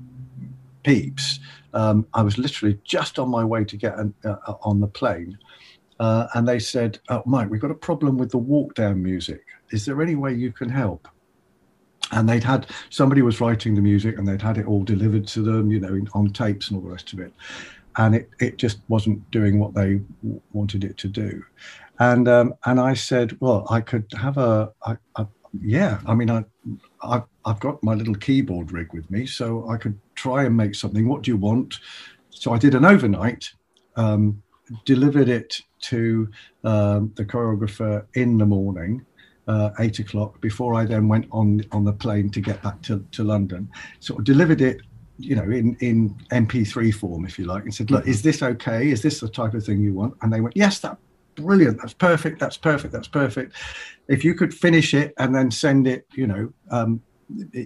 peeps. 0.82 1.40
Um, 1.72 2.06
I 2.14 2.22
was 2.22 2.38
literally 2.38 2.78
just 2.84 3.18
on 3.18 3.28
my 3.28 3.44
way 3.44 3.64
to 3.64 3.76
get 3.76 3.98
an, 3.98 4.14
uh, 4.24 4.36
uh, 4.46 4.54
on 4.62 4.80
the 4.80 4.86
plane, 4.86 5.38
uh, 6.00 6.26
and 6.34 6.46
they 6.46 6.58
said, 6.58 6.98
oh, 7.08 7.22
"Mike, 7.26 7.50
we've 7.50 7.60
got 7.60 7.70
a 7.70 7.74
problem 7.74 8.18
with 8.18 8.30
the 8.30 8.38
walk 8.38 8.74
down 8.74 9.02
music. 9.02 9.44
Is 9.70 9.84
there 9.84 10.02
any 10.02 10.14
way 10.14 10.34
you 10.34 10.52
can 10.52 10.68
help?" 10.68 11.08
And 12.12 12.28
they'd 12.28 12.42
had 12.42 12.66
somebody 12.90 13.22
was 13.22 13.40
writing 13.40 13.74
the 13.74 13.82
music, 13.82 14.18
and 14.18 14.26
they'd 14.26 14.42
had 14.42 14.58
it 14.58 14.66
all 14.66 14.82
delivered 14.82 15.26
to 15.28 15.42
them, 15.42 15.70
you 15.70 15.80
know, 15.80 16.00
on 16.14 16.30
tapes 16.30 16.68
and 16.68 16.76
all 16.76 16.82
the 16.82 16.90
rest 16.90 17.12
of 17.12 17.20
it, 17.20 17.32
and 17.96 18.14
it 18.14 18.28
it 18.40 18.56
just 18.56 18.80
wasn't 18.88 19.30
doing 19.30 19.60
what 19.60 19.74
they 19.74 20.00
wanted 20.52 20.82
it 20.84 20.96
to 20.98 21.08
do. 21.08 21.44
And 22.00 22.26
um, 22.28 22.54
and 22.64 22.80
I 22.80 22.94
said, 22.94 23.36
well, 23.40 23.66
I 23.70 23.80
could 23.80 24.06
have 24.18 24.38
a 24.38 24.72
yeah. 25.58 26.00
I 26.06 26.14
mean, 26.14 26.30
I, 26.30 26.44
I 27.02 27.22
I've 27.44 27.60
got 27.60 27.82
my 27.82 27.94
little 27.94 28.14
keyboard 28.14 28.72
rig 28.72 28.92
with 28.92 29.10
me, 29.10 29.26
so 29.26 29.68
I 29.68 29.76
could 29.76 29.98
try 30.20 30.44
and 30.44 30.56
make 30.56 30.74
something. 30.74 31.08
What 31.08 31.22
do 31.22 31.30
you 31.30 31.36
want? 31.36 31.78
So 32.28 32.52
I 32.52 32.58
did 32.58 32.74
an 32.74 32.84
overnight, 32.84 33.50
um, 33.96 34.42
delivered 34.84 35.28
it 35.28 35.60
to 35.82 36.28
um, 36.64 37.12
the 37.16 37.24
choreographer 37.24 38.04
in 38.14 38.36
the 38.36 38.44
morning, 38.46 39.04
uh, 39.48 39.70
eight 39.80 39.98
o'clock, 39.98 40.40
before 40.40 40.74
I 40.74 40.84
then 40.84 41.08
went 41.08 41.26
on 41.32 41.62
on 41.72 41.84
the 41.84 41.92
plane 41.92 42.28
to 42.30 42.40
get 42.40 42.62
back 42.62 42.82
to, 42.82 43.04
to 43.12 43.24
London. 43.24 43.68
So 44.00 44.18
I 44.18 44.22
delivered 44.22 44.60
it 44.60 44.82
you 45.16 45.36
know, 45.36 45.50
in 45.50 45.76
in 45.80 46.16
MP3 46.32 46.94
form, 46.94 47.26
if 47.26 47.38
you 47.38 47.44
like, 47.44 47.64
and 47.64 47.74
said, 47.74 47.90
"Look, 47.90 48.06
is 48.06 48.22
this 48.22 48.42
okay? 48.42 48.90
Is 48.90 49.02
this 49.02 49.20
the 49.20 49.28
type 49.28 49.52
of 49.52 49.64
thing 49.64 49.82
you 49.82 49.92
want?" 49.92 50.14
And 50.22 50.32
they 50.32 50.40
went, 50.40 50.56
"Yes, 50.56 50.80
that 50.80 50.96
brilliant. 51.34 51.78
That's 51.78 51.94
perfect. 51.94 52.38
That's 52.38 52.56
perfect. 52.56 52.92
That's 52.92 53.08
perfect. 53.08 53.54
If 54.08 54.24
you 54.24 54.34
could 54.34 54.52
finish 54.54 54.94
it 54.94 55.12
and 55.18 55.34
then 55.34 55.50
send 55.50 55.86
it, 55.86 56.06
you 56.12 56.26
know, 56.26 56.52
um, 56.70 57.02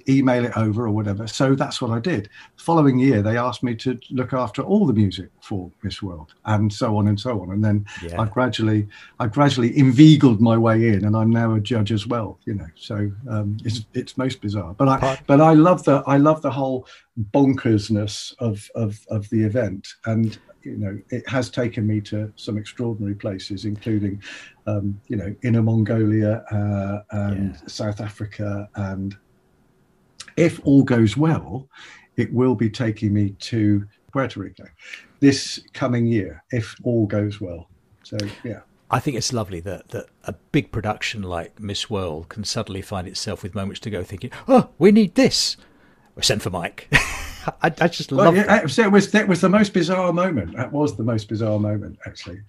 email 0.08 0.44
it 0.44 0.56
over 0.56 0.86
or 0.86 0.90
whatever. 0.90 1.26
So 1.26 1.54
that's 1.54 1.80
what 1.80 1.90
I 1.90 2.00
did. 2.00 2.28
Following 2.56 2.98
year, 2.98 3.22
they 3.22 3.36
asked 3.36 3.62
me 3.62 3.74
to 3.76 3.98
look 4.10 4.32
after 4.32 4.62
all 4.62 4.86
the 4.86 4.92
music 4.92 5.30
for 5.40 5.70
Miss 5.82 6.02
World, 6.02 6.34
and 6.44 6.72
so 6.72 6.96
on 6.96 7.08
and 7.08 7.18
so 7.18 7.40
on. 7.40 7.50
And 7.50 7.64
then 7.64 7.86
yeah. 8.02 8.20
I 8.20 8.26
gradually, 8.26 8.86
I 9.20 9.26
gradually 9.26 9.76
inveigled 9.76 10.40
my 10.40 10.56
way 10.56 10.88
in, 10.88 11.04
and 11.04 11.16
I'm 11.16 11.30
now 11.30 11.54
a 11.54 11.60
judge 11.60 11.92
as 11.92 12.06
well. 12.06 12.38
You 12.44 12.54
know, 12.54 12.68
so 12.76 13.10
um, 13.28 13.56
it's 13.64 13.84
it's 13.94 14.18
most 14.18 14.40
bizarre. 14.40 14.74
But 14.74 14.88
I 14.88 15.20
but 15.26 15.40
I 15.40 15.54
love 15.54 15.84
the 15.84 16.02
I 16.06 16.16
love 16.16 16.42
the 16.42 16.50
whole 16.50 16.86
bonkersness 17.32 18.34
of 18.38 18.70
of 18.74 19.00
of 19.08 19.28
the 19.30 19.42
event, 19.42 19.94
and 20.06 20.38
you 20.64 20.76
know, 20.76 20.98
it 21.10 21.28
has 21.28 21.50
taken 21.50 21.86
me 21.86 22.00
to 22.00 22.32
some 22.36 22.56
extraordinary 22.56 23.14
places, 23.14 23.64
including, 23.64 24.22
um, 24.66 24.98
you 25.08 25.16
know, 25.16 25.34
Inner 25.42 25.62
Mongolia 25.62 26.38
uh, 26.50 27.02
and 27.10 27.54
yeah. 27.54 27.60
South 27.66 28.00
Africa 28.00 28.68
and 28.76 29.16
if 30.36 30.60
all 30.64 30.82
goes 30.82 31.16
well, 31.16 31.68
it 32.16 32.32
will 32.32 32.54
be 32.54 32.70
taking 32.70 33.12
me 33.12 33.30
to 33.40 33.86
Puerto 34.12 34.40
Rico 34.40 34.64
this 35.20 35.58
coming 35.72 36.06
year, 36.06 36.42
if 36.50 36.76
all 36.84 37.06
goes 37.06 37.40
well. 37.40 37.68
So, 38.02 38.18
yeah. 38.44 38.60
I 38.90 39.00
think 39.00 39.16
it's 39.16 39.32
lovely 39.32 39.60
that, 39.60 39.88
that 39.88 40.06
a 40.24 40.34
big 40.52 40.70
production 40.70 41.22
like 41.22 41.58
Miss 41.58 41.88
World 41.88 42.28
can 42.28 42.44
suddenly 42.44 42.82
find 42.82 43.08
itself 43.08 43.42
with 43.42 43.54
moments 43.54 43.80
to 43.80 43.90
go 43.90 44.04
thinking, 44.04 44.30
oh, 44.46 44.68
we 44.78 44.92
need 44.92 45.14
this. 45.14 45.56
We're 46.14 46.22
sent 46.22 46.42
for 46.42 46.50
Mike. 46.50 46.88
I, 47.62 47.72
I, 47.80 47.88
just 47.88 48.12
well, 48.12 48.26
love 48.26 48.36
yeah, 48.36 48.56
it. 48.56 48.90
Was, 48.90 49.10
that 49.10 49.28
was 49.28 49.40
the 49.40 49.48
most 49.48 49.72
bizarre 49.72 50.12
moment. 50.12 50.56
That 50.56 50.72
was 50.72 50.96
the 50.96 51.02
most 51.02 51.28
bizarre 51.28 51.58
moment, 51.58 51.98
actually 52.06 52.40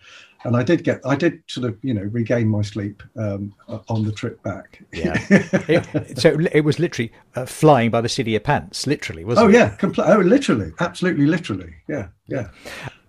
and 0.46 0.56
I 0.56 0.64
did 0.64 0.84
get, 0.84 1.02
I 1.04 1.16
did 1.16 1.42
sort 1.48 1.68
of, 1.68 1.78
you 1.82 1.94
know, 1.94 2.04
regain 2.04 2.48
my 2.48 2.62
sleep 2.62 3.02
um, 3.18 3.54
on 3.90 4.06
the 4.06 4.12
trip 4.12 4.42
back. 4.44 4.82
Yeah. 4.94 5.16
it, 5.30 6.20
so 6.20 6.38
it 6.52 6.62
was 6.62 6.78
literally 6.78 7.12
uh, 7.36 7.46
flying 7.46 7.90
by 7.90 8.02
the 8.02 8.08
seat 8.08 8.24
of 8.24 8.28
your 8.28 8.40
pants, 8.40 8.86
literally, 8.86 9.26
wasn't 9.26 9.44
it? 9.44 9.48
oh, 9.48 9.50
it? 9.50 9.60
yeah, 9.60 9.76
compl- 9.78 10.08
oh, 10.08 10.20
literally, 10.20 10.72
absolutely, 10.80 11.26
literally, 11.26 11.74
yeah, 11.88 12.10
yeah. 12.28 12.50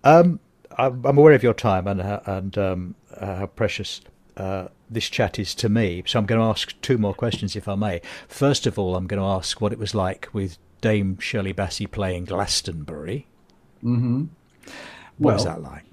Um, 0.03 0.39
I'm 0.79 1.17
aware 1.17 1.33
of 1.33 1.43
your 1.43 1.53
time 1.53 1.87
and 1.87 2.01
and 2.01 2.57
um, 2.57 2.95
how 3.19 3.47
precious 3.47 4.01
uh, 4.37 4.67
this 4.89 5.09
chat 5.09 5.39
is 5.39 5.53
to 5.55 5.67
me. 5.67 6.03
So 6.05 6.19
I'm 6.19 6.25
going 6.25 6.39
to 6.39 6.45
ask 6.45 6.79
two 6.81 6.97
more 6.97 7.13
questions, 7.13 7.55
if 7.55 7.67
I 7.67 7.75
may. 7.75 8.01
First 8.27 8.67
of 8.67 8.77
all, 8.77 8.95
I'm 8.95 9.07
going 9.07 9.21
to 9.21 9.27
ask 9.27 9.59
what 9.59 9.73
it 9.73 9.79
was 9.79 9.95
like 9.95 10.29
with 10.31 10.57
Dame 10.79 11.17
Shirley 11.19 11.53
Bassey 11.53 11.89
playing 11.89 12.25
Glastonbury. 12.25 13.27
Mm-hmm. 13.83 14.25
What 14.65 14.73
well, 15.19 15.35
was 15.35 15.45
that 15.45 15.61
like? 15.61 15.83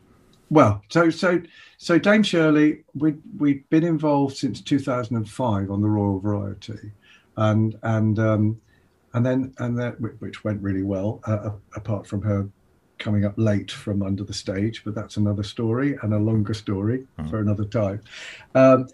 Well, 0.51 0.83
so 0.91 1.11
so 1.11 1.41
so 1.79 1.99
Dame 1.99 2.23
Shirley, 2.23 2.85
we 2.95 3.15
we've 3.39 3.69
been 3.71 3.85
involved 3.85 4.37
since 4.37 4.61
2005 4.61 5.71
on 5.71 5.81
the 5.81 5.89
Royal 5.89 6.21
Variety, 6.21 6.93
and 7.37 7.79
and 7.83 8.19
um, 8.19 8.61
and 9.15 9.25
then 9.25 9.55
and 9.59 9.79
that 9.79 10.01
which 10.21 10.45
went 10.45 10.61
really 10.61 10.83
well. 10.83 11.21
Uh, 11.25 11.51
apart 11.75 12.07
from 12.07 12.21
her 12.23 12.49
coming 13.05 13.27
up 13.27 13.35
late 13.37 13.71
from 13.71 14.03
under 14.03 14.25
the 14.25 14.33
stage, 14.33 14.83
but 14.83 14.95
that's 14.95 15.19
another 15.19 15.43
story 15.43 15.97
and 16.03 16.15
a 16.15 16.19
longer 16.19 16.55
story 16.55 17.07
mm. 17.19 17.31
for 17.31 17.39
another 17.39 17.67
time. 17.67 18.01
Um, 18.55 18.89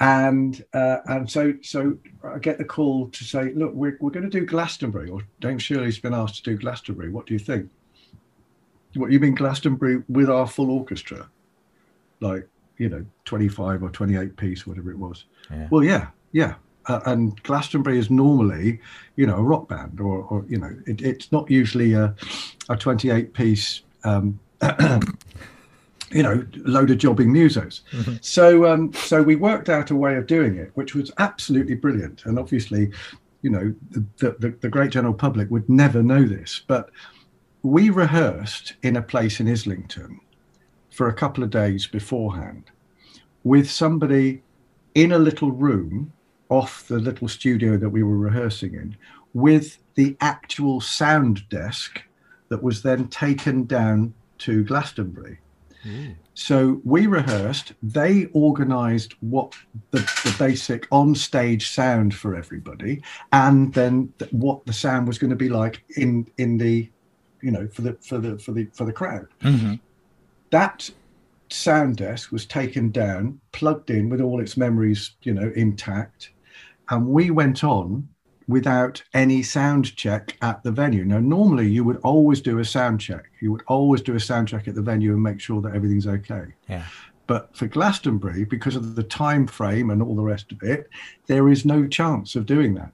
and 0.00 0.64
uh, 0.74 0.98
and 1.06 1.30
so 1.30 1.54
so 1.62 1.96
I 2.24 2.38
get 2.38 2.58
the 2.58 2.64
call 2.64 3.08
to 3.10 3.24
say, 3.24 3.52
look, 3.54 3.72
we're 3.72 3.96
we're 4.00 4.10
going 4.10 4.28
to 4.28 4.40
do 4.40 4.44
Glastonbury, 4.44 5.08
or 5.08 5.20
Dame 5.40 5.58
Shirley's 5.58 6.00
been 6.00 6.12
asked 6.12 6.36
to 6.36 6.42
do 6.42 6.56
Glastonbury. 6.56 7.10
What 7.10 7.26
do 7.26 7.34
you 7.34 7.38
think? 7.38 7.70
What 8.94 9.12
you 9.12 9.20
mean 9.20 9.36
Glastonbury 9.36 10.02
with 10.08 10.28
our 10.28 10.48
full 10.48 10.70
orchestra, 10.70 11.30
like 12.20 12.48
you 12.78 12.88
know, 12.88 13.06
twenty 13.24 13.48
five 13.48 13.84
or 13.84 13.90
twenty 13.90 14.16
eight 14.16 14.36
piece, 14.36 14.66
whatever 14.66 14.90
it 14.90 14.98
was. 14.98 15.26
Yeah. 15.50 15.68
Well, 15.70 15.84
yeah, 15.84 16.08
yeah. 16.32 16.54
Uh, 16.86 17.00
and 17.06 17.40
Glastonbury 17.42 17.98
is 17.98 18.10
normally, 18.10 18.80
you 19.16 19.26
know, 19.26 19.36
a 19.36 19.42
rock 19.42 19.68
band, 19.68 20.00
or, 20.00 20.22
or 20.24 20.44
you 20.48 20.58
know, 20.58 20.74
it, 20.86 21.00
it's 21.00 21.30
not 21.30 21.50
usually 21.50 21.92
a, 21.92 22.14
a 22.68 22.76
twenty 22.76 23.10
eight 23.10 23.34
piece. 23.34 23.82
Um, 24.04 24.38
you 26.10 26.22
know, 26.22 26.44
load 26.56 26.90
of 26.90 26.98
jobbing 26.98 27.32
musos. 27.32 27.80
Mm-hmm. 27.92 28.16
So, 28.20 28.66
um, 28.66 28.92
so 28.92 29.22
we 29.22 29.34
worked 29.34 29.70
out 29.70 29.90
a 29.90 29.96
way 29.96 30.16
of 30.16 30.26
doing 30.26 30.56
it, 30.56 30.70
which 30.74 30.94
was 30.94 31.10
absolutely 31.18 31.74
brilliant. 31.74 32.26
And 32.26 32.38
obviously, 32.38 32.90
you 33.40 33.50
know, 33.50 33.74
the, 33.90 34.36
the, 34.38 34.54
the 34.60 34.68
great 34.68 34.90
general 34.90 35.14
public 35.14 35.50
would 35.50 35.68
never 35.68 36.02
know 36.02 36.24
this, 36.24 36.62
but 36.66 36.90
we 37.62 37.90
rehearsed 37.90 38.74
in 38.82 38.96
a 38.96 39.02
place 39.02 39.40
in 39.40 39.48
Islington 39.48 40.20
for 40.90 41.08
a 41.08 41.14
couple 41.14 41.42
of 41.42 41.50
days 41.50 41.86
beforehand 41.86 42.64
with 43.44 43.70
somebody 43.70 44.42
in 44.94 45.12
a 45.12 45.18
little 45.18 45.50
room 45.50 46.12
off 46.52 46.86
the 46.88 46.98
little 46.98 47.28
studio 47.28 47.76
that 47.76 47.88
we 47.88 48.02
were 48.02 48.18
rehearsing 48.18 48.74
in 48.74 48.96
with 49.34 49.78
the 49.94 50.16
actual 50.20 50.80
sound 50.80 51.48
desk 51.48 52.02
that 52.48 52.62
was 52.62 52.82
then 52.82 53.08
taken 53.08 53.64
down 53.64 54.12
to 54.38 54.62
Glastonbury. 54.64 55.38
Mm. 55.84 56.14
So 56.34 56.80
we 56.84 57.06
rehearsed, 57.06 57.72
they 57.82 58.26
organized 58.32 59.14
what 59.20 59.54
the, 59.90 59.98
the 59.98 60.34
basic 60.38 60.86
on 60.90 61.14
stage 61.14 61.70
sound 61.70 62.14
for 62.14 62.36
everybody, 62.36 63.02
and 63.32 63.72
then 63.74 64.12
th- 64.18 64.32
what 64.32 64.64
the 64.66 64.72
sound 64.72 65.06
was 65.06 65.18
going 65.18 65.30
to 65.30 65.36
be 65.36 65.48
like 65.48 65.82
in, 65.96 66.26
in 66.38 66.58
the 66.58 66.90
you 67.42 67.50
know, 67.50 67.68
for 67.68 67.82
the 67.82 67.94
for 68.00 68.18
the 68.18 68.38
for 68.38 68.52
the 68.52 68.66
for 68.72 68.84
the 68.84 68.92
crowd. 68.92 69.26
Mm-hmm. 69.42 69.74
That 70.50 70.88
sound 71.50 71.96
desk 71.96 72.32
was 72.32 72.46
taken 72.46 72.90
down, 72.90 73.40
plugged 73.52 73.90
in 73.90 74.08
with 74.08 74.20
all 74.20 74.40
its 74.40 74.56
memories, 74.56 75.12
you 75.22 75.34
know, 75.34 75.52
intact, 75.54 76.30
and 76.92 77.06
we 77.06 77.30
went 77.30 77.64
on 77.64 78.06
without 78.46 79.02
any 79.14 79.42
sound 79.42 79.96
check 79.96 80.36
at 80.42 80.62
the 80.62 80.70
venue. 80.70 81.06
Now, 81.06 81.20
normally 81.20 81.66
you 81.66 81.84
would 81.84 81.96
always 82.04 82.42
do 82.42 82.58
a 82.58 82.64
sound 82.66 83.00
check. 83.00 83.30
You 83.40 83.50
would 83.50 83.62
always 83.66 84.02
do 84.02 84.14
a 84.14 84.20
sound 84.20 84.48
check 84.48 84.68
at 84.68 84.74
the 84.74 84.82
venue 84.82 85.14
and 85.14 85.22
make 85.22 85.40
sure 85.40 85.62
that 85.62 85.74
everything's 85.74 86.06
okay. 86.06 86.44
Yeah. 86.68 86.84
But 87.26 87.56
for 87.56 87.66
Glastonbury, 87.66 88.44
because 88.44 88.76
of 88.76 88.94
the 88.94 89.02
time 89.02 89.46
frame 89.46 89.88
and 89.88 90.02
all 90.02 90.14
the 90.14 90.22
rest 90.22 90.52
of 90.52 90.62
it, 90.62 90.90
there 91.28 91.48
is 91.48 91.64
no 91.64 91.88
chance 91.88 92.36
of 92.36 92.44
doing 92.44 92.74
that. 92.74 92.92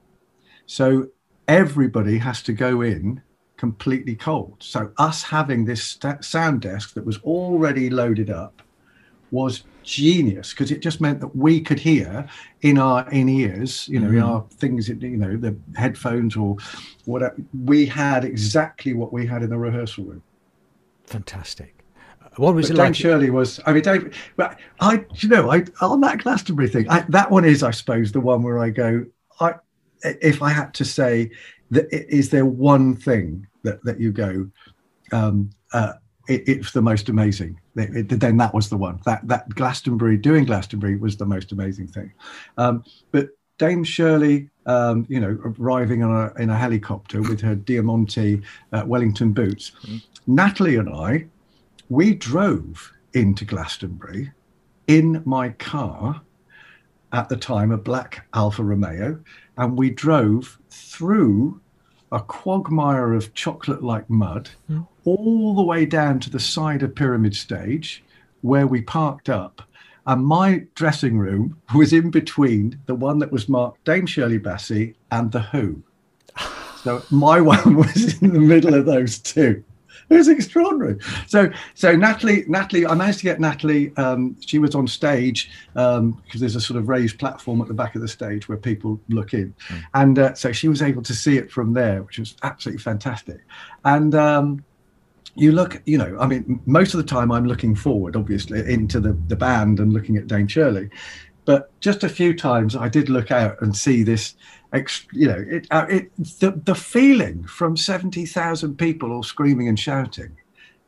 So 0.66 1.08
everybody 1.48 2.18
has 2.18 2.40
to 2.42 2.52
go 2.52 2.82
in 2.82 3.20
completely 3.56 4.14
cold. 4.14 4.58
So 4.60 4.92
us 4.98 5.24
having 5.24 5.64
this 5.64 5.82
st- 5.82 6.24
sound 6.24 6.60
desk 6.60 6.94
that 6.94 7.04
was 7.04 7.18
already 7.22 7.90
loaded 7.90 8.30
up 8.30 8.62
was 9.30 9.64
genius 9.82 10.50
because 10.50 10.70
it 10.70 10.80
just 10.80 11.00
meant 11.00 11.20
that 11.20 11.34
we 11.34 11.60
could 11.60 11.78
hear 11.78 12.28
in 12.62 12.78
our 12.78 13.08
in 13.10 13.28
ears, 13.28 13.88
you 13.88 13.98
know, 13.98 14.08
mm-hmm. 14.08 14.18
in 14.18 14.22
our 14.22 14.44
things, 14.50 14.88
you 14.88 15.16
know, 15.16 15.36
the 15.36 15.56
headphones 15.76 16.36
or 16.36 16.56
whatever. 17.04 17.36
We 17.64 17.86
had 17.86 18.24
exactly 18.24 18.94
what 18.94 19.12
we 19.12 19.26
had 19.26 19.42
in 19.42 19.50
the 19.50 19.58
rehearsal 19.58 20.04
room. 20.04 20.22
Fantastic. 21.04 21.74
What 22.36 22.54
was 22.54 22.66
but 22.66 22.74
it 22.74 22.76
Dave 22.76 22.86
like? 22.86 22.94
Shirley 22.94 23.30
was. 23.30 23.60
I 23.66 23.72
mean, 23.72 23.82
Dave. 23.82 24.32
I, 24.80 25.04
you 25.16 25.28
know, 25.28 25.50
I 25.50 25.64
on 25.80 26.00
that 26.02 26.22
Glastonbury 26.22 26.68
thing. 26.68 26.88
I, 26.88 27.04
that 27.08 27.30
one 27.30 27.44
is, 27.44 27.62
I 27.62 27.72
suppose, 27.72 28.12
the 28.12 28.20
one 28.20 28.42
where 28.42 28.60
I 28.60 28.70
go. 28.70 29.04
I, 29.40 29.54
if 30.02 30.42
I 30.42 30.50
had 30.50 30.72
to 30.74 30.84
say, 30.84 31.30
that 31.70 31.92
is 31.92 32.30
there 32.30 32.46
one 32.46 32.94
thing 32.94 33.46
that, 33.64 33.82
that 33.84 33.98
you 33.98 34.12
go, 34.12 34.48
um, 35.12 35.50
uh, 35.72 35.94
it, 36.28 36.48
it's 36.48 36.72
the 36.72 36.82
most 36.82 37.08
amazing. 37.08 37.60
It, 37.76 38.12
it, 38.12 38.20
then 38.20 38.36
that 38.36 38.54
was 38.54 38.68
the 38.68 38.76
one. 38.76 39.00
That 39.04 39.26
that 39.28 39.48
Glastonbury 39.50 40.16
doing 40.16 40.44
Glastonbury 40.44 40.96
was 40.96 41.16
the 41.16 41.26
most 41.26 41.52
amazing 41.52 41.88
thing. 41.88 42.12
Um, 42.56 42.84
but 43.10 43.30
Dame 43.58 43.82
Shirley, 43.82 44.50
um, 44.66 45.06
you 45.08 45.18
know, 45.18 45.36
arriving 45.58 46.02
on 46.04 46.10
a, 46.10 46.40
in 46.40 46.50
a 46.50 46.56
helicopter 46.56 47.20
with 47.22 47.40
her 47.40 47.56
Diamante 47.56 48.42
uh, 48.72 48.84
Wellington 48.86 49.32
boots. 49.32 49.72
Mm-hmm. 49.82 50.34
Natalie 50.34 50.76
and 50.76 50.88
I, 50.88 51.26
we 51.88 52.14
drove 52.14 52.92
into 53.14 53.44
Glastonbury 53.44 54.30
in 54.86 55.22
my 55.24 55.48
car 55.50 56.20
at 57.12 57.28
the 57.28 57.36
time, 57.36 57.72
a 57.72 57.78
black 57.78 58.26
Alfa 58.34 58.62
Romeo, 58.62 59.18
and 59.56 59.76
we 59.76 59.90
drove 59.90 60.58
through 60.70 61.60
a 62.12 62.20
quagmire 62.20 63.12
of 63.12 63.34
chocolate 63.34 63.82
like 63.82 64.08
mud 64.08 64.50
mm. 64.70 64.86
all 65.04 65.54
the 65.54 65.62
way 65.62 65.84
down 65.84 66.20
to 66.20 66.30
the 66.30 66.40
side 66.40 66.82
of 66.82 66.94
Pyramid 66.94 67.34
Stage 67.34 68.02
where 68.42 68.66
we 68.66 68.80
parked 68.80 69.28
up. 69.28 69.62
And 70.06 70.24
my 70.24 70.64
dressing 70.74 71.18
room 71.18 71.60
was 71.74 71.92
in 71.92 72.10
between 72.10 72.80
the 72.86 72.94
one 72.94 73.18
that 73.18 73.30
was 73.32 73.48
marked 73.48 73.84
Dame 73.84 74.06
Shirley 74.06 74.38
Bassey 74.38 74.94
and 75.10 75.30
The 75.30 75.42
Who. 75.42 75.82
So 76.82 77.02
my 77.10 77.40
one 77.42 77.76
was 77.76 78.20
in 78.22 78.32
the 78.32 78.40
middle 78.40 78.74
of 78.74 78.86
those 78.86 79.18
two. 79.18 79.62
it 80.10 80.16
was 80.16 80.28
extraordinary. 80.28 80.98
So, 81.26 81.50
so 81.74 81.94
Natalie, 81.94 82.44
Natalie, 82.48 82.86
I 82.86 82.94
managed 82.94 83.18
to 83.18 83.24
get 83.24 83.40
Natalie. 83.40 83.94
Um, 83.96 84.36
she 84.40 84.58
was 84.58 84.74
on 84.74 84.86
stage 84.86 85.50
because 85.74 85.98
um, 85.98 86.22
there's 86.34 86.56
a 86.56 86.60
sort 86.60 86.78
of 86.78 86.88
raised 86.88 87.18
platform 87.18 87.60
at 87.60 87.68
the 87.68 87.74
back 87.74 87.94
of 87.94 88.00
the 88.00 88.08
stage 88.08 88.48
where 88.48 88.58
people 88.58 89.00
look 89.08 89.34
in, 89.34 89.54
mm. 89.68 89.82
and 89.94 90.18
uh, 90.18 90.34
so 90.34 90.50
she 90.50 90.68
was 90.68 90.80
able 90.80 91.02
to 91.02 91.14
see 91.14 91.36
it 91.36 91.50
from 91.50 91.74
there, 91.74 92.02
which 92.02 92.18
was 92.18 92.36
absolutely 92.42 92.82
fantastic. 92.82 93.40
And 93.84 94.14
um, 94.14 94.64
you 95.34 95.52
look, 95.52 95.82
you 95.84 95.98
know, 95.98 96.16
I 96.18 96.26
mean, 96.26 96.60
most 96.64 96.94
of 96.94 96.98
the 96.98 97.06
time 97.06 97.30
I'm 97.30 97.46
looking 97.46 97.74
forward, 97.74 98.16
obviously, 98.16 98.60
into 98.72 99.00
the 99.00 99.12
the 99.28 99.36
band 99.36 99.78
and 99.78 99.92
looking 99.92 100.16
at 100.16 100.26
Dame 100.26 100.48
Shirley, 100.48 100.88
but 101.44 101.78
just 101.80 102.02
a 102.02 102.08
few 102.08 102.34
times 102.34 102.76
I 102.76 102.88
did 102.88 103.08
look 103.08 103.30
out 103.30 103.60
and 103.60 103.76
see 103.76 104.02
this 104.02 104.34
you 105.12 105.28
know, 105.28 105.44
it, 105.48 105.66
uh, 105.70 105.86
it 105.88 106.14
the, 106.40 106.60
the 106.64 106.74
feeling 106.74 107.44
from 107.44 107.76
70,000 107.76 108.76
people 108.76 109.12
all 109.12 109.22
screaming 109.22 109.68
and 109.68 109.78
shouting, 109.78 110.36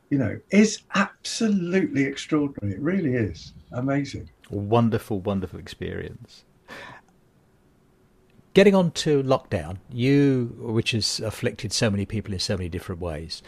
you 0.09 0.17
know, 0.17 0.39
is 0.51 0.81
absolutely 0.95 2.03
extraordinary. 2.03 2.75
It 2.75 2.81
really 2.81 3.15
is 3.15 3.53
amazing. 3.71 4.29
Wonderful, 4.49 5.19
wonderful 5.21 5.59
experience. 5.59 6.43
Getting 8.53 8.75
on 8.75 8.91
to 8.91 9.23
lockdown, 9.23 9.77
you, 9.89 10.53
which 10.59 10.91
has 10.91 11.21
afflicted 11.21 11.71
so 11.71 11.89
many 11.89 12.05
people 12.05 12.33
in 12.33 12.39
so 12.39 12.57
many 12.57 12.67
different 12.67 12.99
ways, 12.99 13.41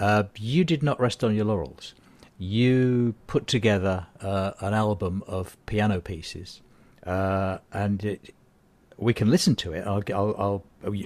uh, 0.00 0.24
you 0.36 0.64
did 0.64 0.82
not 0.82 0.98
rest 0.98 1.22
on 1.22 1.34
your 1.34 1.44
laurels. 1.44 1.94
You 2.38 3.14
put 3.28 3.46
together 3.46 4.08
uh, 4.20 4.52
an 4.60 4.74
album 4.74 5.22
of 5.28 5.56
piano 5.66 6.00
pieces, 6.00 6.60
uh, 7.06 7.58
and 7.72 8.04
it, 8.04 8.34
we 8.98 9.14
can 9.14 9.30
listen 9.30 9.56
to 9.56 9.72
it. 9.72 9.86
I'll, 9.86 10.02
I'll, 10.12 10.34
I'll, 10.38 10.64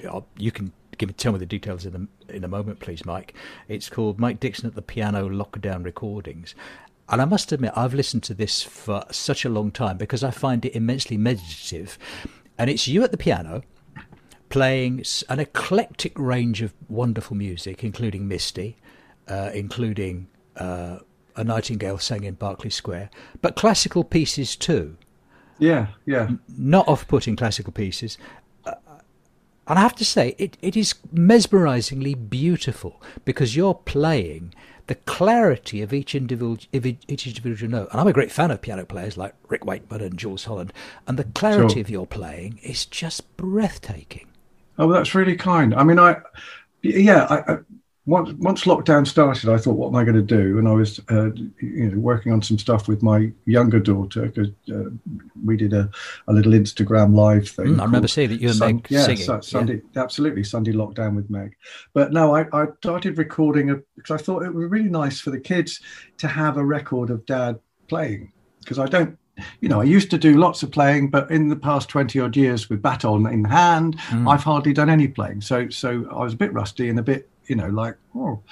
I'll 0.09 0.27
you 0.37 0.51
can 0.51 0.73
give 0.99 1.09
me 1.09 1.15
tell 1.15 1.33
me 1.33 1.39
the 1.39 1.47
details 1.47 1.87
in 1.87 2.09
a, 2.29 2.33
in 2.33 2.45
a 2.45 2.49
moment, 2.49 2.81
please, 2.81 3.05
Mike. 3.05 3.35
It's 3.69 3.89
called 3.89 4.19
Mike 4.19 4.41
Dixon 4.41 4.67
at 4.67 4.75
the 4.75 4.83
Piano 4.83 5.29
Lockdown 5.29 5.85
Recordings. 5.85 6.55
And 7.09 7.21
I 7.21 7.25
must 7.27 7.53
admit, 7.53 7.73
I've 7.77 7.95
listened 7.95 8.23
to 8.25 8.35
this 8.35 8.63
for 8.63 9.05
such 9.11 9.45
a 9.45 9.51
long 9.51 9.71
time 9.71 9.99
because 9.99 10.25
I 10.25 10.31
find 10.31 10.65
it 10.65 10.75
immensely 10.75 11.17
meditative. 11.17 11.99
And 12.57 12.71
it's 12.71 12.89
you 12.89 13.03
at 13.03 13.11
the 13.11 13.19
piano 13.19 13.63
playing 14.49 15.05
an 15.29 15.41
eclectic 15.41 16.19
range 16.19 16.63
of 16.63 16.73
wonderful 16.89 17.37
music, 17.37 17.83
including 17.83 18.29
Misty, 18.29 18.77
uh, 19.29 19.51
including 19.53 20.29
uh, 20.57 20.99
A 21.37 21.45
Nightingale 21.45 21.99
Sang 21.99 22.25
in 22.25 22.35
Berkeley 22.35 22.71
Square, 22.71 23.11
but 23.41 23.57
classical 23.57 24.05
pieces 24.05 24.57
too. 24.57 24.97
Yeah, 25.63 25.87
yeah. 26.07 26.29
Not 26.59 26.89
off-putting 26.89 27.37
classical 27.37 27.73
pieces. 27.73 28.19
Uh, 28.67 28.75
and 29.69 29.79
I 29.79 29.83
have 29.83 29.95
to 29.95 30.05
say, 30.05 30.35
it, 30.37 30.59
it 30.61 30.77
is 30.77 30.95
mesmerizingly 31.15 32.15
beautiful 32.29 33.01
because 33.25 33.55
you're 33.55 33.75
playing 33.75 34.55
the 34.89 34.97
clarity 34.97 35.81
of 35.81 35.93
each 35.93 36.17
individual, 36.17 36.59
each 36.73 37.27
individual 37.29 37.71
note. 37.71 37.89
And 37.93 38.01
I'm 38.01 38.09
a 38.09 38.13
great 38.13 38.33
fan 38.33 38.51
of 38.51 38.61
piano 38.61 38.85
players 38.85 39.17
like 39.17 39.35
Rick 39.49 39.65
Wakeman 39.65 40.01
and 40.01 40.19
Jools 40.19 40.47
Holland. 40.47 40.73
And 41.07 41.17
the 41.17 41.25
clarity 41.25 41.75
sure. 41.75 41.81
of 41.83 41.91
your 41.91 42.07
playing 42.09 42.59
is 42.65 42.85
just 42.85 43.37
breathtaking. 43.37 44.27
Oh, 44.79 44.93
that's 44.93 45.15
really 45.15 45.37
kind. 45.37 45.75
I 45.77 45.85
mean, 45.85 46.01
I, 46.01 46.17
yeah, 46.83 47.27
I, 47.31 47.59
once 48.05 48.33
once 48.39 48.65
lockdown 48.65 49.07
started, 49.07 49.49
I 49.49 49.57
thought, 49.59 49.77
what 49.77 49.89
am 49.89 49.97
I 49.97 50.03
going 50.03 50.17
to 50.17 50.23
do? 50.23 50.59
And 50.59 50.67
I 50.67 50.73
was, 50.73 50.99
uh, 51.11 51.31
you 51.61 51.91
know, 51.91 51.99
working 51.99 52.33
on 52.33 52.43
some 52.43 52.59
stuff 52.59 52.89
with 52.89 53.01
my 53.01 53.31
younger 53.45 53.79
daughter 53.79 54.23
because 54.23 54.49
uh, 54.73 54.91
we 55.45 55.57
did 55.57 55.73
a, 55.73 55.89
a 56.27 56.33
little 56.33 56.53
Instagram 56.53 57.15
live 57.15 57.49
thing. 57.49 57.67
Mm, 57.67 57.81
I 57.81 57.85
remember 57.85 58.09
seeing 58.09 58.31
that 58.31 58.41
you 58.41 58.49
and 58.49 58.57
Sun- 58.57 58.75
Meg 58.77 58.87
yeah, 58.91 59.05
singing. 59.05 59.43
Sunday, 59.43 59.83
yeah. 59.95 60.03
absolutely, 60.03 60.43
Sunday 60.43 60.73
lockdown 60.73 61.15
with 61.15 61.31
Meg. 61.31 61.55
But 61.93 62.13
no, 62.13 62.35
I, 62.35 62.47
I 62.53 62.67
started 62.79 63.19
recording 63.19 63.71
a, 63.71 63.77
because 63.95 64.11
I 64.11 64.23
thought 64.23 64.43
it 64.43 64.53
would 64.53 64.61
be 64.61 64.67
really 64.67 64.91
nice 64.91 65.21
for 65.21 65.31
the 65.31 65.41
kids 65.41 65.81
to 66.19 66.27
have 66.27 66.57
a 66.57 66.65
record 66.65 67.11
of 67.11 67.25
Dad 67.27 67.61
playing 67.89 68.33
because 68.61 68.79
I 68.79 68.87
don't 68.87 69.17
you 69.61 69.69
know, 69.69 69.81
I 69.81 69.85
used 69.85 70.11
to 70.11 70.19
do 70.19 70.37
lots 70.37 70.63
of 70.63 70.71
playing, 70.71 71.09
but 71.09 71.31
in 71.31 71.49
the 71.49 71.57
past 71.57 71.89
20 71.89 72.21
odd 72.21 72.37
years 72.37 72.69
with 72.69 72.83
baton 72.83 73.27
in 73.27 73.45
hand, 73.45 73.97
mm. 74.09 74.31
I've 74.31 74.43
hardly 74.43 74.75
done 74.75 74.91
any 74.91 75.09
playing. 75.09 75.41
So, 75.41 75.71
so 75.71 76.07
I 76.11 76.23
was 76.23 76.35
a 76.35 76.37
bit 76.37 76.53
rusty 76.53 76.91
and 76.91 76.99
a 76.99 77.03
bit 77.03 77.31
you 77.47 77.57
know, 77.57 77.69
like, 77.69 77.97
oh, 78.15 78.43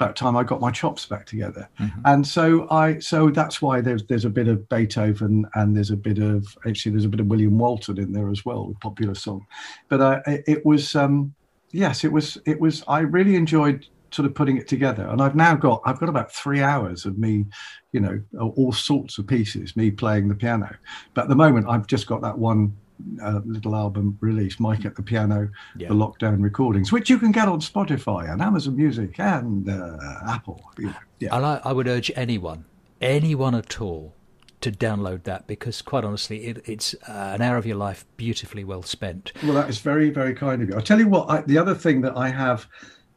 about 0.00 0.16
time 0.16 0.36
I 0.36 0.42
got 0.44 0.60
my 0.60 0.70
chops 0.70 1.04
back 1.04 1.26
together. 1.26 1.68
Mm-hmm. 1.78 2.00
And 2.06 2.26
so 2.26 2.68
I, 2.70 2.98
so 3.00 3.30
that's 3.30 3.60
why 3.60 3.80
there's 3.82 4.04
there's 4.04 4.24
a 4.24 4.30
bit 4.30 4.48
of 4.48 4.66
Beethoven 4.68 5.44
and 5.54 5.76
there's 5.76 5.90
a 5.90 5.96
bit 5.96 6.18
of 6.18 6.56
actually 6.66 6.92
there's 6.92 7.04
a 7.04 7.08
bit 7.08 7.20
of 7.20 7.26
William 7.26 7.58
Walton 7.58 7.98
in 7.98 8.12
there 8.12 8.30
as 8.30 8.44
well, 8.44 8.72
a 8.74 8.78
popular 8.80 9.14
song. 9.14 9.46
But 9.88 10.00
uh, 10.00 10.20
it 10.26 10.64
was, 10.64 10.94
um, 10.94 11.34
yes, 11.72 12.04
it 12.04 12.12
was, 12.12 12.38
it 12.46 12.58
was. 12.58 12.82
I 12.88 13.00
really 13.00 13.36
enjoyed 13.36 13.86
sort 14.10 14.26
of 14.26 14.34
putting 14.34 14.56
it 14.56 14.66
together, 14.66 15.06
and 15.06 15.20
I've 15.20 15.36
now 15.36 15.54
got 15.54 15.82
I've 15.84 16.00
got 16.00 16.08
about 16.08 16.32
three 16.32 16.62
hours 16.62 17.04
of 17.04 17.18
me, 17.18 17.44
you 17.92 18.00
know, 18.00 18.22
all 18.56 18.72
sorts 18.72 19.18
of 19.18 19.26
pieces, 19.26 19.76
me 19.76 19.90
playing 19.90 20.28
the 20.28 20.34
piano. 20.34 20.74
But 21.14 21.22
at 21.22 21.28
the 21.28 21.36
moment, 21.36 21.68
I've 21.68 21.86
just 21.86 22.06
got 22.06 22.22
that 22.22 22.38
one 22.38 22.74
uh, 23.22 23.40
little 23.44 23.74
album 23.74 24.16
release, 24.20 24.60
Mike 24.60 24.84
at 24.84 24.96
the 24.96 25.02
Piano, 25.02 25.48
yeah. 25.76 25.88
the 25.88 25.94
lockdown 25.94 26.42
recordings, 26.42 26.92
which 26.92 27.10
you 27.10 27.18
can 27.18 27.32
get 27.32 27.48
on 27.48 27.60
Spotify 27.60 28.30
and 28.32 28.40
Amazon 28.40 28.76
Music 28.76 29.18
and 29.18 29.68
uh, 29.68 29.96
Apple. 30.28 30.62
Yeah. 30.78 31.34
And 31.36 31.44
I, 31.44 31.60
I, 31.64 31.72
would 31.72 31.88
urge 31.88 32.10
anyone, 32.16 32.64
anyone 33.00 33.54
at 33.54 33.80
all, 33.80 34.14
to 34.60 34.70
download 34.70 35.24
that 35.24 35.46
because, 35.46 35.82
quite 35.82 36.04
honestly, 36.04 36.46
it, 36.46 36.62
it's 36.66 36.94
uh, 37.08 37.32
an 37.34 37.42
hour 37.42 37.56
of 37.56 37.66
your 37.66 37.76
life 37.76 38.04
beautifully 38.16 38.64
well 38.64 38.82
spent. 38.82 39.32
Well, 39.42 39.54
that 39.54 39.68
is 39.68 39.78
very, 39.78 40.10
very 40.10 40.34
kind 40.34 40.62
of 40.62 40.68
you. 40.68 40.74
I'll 40.74 40.82
tell 40.82 40.98
you 40.98 41.08
what, 41.08 41.30
I, 41.30 41.40
the 41.42 41.58
other 41.58 41.74
thing 41.74 42.00
that 42.02 42.16
I 42.16 42.28
have, 42.28 42.66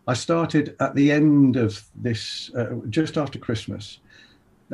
I 0.07 0.13
started 0.13 0.75
at 0.79 0.95
the 0.95 1.11
end 1.11 1.55
of 1.55 1.83
this, 1.95 2.53
uh, 2.55 2.75
just 2.89 3.17
after 3.17 3.39
Christmas 3.39 3.99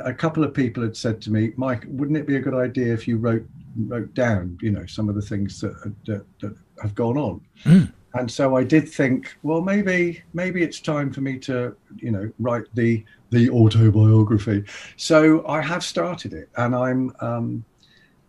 a 0.03 0.13
couple 0.13 0.43
of 0.43 0.53
people 0.53 0.83
had 0.83 0.95
said 0.95 1.21
to 1.21 1.31
me, 1.31 1.51
Mike, 1.55 1.85
wouldn't 1.87 2.17
it 2.17 2.27
be 2.27 2.35
a 2.35 2.39
good 2.39 2.53
idea 2.53 2.93
if 2.93 3.07
you 3.07 3.17
wrote 3.17 3.45
wrote 3.87 4.13
down, 4.13 4.57
you 4.61 4.71
know, 4.71 4.85
some 4.85 5.09
of 5.09 5.15
the 5.15 5.21
things 5.21 5.61
that 5.61 5.93
that, 6.05 6.25
that 6.39 6.55
have 6.81 6.95
gone 6.95 7.17
on? 7.17 7.41
Mm. 7.63 7.91
And 8.15 8.29
so 8.29 8.55
I 8.55 8.63
did 8.63 8.89
think, 8.89 9.35
well, 9.43 9.61
maybe 9.61 10.23
maybe 10.33 10.63
it's 10.63 10.79
time 10.79 11.11
for 11.11 11.21
me 11.21 11.37
to, 11.39 11.75
you 11.97 12.11
know, 12.11 12.31
write 12.39 12.65
the 12.73 13.03
the 13.29 13.49
autobiography. 13.49 14.63
So 14.97 15.45
I 15.47 15.61
have 15.61 15.83
started 15.83 16.33
it, 16.33 16.49
and 16.57 16.75
I'm 16.75 17.13
um, 17.19 17.63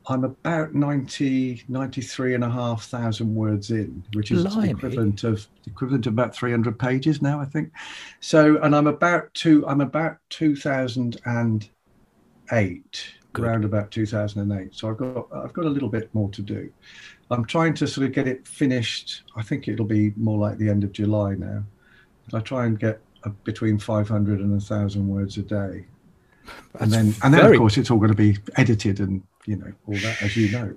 I'm 0.06 0.24
about 0.24 0.74
90, 0.74 1.64
93 1.68 2.34
and 2.34 2.44
a 2.44 2.50
half 2.50 2.84
thousand 2.84 3.34
words 3.34 3.70
in, 3.70 4.02
which 4.14 4.30
is 4.30 4.44
Blimey. 4.44 4.70
equivalent 4.70 5.24
of 5.24 5.46
equivalent 5.66 6.06
of 6.06 6.14
about 6.14 6.34
300 6.34 6.78
pages 6.78 7.20
now, 7.20 7.38
I 7.40 7.44
think. 7.44 7.70
So, 8.20 8.56
and 8.62 8.74
I'm 8.74 8.86
about 8.86 9.32
to, 9.34 9.66
I'm 9.68 9.82
about 9.82 10.16
2008, 10.30 11.70
Good. 13.32 13.44
around 13.44 13.64
about 13.64 13.90
2008. 13.90 14.74
So 14.74 14.88
I've 14.88 14.96
got, 14.96 15.26
I've 15.32 15.52
got 15.52 15.66
a 15.66 15.68
little 15.68 15.90
bit 15.90 16.08
more 16.14 16.30
to 16.30 16.42
do. 16.42 16.72
I'm 17.30 17.44
trying 17.44 17.74
to 17.74 17.86
sort 17.86 18.06
of 18.06 18.12
get 18.12 18.26
it 18.26 18.48
finished. 18.48 19.22
I 19.36 19.42
think 19.42 19.68
it'll 19.68 19.84
be 19.84 20.12
more 20.16 20.38
like 20.38 20.58
the 20.58 20.68
end 20.68 20.82
of 20.82 20.92
July 20.92 21.34
now. 21.34 21.62
I 22.32 22.40
try 22.40 22.66
and 22.66 22.78
get 22.78 23.00
a, 23.24 23.30
between 23.30 23.78
500 23.78 24.40
and 24.40 24.56
a 24.56 24.60
thousand 24.64 25.08
words 25.08 25.36
a 25.36 25.42
day. 25.42 25.84
That's 26.72 26.84
and 26.84 26.92
then, 26.92 27.14
and 27.22 27.34
then 27.34 27.44
of 27.44 27.58
course, 27.58 27.76
it's 27.76 27.90
all 27.90 27.98
going 27.98 28.10
to 28.10 28.16
be 28.16 28.38
edited 28.56 29.00
and 29.00 29.22
you 29.46 29.56
know 29.56 29.72
all 29.86 29.94
that 29.94 30.22
as 30.22 30.36
you 30.36 30.50
know. 30.50 30.74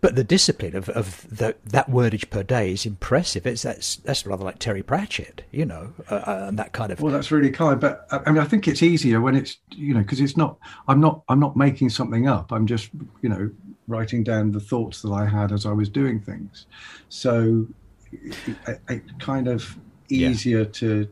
But 0.00 0.16
the 0.16 0.24
discipline 0.24 0.76
of, 0.76 0.88
of 0.90 1.26
the, 1.28 1.56
that 1.64 1.88
wordage 1.88 2.28
per 2.28 2.42
day 2.42 2.72
is 2.72 2.84
impressive. 2.84 3.46
It's 3.46 3.62
that's 3.62 3.96
that's 3.96 4.26
rather 4.26 4.44
like 4.44 4.58
Terry 4.58 4.82
Pratchett, 4.82 5.42
you 5.50 5.64
know, 5.64 5.94
uh, 6.10 6.16
uh, 6.16 6.44
and 6.48 6.58
that 6.58 6.72
kind 6.72 6.92
of. 6.92 7.00
Well, 7.00 7.12
that's 7.12 7.30
really 7.30 7.50
kind. 7.50 7.80
But 7.80 8.06
I 8.10 8.30
mean, 8.30 8.42
I 8.42 8.44
think 8.44 8.66
it's 8.68 8.82
easier 8.82 9.20
when 9.20 9.36
it's 9.36 9.58
you 9.70 9.94
know 9.94 10.00
because 10.00 10.20
it's 10.20 10.36
not. 10.36 10.58
I'm 10.88 11.00
not. 11.00 11.22
I'm 11.28 11.40
not 11.40 11.56
making 11.56 11.90
something 11.90 12.28
up. 12.28 12.52
I'm 12.52 12.66
just 12.66 12.90
you 13.22 13.28
know 13.28 13.50
writing 13.88 14.24
down 14.24 14.52
the 14.52 14.60
thoughts 14.60 15.02
that 15.02 15.10
I 15.10 15.26
had 15.26 15.52
as 15.52 15.66
I 15.66 15.72
was 15.72 15.88
doing 15.88 16.20
things. 16.20 16.66
So 17.08 17.66
it, 18.12 18.80
it 18.88 19.02
kind 19.20 19.48
of 19.48 19.78
easier 20.08 20.60
yeah. 20.60 20.72
to 20.72 21.08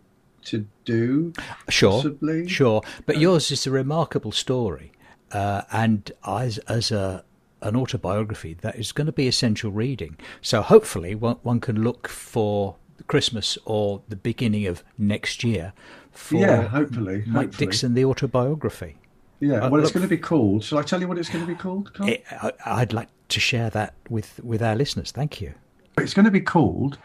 to 0.47 0.67
do. 0.85 1.33
Sure, 1.69 1.93
possibly. 1.93 2.49
sure. 2.49 2.83
But 3.07 3.17
um, 3.17 3.23
yours 3.23 3.51
is 3.51 3.67
a 3.67 3.71
remarkable 3.71 4.33
story 4.33 4.93
uh, 5.33 5.63
and 5.73 6.13
as 6.27 6.59
as 6.59 6.91
a 6.91 7.25
an 7.63 7.77
autobiography 7.77 8.55
that 8.55 8.77
is 8.77 8.93
going 8.93 9.07
to 9.07 9.13
be 9.13 9.29
essential 9.29 9.71
reading. 9.71 10.17
So 10.41 10.63
hopefully 10.63 11.15
one, 11.15 11.37
one 11.43 11.61
can 11.61 11.83
look 11.83 12.09
for 12.09 12.77
Christmas 13.07 13.59
or 13.65 14.03
the 14.09 14.17
beginning 14.17 14.67
of 14.67 14.83
next 14.97 15.45
year 15.45 15.73
for 16.11 16.37
yeah, 16.37 16.63
hopefully, 16.63 17.25
Mike 17.27 17.47
hopefully. 17.47 17.67
Dixon 17.67 17.95
the 17.95 18.05
autobiography. 18.05 18.97
Yeah, 19.41 19.65
uh, 19.65 19.71
well, 19.71 19.81
it's 19.81 19.93
going 19.93 20.03
to 20.03 20.09
be 20.09 20.19
called. 20.19 20.65
Shall 20.65 20.79
I 20.79 20.83
tell 20.83 21.01
you 21.01 21.09
what 21.09 21.19
it's 21.19 21.31
going 21.31 21.45
to 21.45 21.51
be 21.51 21.59
called? 21.59 21.91
It, 22.01 22.25
I, 22.65 22.81
would 22.81 22.93
like 22.93 23.09
to 23.29 23.41
share 23.41 23.71
that 23.71 23.95
with 24.09 24.41
with 24.45 24.63
our 24.63 24.75
listeners. 24.75 25.13
Thank 25.13 25.41
you. 25.41 25.55
It's 25.99 26.15
going 26.15 26.27
to 26.27 26.31
be 26.31 26.41
called 26.41 26.99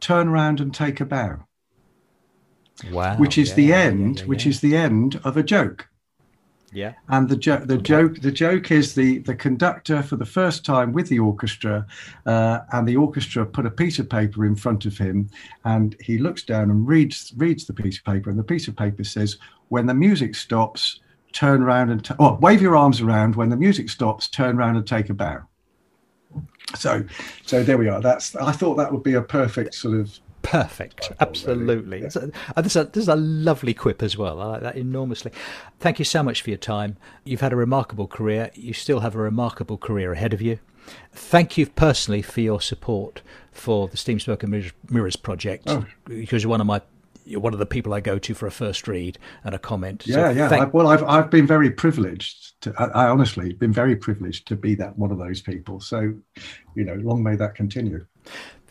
"Turn 0.00 0.28
Around 0.28 0.60
and 0.60 0.72
Take 0.72 1.00
a 1.00 1.04
Bow." 1.04 1.40
Wow! 2.92 3.16
Which 3.16 3.36
is 3.36 3.50
yeah, 3.50 3.54
the 3.54 3.72
end. 3.72 4.16
Yeah, 4.18 4.22
yeah, 4.22 4.28
which 4.28 4.46
is 4.46 4.60
the 4.60 4.76
end 4.76 5.20
of 5.24 5.36
a 5.36 5.42
joke. 5.42 5.88
Yeah. 6.76 6.92
And 7.08 7.26
the 7.26 7.38
joke, 7.38 7.66
the 7.66 7.78
joke, 7.78 8.20
the 8.20 8.30
joke 8.30 8.70
is 8.70 8.94
the 8.94 9.20
the 9.20 9.34
conductor 9.34 10.02
for 10.02 10.16
the 10.16 10.26
first 10.26 10.62
time 10.62 10.92
with 10.92 11.08
the 11.08 11.18
orchestra, 11.18 11.86
uh, 12.26 12.58
and 12.70 12.86
the 12.86 12.98
orchestra 12.98 13.46
put 13.46 13.64
a 13.64 13.70
piece 13.70 13.98
of 13.98 14.10
paper 14.10 14.44
in 14.44 14.54
front 14.54 14.84
of 14.84 14.98
him, 14.98 15.30
and 15.64 15.96
he 16.02 16.18
looks 16.18 16.42
down 16.42 16.70
and 16.70 16.86
reads 16.86 17.32
reads 17.38 17.64
the 17.64 17.72
piece 17.72 17.96
of 17.96 18.04
paper, 18.04 18.28
and 18.28 18.38
the 18.38 18.44
piece 18.44 18.68
of 18.68 18.76
paper 18.76 19.04
says, 19.04 19.38
"When 19.68 19.86
the 19.86 19.94
music 19.94 20.34
stops, 20.34 21.00
turn 21.32 21.62
around 21.62 21.88
and 21.88 22.04
t- 22.04 22.14
oh, 22.18 22.34
wave 22.42 22.60
your 22.60 22.76
arms 22.76 23.00
around. 23.00 23.36
When 23.36 23.48
the 23.48 23.56
music 23.56 23.88
stops, 23.88 24.28
turn 24.28 24.58
around 24.58 24.76
and 24.76 24.86
take 24.86 25.08
a 25.08 25.14
bow." 25.14 25.44
So, 26.74 27.04
so 27.46 27.62
there 27.62 27.78
we 27.78 27.88
are. 27.88 28.02
That's 28.02 28.36
I 28.36 28.52
thought 28.52 28.74
that 28.74 28.92
would 28.92 29.02
be 29.02 29.14
a 29.14 29.22
perfect 29.22 29.74
sort 29.76 29.98
of 29.98 30.20
perfect. 30.46 31.12
Absolutely. 31.20 32.04
Uh, 32.04 32.60
this, 32.62 32.76
is 32.76 33.08
a, 33.08 33.14
a 33.14 33.16
lovely 33.16 33.74
quip 33.74 34.02
as 34.02 34.16
well. 34.16 34.40
I 34.40 34.44
like 34.46 34.62
that 34.62 34.76
enormously. 34.76 35.32
Thank 35.80 35.98
you 35.98 36.04
so 36.04 36.22
much 36.22 36.42
for 36.42 36.50
your 36.50 36.58
time. 36.58 36.96
You've 37.24 37.40
had 37.40 37.52
a 37.52 37.56
remarkable 37.56 38.06
career. 38.06 38.50
You 38.54 38.72
still 38.72 39.00
have 39.00 39.14
a 39.14 39.18
remarkable 39.18 39.78
career 39.78 40.12
ahead 40.12 40.32
of 40.32 40.40
you. 40.40 40.58
Thank 41.12 41.58
you 41.58 41.66
personally 41.66 42.22
for 42.22 42.40
your 42.40 42.60
support 42.60 43.22
for 43.50 43.88
the 43.88 43.96
Steam 43.96 44.20
Smoke 44.20 44.42
and 44.42 44.52
Mirrors, 44.52 44.72
Mirrors 44.88 45.16
project 45.16 45.64
oh. 45.66 45.84
because 46.04 46.44
you're 46.44 46.50
one 46.50 46.60
of 46.60 46.66
my 46.66 46.80
you're 47.24 47.40
one 47.40 47.52
of 47.52 47.58
the 47.58 47.66
people 47.66 47.92
I 47.92 47.98
go 47.98 48.18
to 48.18 48.34
for 48.34 48.46
a 48.46 48.52
first 48.52 48.86
read 48.86 49.18
and 49.42 49.52
a 49.52 49.58
comment. 49.58 50.06
Yeah, 50.06 50.14
so 50.14 50.30
yeah. 50.30 50.48
Thank- 50.48 50.62
I, 50.62 50.66
well, 50.66 50.86
I've 50.86 51.02
I've 51.02 51.28
been 51.28 51.46
very 51.46 51.70
privileged. 51.70 52.60
To, 52.62 52.72
I, 52.78 53.06
I 53.06 53.08
honestly 53.08 53.52
been 53.52 53.72
very 53.72 53.96
privileged 53.96 54.46
to 54.48 54.56
be 54.56 54.76
that 54.76 54.96
one 54.96 55.10
of 55.10 55.18
those 55.18 55.42
people. 55.42 55.80
So, 55.80 56.14
you 56.76 56.84
know, 56.84 56.94
long 56.94 57.22
may 57.24 57.34
that 57.34 57.56
continue. 57.56 58.06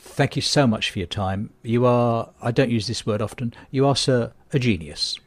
Thank 0.05 0.35
you 0.35 0.41
so 0.41 0.65
much 0.65 0.91
for 0.91 0.99
your 0.99 1.07
time. 1.07 1.49
You 1.61 1.85
are, 1.85 2.29
I 2.41 2.51
don't 2.51 2.69
use 2.69 2.87
this 2.87 3.05
word 3.05 3.21
often, 3.21 3.53
you 3.71 3.85
are, 3.85 3.95
sir, 3.95 4.31
a 4.53 4.59
genius. 4.59 5.19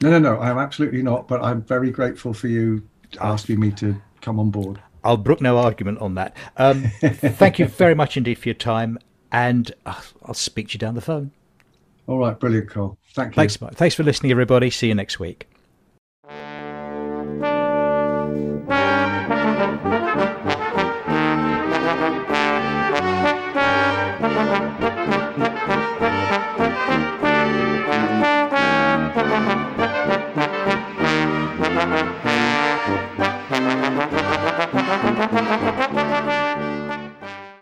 No, 0.00 0.10
no, 0.10 0.18
no, 0.18 0.40
I'm 0.40 0.58
absolutely 0.58 1.02
not, 1.02 1.28
but 1.28 1.42
I'm 1.42 1.62
very 1.62 1.90
grateful 1.90 2.32
for 2.32 2.48
you 2.48 2.82
asking 3.20 3.60
me 3.60 3.70
to 3.72 4.00
come 4.20 4.40
on 4.40 4.50
board. 4.50 4.80
I'll 5.04 5.16
brook 5.16 5.40
no 5.40 5.58
argument 5.58 5.98
on 5.98 6.14
that. 6.16 6.36
Um, 6.56 6.84
thank 7.00 7.58
you 7.58 7.66
very 7.66 7.94
much 7.94 8.16
indeed 8.16 8.38
for 8.38 8.48
your 8.48 8.54
time, 8.54 8.98
and 9.30 9.70
uh, 9.86 10.00
I'll 10.24 10.34
speak 10.34 10.68
to 10.68 10.74
you 10.74 10.78
down 10.78 10.94
the 10.94 11.00
phone. 11.00 11.30
All 12.06 12.18
right, 12.18 12.38
brilliant, 12.38 12.70
Cole. 12.70 12.98
Thank 13.14 13.32
you. 13.32 13.34
Thanks, 13.34 13.56
thanks 13.76 13.94
for 13.94 14.02
listening, 14.02 14.32
everybody. 14.32 14.70
See 14.70 14.88
you 14.88 14.94
next 14.94 15.20
week. 15.20 15.46